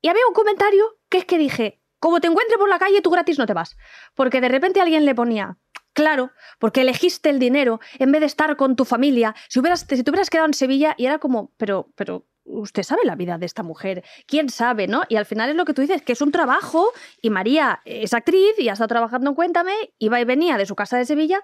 Y 0.00 0.08
había 0.08 0.26
un 0.26 0.34
comentario 0.34 0.96
que 1.10 1.18
es 1.18 1.24
que 1.26 1.36
dije, 1.36 1.80
como 2.00 2.20
te 2.20 2.28
encuentre 2.28 2.58
por 2.58 2.68
la 2.68 2.78
calle, 2.78 3.00
tú 3.02 3.10
gratis 3.10 3.38
no 3.38 3.46
te 3.46 3.54
vas. 3.54 3.76
Porque 4.14 4.40
de 4.40 4.48
repente 4.48 4.80
alguien 4.80 5.04
le 5.04 5.14
ponía, 5.14 5.56
claro, 5.92 6.30
porque 6.58 6.82
elegiste 6.82 7.30
el 7.30 7.38
dinero 7.38 7.80
en 7.98 8.12
vez 8.12 8.20
de 8.20 8.26
estar 8.26 8.56
con 8.56 8.76
tu 8.76 8.84
familia. 8.84 9.34
Si, 9.48 9.58
hubieras, 9.60 9.86
te 9.86 9.94
hubieras 10.08 10.30
quedado 10.30 10.46
en 10.46 10.54
Sevilla 10.54 10.94
y 10.96 11.06
era 11.06 11.18
como, 11.18 11.52
pero, 11.56 11.90
pero 11.96 12.26
usted 12.44 12.82
sabe 12.82 13.02
la 13.04 13.14
vida 13.14 13.36
de 13.36 13.44
esta 13.46 13.62
mujer, 13.62 14.02
quién 14.26 14.48
sabe, 14.48 14.86
¿no? 14.86 15.02
Y 15.08 15.16
al 15.16 15.26
final 15.26 15.50
es 15.50 15.56
lo 15.56 15.64
que 15.66 15.74
tú 15.74 15.82
dices, 15.82 16.00
que 16.02 16.12
es 16.12 16.22
un 16.22 16.32
trabajo 16.32 16.90
y 17.20 17.28
María 17.30 17.80
es 17.84 18.14
actriz 18.14 18.58
y 18.58 18.68
ha 18.68 18.72
estado 18.72 18.88
trabajando 18.88 19.34
Cuéntame, 19.34 19.72
iba 19.98 20.18
y 20.20 20.24
venía 20.24 20.56
de 20.56 20.64
su 20.64 20.74
casa 20.74 20.96
de 20.96 21.04
Sevilla. 21.04 21.42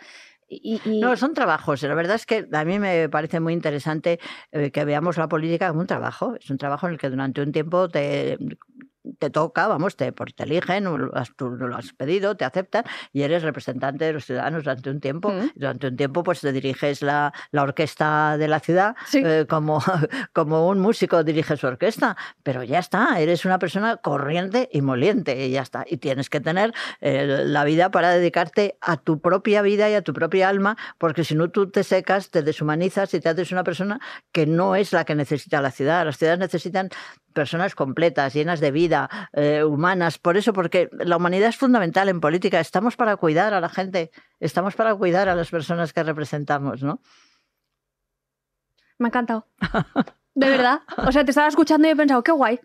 Y, 0.48 0.80
y- 0.84 1.00
No, 1.00 1.16
son 1.16 1.34
trabajos. 1.34 1.82
La 1.82 1.94
verdad 1.94 2.16
es 2.16 2.26
que 2.26 2.46
a 2.52 2.64
mí 2.64 2.78
me 2.78 3.08
parece 3.08 3.40
muy 3.40 3.52
interesante 3.54 4.20
eh, 4.52 4.70
que 4.70 4.84
veamos 4.84 5.16
la 5.16 5.28
política 5.28 5.68
como 5.68 5.80
un 5.80 5.86
trabajo. 5.86 6.36
Es 6.38 6.48
un 6.50 6.58
trabajo 6.58 6.86
en 6.86 6.92
el 6.94 6.98
que 6.98 7.10
durante 7.10 7.40
un 7.42 7.50
tiempo 7.52 7.88
te, 7.88 8.38
te 9.18 9.30
toca, 9.30 9.68
vamos, 9.68 9.96
te, 9.96 10.10
te 10.12 10.42
eligen, 10.44 10.84
tú 11.36 11.50
lo 11.50 11.76
has 11.76 11.92
pedido, 11.92 12.36
te 12.36 12.44
aceptan 12.44 12.84
y 13.12 13.22
eres 13.22 13.42
representante 13.42 14.04
de 14.04 14.12
los 14.14 14.24
ciudadanos 14.24 14.64
durante 14.64 14.90
un 14.90 15.00
tiempo. 15.00 15.30
Mm. 15.30 15.50
Durante 15.54 15.88
un 15.88 15.96
tiempo, 15.96 16.22
pues 16.22 16.40
te 16.40 16.52
diriges 16.52 17.02
la, 17.02 17.32
la 17.50 17.62
orquesta 17.62 18.36
de 18.38 18.48
la 18.48 18.60
ciudad 18.60 18.94
Sí. 19.06 19.22
eh, 19.24 19.46
como, 19.48 19.82
como 20.32 20.68
un 20.68 20.80
músico 20.80 21.22
dirige 21.24 21.56
su 21.56 21.66
orquesta, 21.66 22.16
pero 22.42 22.62
ya 22.62 22.78
está, 22.78 23.20
eres 23.20 23.44
una 23.44 23.58
persona 23.58 23.96
corriente 23.98 24.68
y 24.72 24.80
moliente 24.82 25.46
y 25.46 25.50
ya 25.50 25.62
está. 25.62 25.84
Y 25.88 25.98
tienes 25.98 26.30
que 26.30 26.40
tener 26.40 26.72
eh, 27.00 27.42
la 27.44 27.64
vida 27.64 27.90
para 27.90 28.10
dedicarte 28.10 28.76
a 28.80 28.96
tu 28.96 29.20
propia 29.20 29.62
vida 29.62 29.90
y 29.90 29.94
a 29.94 30.02
tu 30.02 30.12
propia 30.12 30.48
alma, 30.48 30.76
porque 30.98 31.24
si 31.24 31.34
no 31.34 31.50
tú 31.50 31.70
te 31.70 31.84
secas, 31.84 32.30
te 32.30 32.42
deshumanizas 32.42 33.12
y 33.14 33.20
te 33.20 33.28
haces 33.28 33.52
una 33.52 33.64
persona 33.64 34.00
que 34.32 34.46
no 34.46 34.76
es 34.76 34.92
la 34.92 35.04
que 35.04 35.14
necesita 35.14 35.60
la 35.60 35.70
ciudad. 35.70 36.04
Las 36.04 36.18
ciudades 36.18 36.38
necesitan 36.38 36.88
personas 37.34 37.74
completas, 37.74 38.32
llenas 38.32 38.60
de 38.60 38.70
vida, 38.70 39.10
eh, 39.34 39.62
humanas. 39.62 40.18
Por 40.18 40.38
eso, 40.38 40.54
porque 40.54 40.88
la 40.92 41.18
humanidad 41.18 41.50
es 41.50 41.56
fundamental 41.58 42.08
en 42.08 42.20
política. 42.20 42.60
Estamos 42.60 42.96
para 42.96 43.16
cuidar 43.18 43.52
a 43.52 43.60
la 43.60 43.68
gente, 43.68 44.10
estamos 44.40 44.74
para 44.74 44.94
cuidar 44.94 45.28
a 45.28 45.34
las 45.34 45.50
personas 45.50 45.92
que 45.92 46.02
representamos, 46.02 46.82
¿no? 46.82 47.02
Me 48.98 49.08
ha 49.08 49.10
encantado. 49.10 49.46
De 50.34 50.50
verdad. 50.50 50.80
O 50.96 51.12
sea, 51.12 51.24
te 51.24 51.30
estaba 51.30 51.46
escuchando 51.48 51.86
y 51.86 51.92
he 51.92 51.96
pensado, 51.96 52.22
qué 52.22 52.32
guay. 52.32 52.58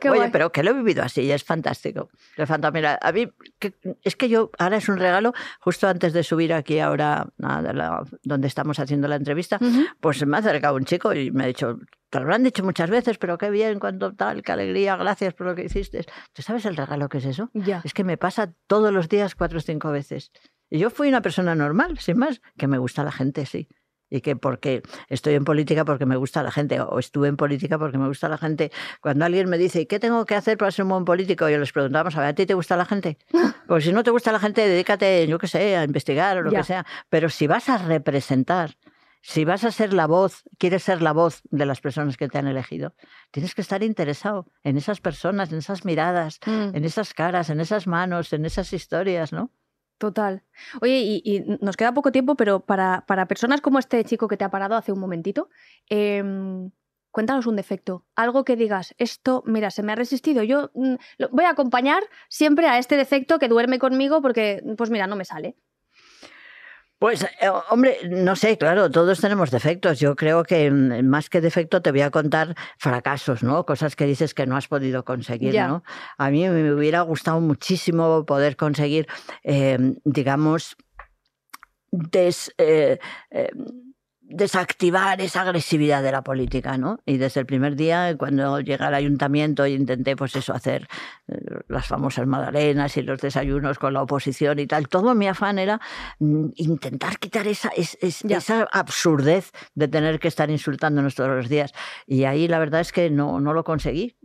Qué 0.00 0.08
Oye, 0.10 0.18
guay. 0.18 0.30
pero 0.30 0.52
que 0.52 0.62
lo 0.62 0.70
he 0.70 0.74
vivido 0.74 1.02
así 1.02 1.22
y 1.22 1.32
es 1.32 1.42
fantástico. 1.44 2.10
Es 2.36 2.46
fantástico. 2.48 2.74
Mira, 2.76 2.98
a 3.00 3.10
mí, 3.12 3.28
que- 3.58 3.74
es 4.02 4.16
que 4.16 4.28
yo, 4.28 4.50
ahora 4.58 4.76
es 4.76 4.88
un 4.88 4.98
regalo, 4.98 5.32
justo 5.60 5.88
antes 5.88 6.12
de 6.12 6.22
subir 6.22 6.52
aquí 6.52 6.78
ahora, 6.78 7.26
a 7.42 7.62
la- 7.62 8.02
donde 8.22 8.48
estamos 8.48 8.78
haciendo 8.78 9.08
la 9.08 9.16
entrevista, 9.16 9.58
Ujú. 9.60 9.84
pues 10.00 10.24
me 10.26 10.36
ha 10.36 10.40
acercado 10.40 10.76
un 10.76 10.84
chico 10.84 11.14
y 11.14 11.30
me 11.30 11.44
ha 11.44 11.46
dicho, 11.46 11.78
te 12.10 12.18
lo 12.18 12.24
habrán 12.24 12.42
dicho 12.44 12.62
muchas 12.62 12.90
veces, 12.90 13.16
pero 13.18 13.38
qué 13.38 13.50
bien, 13.50 13.78
cuánto 13.80 14.12
tal, 14.14 14.42
qué 14.42 14.52
alegría, 14.52 14.96
gracias 14.96 15.32
por 15.34 15.46
lo 15.46 15.54
que 15.54 15.64
hiciste. 15.64 16.04
¿Tú 16.34 16.42
sabes 16.42 16.66
el 16.66 16.76
regalo 16.76 17.08
que 17.08 17.18
es 17.18 17.24
eso? 17.24 17.50
Ya. 17.54 17.80
Es 17.84 17.94
que 17.94 18.04
me 18.04 18.18
pasa 18.18 18.52
todos 18.66 18.92
los 18.92 19.08
días 19.08 19.34
cuatro 19.34 19.58
o 19.58 19.62
cinco 19.62 19.90
veces. 19.90 20.30
Y 20.68 20.78
yo 20.80 20.90
fui 20.90 21.08
una 21.08 21.22
persona 21.22 21.54
normal, 21.54 21.98
sin 21.98 22.18
más, 22.18 22.42
que 22.58 22.66
me 22.66 22.76
gusta 22.78 23.04
la 23.04 23.12
gente, 23.12 23.46
sí. 23.46 23.68
Y 24.08 24.20
que 24.20 24.36
porque 24.36 24.82
estoy 25.08 25.34
en 25.34 25.44
política 25.44 25.84
porque 25.84 26.06
me 26.06 26.16
gusta 26.16 26.42
la 26.42 26.52
gente, 26.52 26.80
o 26.80 26.98
estuve 26.98 27.28
en 27.28 27.36
política 27.36 27.76
porque 27.78 27.98
me 27.98 28.06
gusta 28.06 28.28
la 28.28 28.38
gente. 28.38 28.70
Cuando 29.00 29.24
alguien 29.24 29.48
me 29.48 29.58
dice, 29.58 29.80
¿y 29.80 29.86
qué 29.86 29.98
tengo 29.98 30.24
que 30.26 30.34
hacer 30.36 30.56
para 30.58 30.70
ser 30.70 30.84
un 30.84 30.90
buen 30.90 31.04
político? 31.04 31.48
Yo 31.48 31.58
les 31.58 31.72
pregunto, 31.72 31.98
vamos 31.98 32.16
a 32.16 32.20
ver, 32.20 32.28
¿a 32.30 32.34
ti 32.34 32.46
te 32.46 32.54
gusta 32.54 32.76
la 32.76 32.84
gente? 32.84 33.18
Pues 33.66 33.82
si 33.84 33.92
no 33.92 34.04
te 34.04 34.12
gusta 34.12 34.30
la 34.30 34.38
gente, 34.38 34.60
dedícate, 34.68 35.26
yo 35.26 35.38
qué 35.38 35.48
sé, 35.48 35.76
a 35.76 35.82
investigar 35.82 36.38
o 36.38 36.42
lo 36.42 36.52
Ya. 36.52 36.58
que 36.58 36.64
sea. 36.64 36.86
Pero 37.10 37.28
si 37.28 37.48
vas 37.48 37.68
a 37.68 37.78
representar, 37.78 38.76
si 39.22 39.44
vas 39.44 39.64
a 39.64 39.72
ser 39.72 39.92
la 39.92 40.06
voz, 40.06 40.44
quieres 40.56 40.84
ser 40.84 41.02
la 41.02 41.12
voz 41.12 41.42
de 41.50 41.66
las 41.66 41.80
personas 41.80 42.16
que 42.16 42.28
te 42.28 42.38
han 42.38 42.46
elegido, 42.46 42.94
tienes 43.32 43.56
que 43.56 43.62
estar 43.62 43.82
interesado 43.82 44.46
en 44.62 44.76
esas 44.76 45.00
personas, 45.00 45.50
en 45.50 45.58
esas 45.58 45.84
miradas, 45.84 46.38
Mm. 46.46 46.76
en 46.76 46.84
esas 46.84 47.12
caras, 47.12 47.50
en 47.50 47.58
esas 47.58 47.88
manos, 47.88 48.32
en 48.32 48.44
esas 48.44 48.72
historias, 48.72 49.32
¿no? 49.32 49.50
Total. 49.98 50.42
Oye, 50.82 50.98
y, 51.24 51.44
nos 51.62 51.76
queda 51.76 51.94
poco 51.94 52.12
tiempo, 52.12 52.34
pero 52.36 52.60
para, 52.60 53.06
para 53.06 53.26
personas 53.26 53.62
como 53.62 53.78
este 53.78 54.04
chico 54.04 54.28
que 54.28 54.36
te 54.36 54.44
ha 54.44 54.50
parado 54.50 54.74
hace 54.76 54.92
un 54.92 55.00
momentito, 55.00 55.48
em, 55.88 56.70
cuéntanos 57.10 57.46
un 57.46 57.56
defecto. 57.56 58.04
Algo 58.14 58.44
que 58.44 58.56
digas, 58.56 58.94
esto, 58.98 59.42
mira, 59.46 59.70
se 59.70 59.82
me 59.82 59.92
ha 59.92 59.94
resistido. 59.96 60.42
Yo 60.42 60.70
mm, 60.74 60.94
lo- 61.18 61.28
voy 61.30 61.44
a 61.44 61.50
acompañar 61.50 62.02
siempre 62.28 62.66
a 62.68 62.78
este 62.78 62.96
defecto 62.98 63.38
que 63.38 63.48
duerme 63.48 63.78
conmigo 63.78 64.20
porque, 64.20 64.62
pues 64.76 64.90
mira, 64.90 65.06
no 65.06 65.16
me 65.16 65.24
sale. 65.24 65.56
Pues, 66.98 67.22
eh, 67.24 67.50
hombre, 67.70 67.98
no 68.08 68.36
sé, 68.36 68.56
claro, 68.56 68.90
todos 68.90 69.20
tenemos 69.20 69.50
defectos. 69.50 70.00
Yo 70.00 70.16
creo 70.16 70.44
que 70.44 70.70
mm, 70.70 71.04
más 71.06 71.28
que 71.28 71.42
defecto 71.42 71.82
te 71.82 71.90
voy 71.90 72.00
a 72.00 72.10
contar 72.10 72.54
fracasos, 72.78 73.42
¿no? 73.42 73.66
Cosas 73.66 73.96
que 73.96 74.06
dices 74.06 74.32
que 74.32 74.46
no 74.46 74.56
has 74.56 74.66
podido 74.68 75.04
conseguir. 75.04 75.52
¿no? 75.68 75.82
A 76.16 76.30
mí 76.30 76.48
me 76.48 76.72
hubiera 76.72 77.02
gustado 77.02 77.40
muchísimo 77.40 78.24
poder 78.24 78.56
conseguir, 78.56 79.06
eh, 79.44 79.78
digamos, 80.04 80.76
des- 81.90 82.52
eh, 82.58 82.98
eh, 83.30 83.50
desactivar 84.28 85.20
esa 85.20 85.42
agresividad 85.42 86.02
de 86.02 86.10
la 86.12 86.22
política, 86.22 86.76
¿no? 86.78 86.98
Y 87.06 87.16
desde 87.16 87.40
el 87.40 87.46
primer 87.46 87.76
día, 87.76 88.16
cuando 88.18 88.60
llegué 88.60 88.82
al 88.84 88.94
ayuntamiento 88.94 89.66
intenté, 89.66 90.16
pues 90.16 90.34
eso, 90.34 90.52
hacer 90.52 90.88
eh, 91.28 91.38
las 91.68 91.86
famosas 91.86 92.26
magdalenas 92.26 92.96
y 92.96 93.02
los 93.02 93.20
desayunos 93.20 93.78
con 93.78 93.92
la 93.94 94.02
oposición 94.02 94.58
y 94.58 94.66
tal, 94.66 94.88
todo 94.88 95.14
mi 95.14 95.28
afán 95.28 95.58
era 95.58 95.80
mm, 96.18 96.48
intentar 96.56 97.18
quitar 97.18 97.46
esa, 97.46 97.68
es- 97.68 97.96
esa 98.00 98.64
absurdez 98.72 99.52
de 99.74 99.88
tener 99.88 100.18
que 100.18 100.28
estar 100.28 100.50
insultándonos 100.50 101.14
todos 101.14 101.30
los 101.30 101.48
días. 101.48 101.72
Y 102.06 102.24
ahí 102.24 102.48
la 102.48 102.58
verdad 102.58 102.80
es 102.80 102.92
que 102.92 103.10
no, 103.10 103.40
no 103.40 103.52
lo 103.52 103.62
conseguí. 103.64 104.16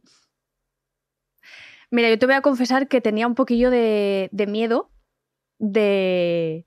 Mira, 1.92 2.10
yo 2.10 2.18
te 2.18 2.26
voy 2.26 2.36
a 2.36 2.42
confesar 2.42 2.88
que 2.88 3.02
tenía 3.02 3.28
un 3.28 3.36
poquillo 3.36 3.70
de, 3.70 4.30
de 4.32 4.48
miedo 4.48 4.92
de, 5.60 6.66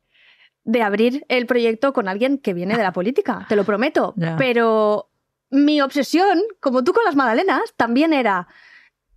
de 0.64 0.82
abrir 0.82 1.24
el 1.28 1.46
proyecto 1.46 1.92
con 1.92 2.08
alguien 2.08 2.38
que 2.38 2.54
viene 2.54 2.76
de 2.76 2.82
la 2.82 2.92
política, 2.92 3.46
te 3.48 3.56
lo 3.56 3.64
prometo. 3.64 4.14
Pero 4.38 5.10
mi 5.50 5.80
obsesión, 5.80 6.42
como 6.60 6.82
tú 6.82 6.92
con 6.92 7.04
las 7.04 7.16
magdalenas, 7.16 7.74
también 7.76 8.12
era, 8.12 8.48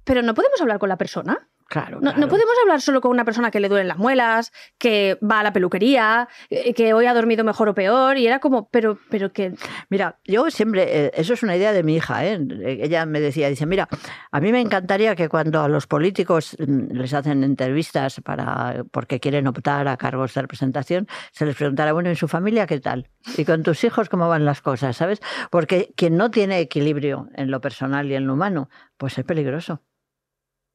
pero 0.03 0.21
no 0.21 0.33
podemos 0.33 0.61
hablar 0.61 0.77
con 0.77 0.89
la 0.89 0.97
persona. 0.97 1.47
Claro, 1.69 1.99
No, 1.99 2.13
podemos 2.13 2.55
hablar 2.63 2.81
solo 2.81 3.01
con 3.01 3.11
una 3.11 3.25
persona 3.25 3.51
que 3.51 3.59
le 3.59 3.67
duelen 3.67 3.89
las 3.89 3.97
muelas, 3.97 4.53
que 4.77 5.17
va 5.21 5.41
a 5.41 5.43
la 5.43 5.51
peluquería, 5.51 6.29
eh, 6.49 6.73
que 6.73 6.93
hoy 6.93 7.07
ha 7.07 7.13
dormido 7.13 7.43
mejor 7.43 7.67
o 7.67 7.75
peor, 7.75 8.17
y 8.17 8.25
era 8.25 8.39
como, 8.39 8.69
pero, 8.69 8.97
pero 9.09 9.33
que... 9.33 9.53
Mira, 9.89 10.17
yo 10.23 10.49
siempre, 10.49 11.07
eh, 11.07 11.11
eso 11.15 11.33
es 11.33 11.43
una 11.43 11.57
idea 11.57 11.73
de 11.73 11.83
mi 11.83 11.95
hija, 11.95 12.25
¿eh? 12.25 12.39
ella 12.65 13.05
me 13.05 13.19
decía, 13.19 13.49
dice, 13.49 13.65
mira, 13.65 13.89
a 14.31 14.39
mí 14.39 14.51
me 14.53 14.61
encantaría 14.61 15.15
que 15.15 15.27
cuando 15.27 15.61
a 15.61 15.67
los 15.67 15.87
políticos 15.87 16.55
mm, 16.57 16.93
les 16.93 17.13
hacen 17.13 17.43
entrevistas 17.43 18.21
para, 18.23 18.85
porque 18.91 19.19
quieren 19.19 19.45
optar 19.47 19.89
a 19.89 19.97
cargos 19.97 20.33
de 20.33 20.41
representación, 20.41 21.07
se 21.33 21.45
les 21.45 21.55
preguntara, 21.57 21.91
bueno, 21.91 22.07
¿en 22.07 22.15
su 22.15 22.29
familia 22.29 22.65
qué 22.65 22.79
tal? 22.79 23.09
Y 23.37 23.43
con 23.43 23.63
tus 23.63 23.83
hijos 23.83 24.07
cómo 24.07 24.29
van 24.29 24.45
las 24.45 24.61
cosas, 24.61 24.95
¿sabes? 24.95 25.19
Porque 25.51 25.93
quien 25.97 26.15
no 26.15 26.31
tiene 26.31 26.59
equilibrio 26.59 27.27
en 27.35 27.51
lo 27.51 27.59
personal 27.59 28.09
y 28.09 28.15
en 28.15 28.25
lo 28.25 28.35
humano, 28.35 28.69
pues 28.95 29.17
es 29.17 29.25
peligroso. 29.25 29.81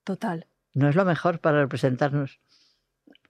Total. 0.04 0.51
No 0.74 0.88
es 0.88 0.96
lo 0.96 1.06
mejor 1.06 1.40
para 1.40 1.60
representarnos. 1.62 2.38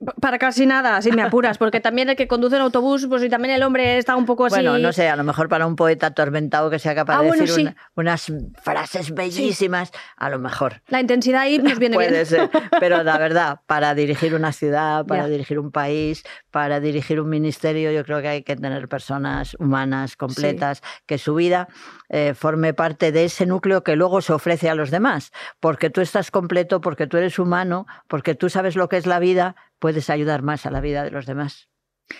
Pa- 0.04 0.14
Para 0.20 0.38
casi 0.38 0.66
nada, 0.66 1.00
si 1.02 1.12
me 1.12 1.22
apuras, 1.22 1.58
porque 1.58 1.80
también 1.80 2.08
el 2.08 2.16
que 2.16 2.26
conduce 2.26 2.56
el 2.56 2.62
autobús, 2.62 3.06
pues 3.08 3.22
y 3.22 3.28
también 3.28 3.54
el 3.54 3.62
hombre 3.62 3.98
está 3.98 4.16
un 4.16 4.26
poco 4.26 4.46
así... 4.46 4.56
Bueno, 4.56 4.78
no 4.78 4.92
sé, 4.92 5.08
a 5.08 5.16
lo 5.16 5.24
mejor 5.24 5.48
para 5.48 5.66
un 5.66 5.76
poeta 5.76 6.08
atormentado 6.08 6.70
que 6.70 6.78
sea 6.78 6.94
capaz 6.94 7.16
Ah, 7.18 7.22
de 7.22 7.28
bueno, 7.28 7.42
decir 7.42 7.54
sí. 7.54 7.62
una- 7.62 7.76
unas 7.94 8.32
frases 8.62 9.14
bellísimas, 9.14 9.92
a 10.16 10.28
lo 10.30 10.38
mejor. 10.38 10.82
La 10.88 11.00
intensidad 11.00 11.42
ahí 11.42 11.58
nos 11.58 11.78
viene 11.78 11.94
Puede 11.96 12.10
bien. 12.10 12.26
ser, 12.26 12.50
pero 12.80 13.02
la 13.02 13.18
verdad, 13.18 13.60
para 13.66 13.94
dirigir 13.94 14.34
una 14.34 14.52
ciudad, 14.52 15.06
para 15.06 15.22
Ya. 15.22 15.28
dirigir 15.28 15.58
un 15.58 15.70
país, 15.70 16.24
para 16.50 16.80
dirigir 16.80 17.20
un 17.20 17.28
ministerio, 17.28 17.92
yo 17.92 18.04
creo 18.04 18.20
que 18.22 18.28
hay 18.28 18.42
que 18.42 18.56
tener 18.56 18.88
personas 18.88 19.54
humanas, 19.58 20.16
completas, 20.16 20.82
que 21.06 21.18
su 21.18 21.34
vida 21.34 21.68
eh, 22.08 22.34
forme 22.34 22.74
parte 22.74 23.12
de 23.12 23.24
ese 23.24 23.46
núcleo 23.46 23.82
que 23.84 23.96
luego 23.96 24.20
se 24.20 24.32
ofrece 24.32 24.68
a 24.68 24.74
los 24.74 24.90
demás. 24.90 25.30
Porque 25.60 25.90
tú 25.90 26.00
estás 26.00 26.30
completo, 26.30 26.80
porque 26.80 27.06
tú 27.06 27.16
eres 27.16 27.38
humano, 27.38 27.86
porque 28.08 28.34
tú 28.34 28.48
sabes 28.50 28.76
lo 28.76 28.88
que 28.88 28.96
es 28.96 29.06
la 29.06 29.18
vida, 29.18 29.54
puedes 29.82 30.08
ayudar 30.08 30.40
más 30.42 30.64
a 30.64 30.70
la 30.70 30.80
vida 30.80 31.02
de 31.04 31.10
los 31.10 31.26
demás. 31.26 31.68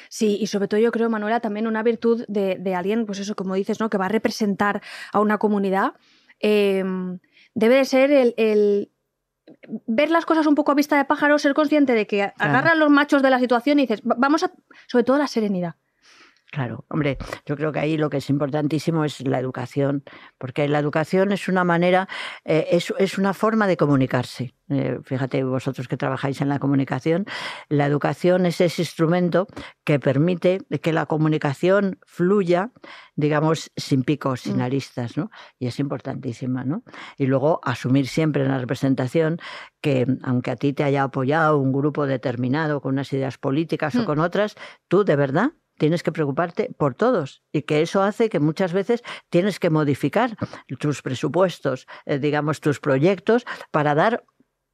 Sí, 0.09 0.37
y 0.41 0.47
sobre 0.49 0.69
todo 0.69 0.81
yo 0.81 0.91
creo, 0.91 1.09
Manuela, 1.09 1.41
también 1.41 1.67
una 1.67 1.83
virtud 1.83 2.25
de, 2.29 2.57
de 2.59 2.75
alguien, 2.75 3.07
pues 3.07 3.19
eso, 3.21 3.35
como 3.35 3.55
dices, 3.55 3.79
¿no? 3.81 3.89
Que 3.89 3.99
va 3.99 4.07
a 4.07 4.09
representar 4.09 4.83
a 5.13 5.21
una 5.21 5.39
comunidad, 5.39 5.95
eh, 6.41 6.83
debe 7.55 7.77
de 7.77 7.85
ser 7.85 8.11
el, 8.11 8.35
el 8.37 8.91
ver 9.87 10.11
las 10.11 10.25
cosas 10.25 10.47
un 10.47 10.55
poco 10.55 10.73
a 10.73 10.75
vista 10.75 10.97
de 10.97 11.05
pájaro, 11.05 11.39
ser 11.39 11.55
consciente 11.55 11.93
de 11.95 12.07
que 12.07 12.33
agarran 12.39 12.79
los 12.79 12.91
machos 12.91 13.23
de 13.23 13.31
la 13.31 13.39
situación 13.39 13.79
y 13.79 13.83
dices, 13.83 14.03
"Va- 14.03 14.17
vamos 14.19 14.43
a, 14.45 14.53
sobre 14.89 15.05
todo 15.05 15.19
la 15.19 15.27
serenidad. 15.27 15.75
Claro, 16.53 16.85
hombre, 16.91 17.17
yo 17.47 17.57
creo 17.57 17.73
que 17.73 17.79
ahí 17.79 17.97
lo 17.97 18.11
que 18.11 18.19
es 18.19 18.29
importantísimo 18.29 19.07
es 19.07 19.27
la 19.27 19.39
educación, 19.39 20.05
porque 20.37 20.69
la 20.69 20.81
educación 20.81 21.33
es 21.33 21.49
una 21.49 21.65
manera, 21.65 22.11
eh, 22.45 22.67
es, 22.73 22.93
es, 22.99 23.17
una 23.17 23.33
forma 23.33 23.67
de 23.67 23.79
comunicarse. 23.79 24.53
Eh, 24.69 24.99
fíjate, 25.03 25.45
vosotros 25.45 25.89
que 25.89 25.97
trabajáis 25.97 26.43
en 26.43 26.51
la 26.51 26.59
comunicación, 26.59 27.25
la 27.71 27.87
educación 27.87 28.45
es 28.45 28.61
ese 28.61 28.83
instrumento 28.83 29.47
que 29.83 29.99
permite 29.99 30.61
que 30.83 30.93
la 30.93 31.07
comunicación 31.07 31.99
fluya, 32.05 32.71
digamos, 33.17 33.73
sin 33.75 34.03
picos, 34.03 34.43
sin 34.43 34.59
mm. 34.59 34.63
aristas, 34.63 35.17
¿no? 35.17 35.31
Y 35.59 35.69
es 35.69 35.79
importantísima, 35.81 36.65
¿no? 36.65 36.83
Y 37.17 37.29
luego 37.29 37.61
asumir 37.65 38.09
siempre 38.09 38.43
en 38.43 38.51
la 38.51 38.59
representación 38.59 39.39
que, 39.81 40.07
aunque 40.23 40.51
a 40.51 40.57
ti 40.57 40.75
te 40.75 40.85
haya 40.85 41.05
apoyado 41.05 41.57
un 41.57 41.73
grupo 41.73 42.07
determinado 42.07 42.83
con 42.83 42.93
unas 42.93 43.11
ideas 43.15 43.39
políticas 43.39 43.95
o 43.95 44.03
mm. 44.03 44.05
con 44.05 44.19
otras, 44.19 44.55
tú 44.87 45.03
de 45.03 45.17
verdad 45.17 45.53
tienes 45.83 46.05
que 46.05 46.13
preocuparte 46.13 46.73
por 46.79 46.95
todos 46.95 47.43
y 47.51 47.63
que 47.63 47.83
eso 47.83 48.05
hace 48.05 48.29
que 48.29 48.39
muchas 48.39 48.73
veces 48.73 49.03
tienes 49.31 49.59
que 49.59 49.69
modificar 49.69 50.37
tus 50.79 51.03
presupuestos, 51.03 51.89
eh, 52.07 52.21
digamos, 52.21 52.61
tus 52.61 52.79
proyectos 52.79 53.45
para 53.73 53.97
dar 53.97 54.23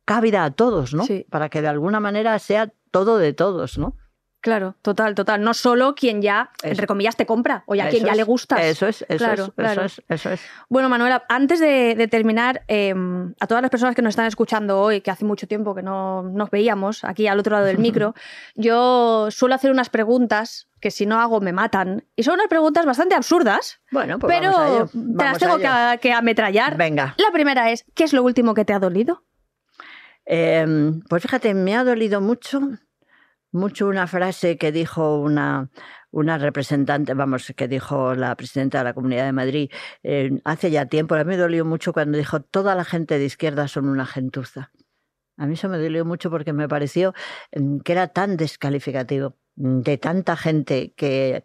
cabida 0.05 0.45
a 0.45 0.51
todos, 0.51 0.93
¿no? 0.93 1.07
Para 1.31 1.49
que 1.49 1.63
de 1.63 1.69
alguna 1.69 1.99
manera 1.99 2.39
sea 2.39 2.75
todo 2.91 3.17
de 3.17 3.33
todos, 3.33 3.79
¿no? 3.79 3.97
Claro, 4.41 4.77
total, 4.83 5.17
total. 5.17 5.43
No 5.43 5.53
solo 5.53 5.97
quien 5.97 6.23
ya, 6.23 6.51
entre 6.63 6.87
comillas, 6.87 7.17
te 7.17 7.27
compra 7.27 7.65
o 7.67 7.75
ya 7.75 7.89
quien 7.89 8.05
ya 8.05 8.15
le 8.15 8.23
gusta. 8.23 8.63
Eso 8.63 8.87
es, 8.87 9.05
eso, 9.09 9.33
es, 9.33 9.41
eso 9.57 9.83
es, 9.83 10.03
eso 10.09 10.31
es. 10.31 10.41
Bueno, 10.69 10.89
Manuela, 10.89 11.25
antes 11.29 11.59
de, 11.59 12.09
terminar, 12.09 12.63
em, 12.69 13.35
a 13.41 13.47
todas 13.49 13.63
las 13.63 13.71
personas 13.71 13.97
que 13.97 14.03
nos 14.03 14.11
están 14.11 14.27
escuchando 14.27 14.81
hoy, 14.81 15.01
que 15.01 15.11
hace 15.11 15.25
mucho 15.25 15.49
tiempo 15.49 15.75
que 15.75 15.83
no 15.83 16.23
nos 16.23 16.51
veíamos 16.51 17.03
aquí 17.03 17.27
al 17.27 17.41
otro 17.41 17.55
lado 17.55 17.67
del 17.67 17.79
micro, 17.79 18.15
yo 18.55 19.29
suelo 19.31 19.57
hacer 19.57 19.73
unas 19.73 19.91
preguntas 19.91 20.69
que 20.81 20.93
si 20.93 21.05
no 21.05 21.21
hago 21.21 21.41
me 21.41 21.53
matan. 21.53 22.05
Y 22.15 22.23
son 22.23 22.35
unas 22.35 22.47
preguntas 22.47 22.87
bastante 22.87 23.17
absurdas. 23.17 23.81
Bueno, 23.91 24.21
pues 24.21 24.33
pero 24.33 24.89
te 24.89 25.25
las 25.25 25.39
tengo 25.39 25.59
que, 25.59 25.99
que, 26.01 26.13
ametrallar. 26.13 26.77
Venga. 26.77 27.17
La 27.19 27.33
primera 27.33 27.73
es, 27.73 27.85
¿qué 27.95 28.05
es 28.05 28.13
lo 28.13 28.23
último 28.23 28.55
que 28.55 28.65
te 28.65 28.73
ha 28.73 28.79
dolido? 28.79 29.25
Em, 30.31 31.01
pues 31.09 31.23
fíjate, 31.23 31.55
me 31.55 31.75
ha 31.75 31.83
dolido 31.83 32.21
mucho 32.21 32.61
mucho 33.53 33.89
una 33.89 34.07
frase 34.07 34.59
que 34.59 34.73
dijo 34.73 35.19
una, 35.21 35.71
una 36.11 36.39
representante, 36.39 37.15
vamos, 37.15 37.53
que 37.57 37.69
dijo 37.69 38.15
la 38.15 38.35
presidenta 38.37 38.79
de 38.79 38.85
la 38.85 38.95
Comunidad 38.95 39.25
de 39.25 39.33
Madrid 39.33 39.71
eh, 40.03 40.41
hace 40.45 40.71
ya 40.71 40.87
tiempo. 40.87 41.15
A 41.15 41.19
mí 41.19 41.25
me 41.25 41.37
dolió 41.37 41.65
mucho 41.65 41.93
cuando 41.93 42.19
dijo, 42.19 42.41
toda 42.41 42.75
la 42.75 42.85
gente 42.85 43.19
de 43.19 43.25
izquierda 43.25 43.69
son 43.69 43.89
una 43.89 44.07
gentuza. 44.07 44.73
A 45.37 45.47
mí 45.47 45.55
eso 45.55 45.69
me 45.69 45.79
dolió 45.79 46.05
mucho 46.05 46.31
porque 46.31 46.53
me 46.53 46.69
pareció 46.69 47.15
mm, 47.57 47.79
que 47.81 47.93
era 47.93 48.09
tan 48.09 48.37
descalificativo 48.37 49.37
de 49.55 49.99
tanta 49.99 50.37
gente 50.37 50.95
que, 50.97 51.43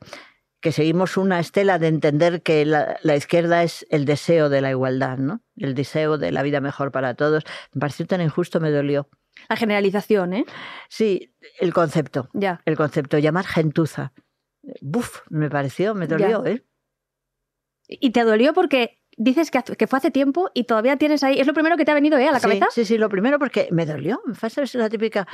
que 0.62 0.72
seguimos 0.72 1.18
una 1.18 1.40
estela 1.40 1.80
de 1.80 1.88
entender 1.88 2.42
que 2.44 2.66
la, 2.66 2.98
la, 3.02 3.16
izquierda 3.16 3.64
es 3.64 3.86
el 3.90 4.06
deseo 4.06 4.50
de 4.50 4.62
la 4.62 4.70
igualdad, 4.70 5.18
¿no? 5.18 5.42
el 5.58 5.74
deseo 5.74 6.18
de 6.18 6.32
la 6.32 6.44
vida 6.44 6.62
mejor 6.62 6.92
para 6.92 7.16
todos. 7.16 7.44
Me 7.74 7.80
pareció 7.80 8.06
tan 8.06 8.22
injusto, 8.22 8.60
me 8.60 8.72
dolió. 8.72 9.10
La 9.50 9.56
generalización, 9.56 10.34
¿eh? 10.34 10.46
Sí, 10.90 11.34
el 11.60 11.74
concepto. 11.74 12.30
Ya. 12.34 12.62
El 12.66 12.76
concepto, 12.76 13.18
llamar 13.18 13.46
gentuza. 13.46 14.14
Buf, 14.82 15.22
me 15.30 15.50
pareció, 15.50 15.94
me 15.94 16.08
dolió, 16.08 16.46
¿eh? 16.46 16.64
Y 17.88 18.12
te 18.12 18.24
dolió 18.24 18.54
porque 18.54 19.00
dices 19.18 19.52
que, 19.52 19.88
fue 19.88 19.98
hace 19.98 20.12
tiempo 20.12 20.50
y 20.54 20.64
todavía 20.64 20.98
tienes 20.98 21.24
ahí. 21.24 21.40
Es 21.40 21.48
lo 21.48 21.54
primero 21.54 21.78
que 21.78 21.86
te 21.86 21.92
ha 21.92 21.96
venido 21.96 22.18
¿eh? 22.18 22.28
a 22.28 22.32
la 22.32 22.40
cabeza. 22.40 22.68
Sí, 22.72 22.86
sí, 22.86 22.98
lo 22.98 23.10
primero 23.10 23.40
porque 23.40 23.68
me 23.72 23.86
dolió. 23.86 24.22
Me 24.26 24.64
es 24.64 24.76
la 24.76 24.90
típica. 24.90 25.28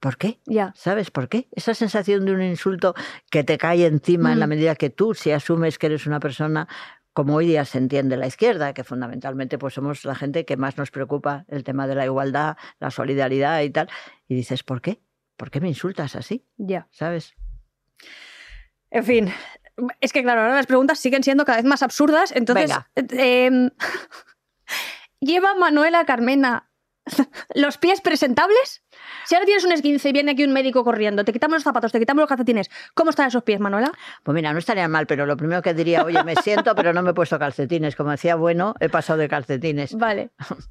¿Por 0.00 0.16
qué? 0.16 0.40
Ya. 0.46 0.72
¿Sabes 0.76 1.12
por 1.12 1.28
qué? 1.28 1.46
Esa 1.52 1.74
sensación 1.74 2.24
de 2.24 2.32
un 2.32 2.42
insulto 2.42 2.94
que 3.30 3.44
te 3.44 3.56
cae 3.56 3.86
encima 3.86 4.32
en 4.32 4.40
la 4.40 4.46
mm. 4.46 4.50
medida 4.50 4.74
que 4.74 4.90
tú, 4.90 5.14
si 5.14 5.30
asumes 5.30 5.78
que 5.78 5.86
eres 5.86 6.06
una 6.06 6.18
persona 6.18 6.66
como 7.12 7.34
hoy 7.34 7.46
día 7.46 7.64
se 7.64 7.78
entiende 7.78 8.16
la 8.16 8.26
izquierda, 8.26 8.72
que 8.72 8.84
fundamentalmente 8.84 9.58
pues 9.58 9.74
somos 9.74 10.04
la 10.04 10.14
gente 10.14 10.44
que 10.44 10.56
más 10.56 10.76
nos 10.76 10.90
preocupa 10.90 11.44
el 11.48 11.64
tema 11.64 11.86
de 11.86 11.94
la 11.94 12.04
igualdad, 12.04 12.56
la 12.80 12.90
solidaridad 12.90 13.60
y 13.60 13.70
tal. 13.70 13.88
Y 14.28 14.34
dices, 14.34 14.62
¿por 14.62 14.80
qué? 14.80 15.00
¿Por 15.36 15.50
qué 15.50 15.60
me 15.60 15.68
insultas 15.68 16.16
así? 16.16 16.46
Ya. 16.56 16.88
¿Sabes? 16.90 17.34
En 18.90 19.04
fin, 19.04 19.32
es 20.00 20.12
que 20.12 20.22
claro, 20.22 20.42
ahora 20.42 20.54
las 20.54 20.66
preguntas 20.66 20.98
siguen 20.98 21.22
siendo 21.22 21.44
cada 21.44 21.58
vez 21.58 21.64
más 21.64 21.82
absurdas. 21.82 22.32
Entonces, 22.32 22.70
em, 22.94 23.70
¿lleva 25.20 25.54
Manuela 25.54 26.04
Carmena 26.04 26.70
los 27.54 27.78
pies 27.78 28.00
presentables? 28.00 28.82
Si 29.24 29.34
ahora 29.34 29.46
tienes 29.46 29.64
un 29.64 29.72
esguince 29.72 30.08
y 30.08 30.12
viene 30.12 30.32
aquí 30.32 30.44
un 30.44 30.52
médico 30.52 30.84
corriendo, 30.84 31.24
te 31.24 31.32
quitamos 31.32 31.56
los 31.56 31.62
zapatos, 31.64 31.92
te 31.92 31.98
quitamos 31.98 32.22
los 32.22 32.28
calcetines, 32.28 32.70
¿cómo 32.94 33.10
están 33.10 33.28
esos 33.28 33.42
pies, 33.42 33.60
Manuela? 33.60 33.92
Pues 34.22 34.34
mira, 34.34 34.52
no 34.52 34.58
estarían 34.58 34.90
mal, 34.90 35.06
pero 35.06 35.26
lo 35.26 35.36
primero 35.36 35.62
que 35.62 35.74
diría, 35.74 36.04
oye, 36.04 36.22
me 36.24 36.34
siento, 36.36 36.74
pero 36.74 36.92
no 36.92 37.02
me 37.02 37.10
he 37.10 37.14
puesto 37.14 37.38
calcetines. 37.38 37.96
Como 37.96 38.10
decía, 38.10 38.36
bueno, 38.36 38.74
he 38.80 38.88
pasado 38.88 39.18
de 39.18 39.28
calcetines. 39.28 39.94
Vale. 39.94 40.30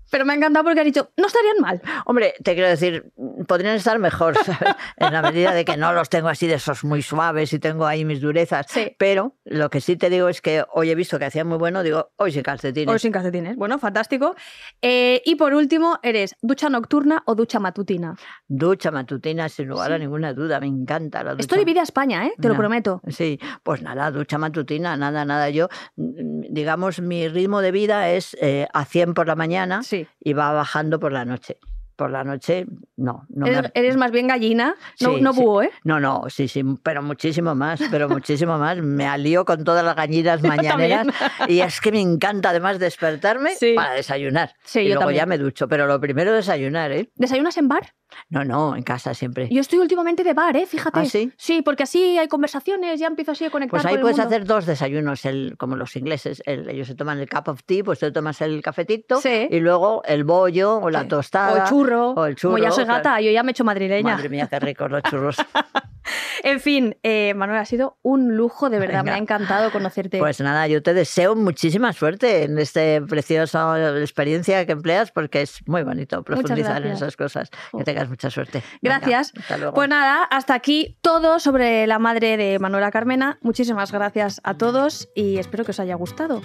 Pero 0.10 0.26
me 0.26 0.34
ha 0.34 0.36
encantado 0.36 0.65
porque 0.65 0.82
ha 0.82 0.84
dicho, 0.84 1.12
no 1.17 1.28
estarían 1.28 1.58
mal. 1.60 1.82
Hombre, 2.06 2.34
te 2.44 2.54
quiero 2.54 2.70
decir, 2.70 3.12
podrían 3.48 3.76
estar 3.76 3.98
mejor, 4.00 4.36
¿sabes? 4.46 4.76
En 4.98 5.13
la 5.13 5.22
medida 5.22 5.54
de 5.54 5.65
que 5.65 5.78
no 5.78 5.94
los 5.94 6.10
tengo 6.10 6.28
así 6.28 6.48
de 6.48 6.56
esos 6.56 6.84
muy 6.84 7.02
suaves 7.02 7.54
y 7.54 7.60
tengo 7.60 7.86
ahí 7.86 8.06
mis 8.06 8.22
durezas. 8.22 8.65
Sí. 8.70 8.96
Pero 8.98 9.36
lo 9.46 9.70
que 9.70 9.82
sí 9.82 9.96
te 9.96 10.10
digo 10.10 10.30
es 10.30 10.41
que 10.41 10.63
hoy 10.74 10.89
he 10.89 10.96
visto 10.96 11.20
que 11.20 11.26
hacía 11.26 11.44
muy 11.44 11.58
bueno, 11.58 11.84
digo, 11.84 12.12
hoy 12.17 12.32
sin 12.32 12.44
calcetines. 12.44 12.91
Hoy 12.91 13.00
sin 13.00 13.12
calcetines. 13.12 13.56
Bueno, 13.56 13.80
fantástico. 13.80 14.36
Eh, 14.82 15.22
y 15.26 15.36
por 15.36 15.54
último, 15.54 16.00
¿eres 16.04 16.36
ducha 16.41 16.70
nocturna 16.70 17.24
o 17.26 17.36
ducha 17.36 17.60
matutina? 17.60 18.15
Ducha 18.47 18.91
matutina, 18.91 19.49
sin 19.49 19.67
lugar 19.67 19.91
a 19.93 19.97
ninguna 19.97 20.34
duda, 20.34 20.60
me 20.60 20.67
encanta 20.67 21.23
la 21.23 21.31
ducha. 21.31 21.41
Esto 21.41 21.55
divide 21.55 21.79
a 21.79 21.84
España, 21.84 22.25
¿eh? 22.25 22.34
te 22.39 22.47
lo 22.47 22.55
prometo. 22.55 23.01
Sí, 23.07 23.39
pues 23.63 23.81
nada, 23.81 24.12
ducha 24.12 24.38
matutina, 24.38 24.97
nada, 24.97 25.25
nada. 25.25 25.49
Yo, 25.49 25.69
mm, 25.95 26.41
digamos, 26.49 26.99
mi 26.99 27.27
ritmo 27.27 27.62
de 27.62 27.71
vida 27.71 28.10
es 28.10 28.36
eh, 28.41 28.67
a 28.73 28.86
100 28.86 29.13
por 29.13 29.27
la 29.27 29.36
mañana 29.36 29.81
y 30.19 30.34
va 30.34 30.51
bajando 30.51 30.99
por 30.99 31.12
la 31.12 31.25
noche 31.25 31.57
por 32.01 32.09
la 32.09 32.23
noche, 32.23 32.65
no. 32.97 33.27
no 33.29 33.45
¿Eres, 33.45 33.95
más 33.95 34.09
bien 34.09 34.25
gallina, 34.25 34.73
no, 35.01 35.19
no 35.19 35.33
búho, 35.33 35.61
¿eh? 35.61 35.69
No, 35.83 35.99
no, 35.99 36.23
sí, 36.29 36.47
sí, 36.47 36.63
pero 36.81 37.03
muchísimo 37.03 37.53
más, 37.53 37.79
pero 37.91 38.09
muchísimo 38.09 38.57
más. 38.57 38.79
Me 38.79 39.05
alío 39.05 39.45
con 39.45 39.63
todas 39.63 39.85
las 39.85 39.95
gallinas 39.95 40.41
mañaneras 40.41 41.05
y 41.47 41.59
es 41.59 41.79
que 41.79 41.91
me 41.91 42.01
encanta 42.01 42.49
además 42.49 42.79
despertarme 42.79 43.51
para 43.75 43.93
desayunar. 43.93 44.55
y 44.73 44.87
luego 44.87 45.11
ya 45.11 45.27
me 45.27 45.37
ducho, 45.37 45.67
pero 45.67 45.85
lo 45.85 45.99
primero 45.99 46.33
desayunar, 46.33 46.91
¿eh? 46.91 47.11
¿Desayunas 47.17 47.55
en 47.57 47.67
bar? 47.67 47.93
No, 48.29 48.43
no, 48.43 48.75
en 48.75 48.83
casa 48.83 49.13
siempre. 49.13 49.47
Yo 49.49 49.61
estoy 49.61 49.79
últimamente 49.79 50.23
de 50.23 50.33
bar, 50.33 50.57
¿eh? 50.57 50.65
Fíjate. 50.65 50.99
¿Ah, 50.99 51.05
sí? 51.05 51.31
Sí, 51.37 51.61
porque 51.61 51.83
así 51.83 52.17
hay 52.17 52.27
conversaciones, 52.27 52.99
ya 52.99 53.07
empiezo 53.07 53.31
así 53.31 53.45
a 53.45 53.49
conectar 53.49 53.81
Pues 53.81 53.93
ahí 53.93 54.01
puedes 54.01 54.19
hacer 54.19 54.45
dos 54.45 54.65
desayunos, 54.65 55.23
el, 55.25 55.55
como 55.57 55.75
los 55.75 55.95
ingleses. 55.95 56.41
ellos 56.45 56.87
se 56.87 56.95
toman 56.95 57.19
el 57.19 57.29
cup 57.29 57.47
of 57.47 57.63
tea, 57.63 57.83
pues 57.83 57.99
tú 57.99 58.11
tomas 58.11 58.41
el 58.41 58.61
cafetito 58.61 59.21
y 59.25 59.59
luego 59.59 60.01
el 60.05 60.23
bollo 60.23 60.77
o 60.77 60.89
la 60.89 61.07
tostada. 61.07 61.53
O 61.53 61.57
el 61.57 61.69
churro. 61.69 61.90
O 61.99 62.25
el 62.25 62.36
churro. 62.36 62.54
Como 62.54 62.63
ya 62.63 62.71
soy 62.71 62.86
gata, 62.86 63.19
yo 63.21 63.32
ya 63.32 63.43
me 63.43 63.51
he 63.51 63.54
hecho 63.54 63.63
madrileña. 63.63 64.15
Madre 64.15 64.30
mía, 64.30 64.47
qué 64.47 64.60
ricos 64.60 64.89
los 64.89 65.04
churros. 65.04 65.38
en 66.43 66.60
fin, 66.60 66.97
eh, 67.04 67.34
Manuel, 67.36 67.60
ha 67.60 67.65
sido 67.65 67.97
un 68.01 68.36
lujo, 68.36 68.69
de 68.69 68.80
verdad. 68.80 69.04
Me 69.04 69.12
ha 69.12 69.17
encantado 69.17 69.71
conocerte. 69.71 70.19
Pues 70.19 70.39
nada, 70.41 70.67
yo 70.67 70.82
te 70.82 70.93
deseo 70.93 71.36
muchísima 71.36 71.93
suerte 71.93 72.43
en 72.43 72.58
esta 72.58 72.82
preciosa 73.08 73.99
experiencia 73.99 74.65
que 74.65 74.71
empleas 74.73 75.12
porque 75.12 75.41
es 75.41 75.67
muy 75.67 75.84
bonito 75.84 76.23
profundizar 76.23 76.86
en 76.86 76.93
esas 76.93 77.15
cosas. 77.15 77.49
Que 77.77 77.84
tengas 77.84 78.10
mucha 78.10 78.30
suerte. 78.30 78.63
Gracias. 78.82 79.34
Pues 79.73 79.89
nada, 79.89 80.23
hasta 80.23 80.54
aquí 80.54 80.97
todo 81.01 81.39
sobre 81.39 81.88
la 81.88 81.99
madre 81.99 82.38
de 82.38 82.60
Manuela 82.60 82.91
Carmena. 82.91 83.38
Muchísimas 83.41 83.91
gracias 83.91 84.41
a 84.43 84.56
todos 84.56 85.10
y 85.15 85.38
espero 85.38 85.65
que 85.65 85.71
os 85.71 85.80
haya 85.80 85.95
gustado. 85.95 86.41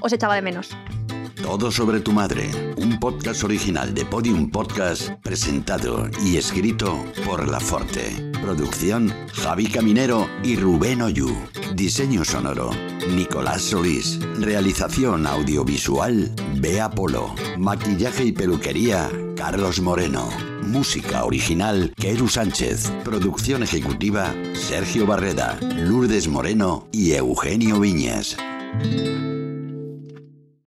Os 0.00 0.12
echaba 0.12 0.34
de 0.34 0.42
menos. 0.42 0.76
Todo 1.44 1.70
sobre 1.70 2.00
tu 2.00 2.10
madre, 2.10 2.50
un 2.78 2.98
podcast 2.98 3.44
original 3.44 3.92
de 3.92 4.06
Podium 4.06 4.50
Podcast, 4.50 5.10
presentado 5.22 6.08
y 6.24 6.38
escrito 6.38 7.04
por 7.26 7.46
La 7.46 7.60
Forte. 7.60 8.32
Producción 8.42 9.12
Javi 9.34 9.66
Caminero 9.66 10.26
y 10.42 10.56
Rubén 10.56 11.02
Oyu. 11.02 11.36
Diseño 11.74 12.24
sonoro 12.24 12.70
Nicolás 13.14 13.60
Solís. 13.60 14.18
Realización 14.38 15.26
audiovisual 15.26 16.34
Bea 16.56 16.90
Polo. 16.90 17.34
Maquillaje 17.58 18.24
y 18.24 18.32
peluquería 18.32 19.10
Carlos 19.36 19.82
Moreno. 19.82 20.26
Música 20.62 21.24
original 21.24 21.92
Keru 21.94 22.26
Sánchez. 22.26 22.90
Producción 23.04 23.62
ejecutiva 23.62 24.34
Sergio 24.54 25.06
Barreda, 25.06 25.58
Lourdes 25.60 26.26
Moreno 26.26 26.88
y 26.90 27.12
Eugenio 27.12 27.80
Viñas. 27.80 28.34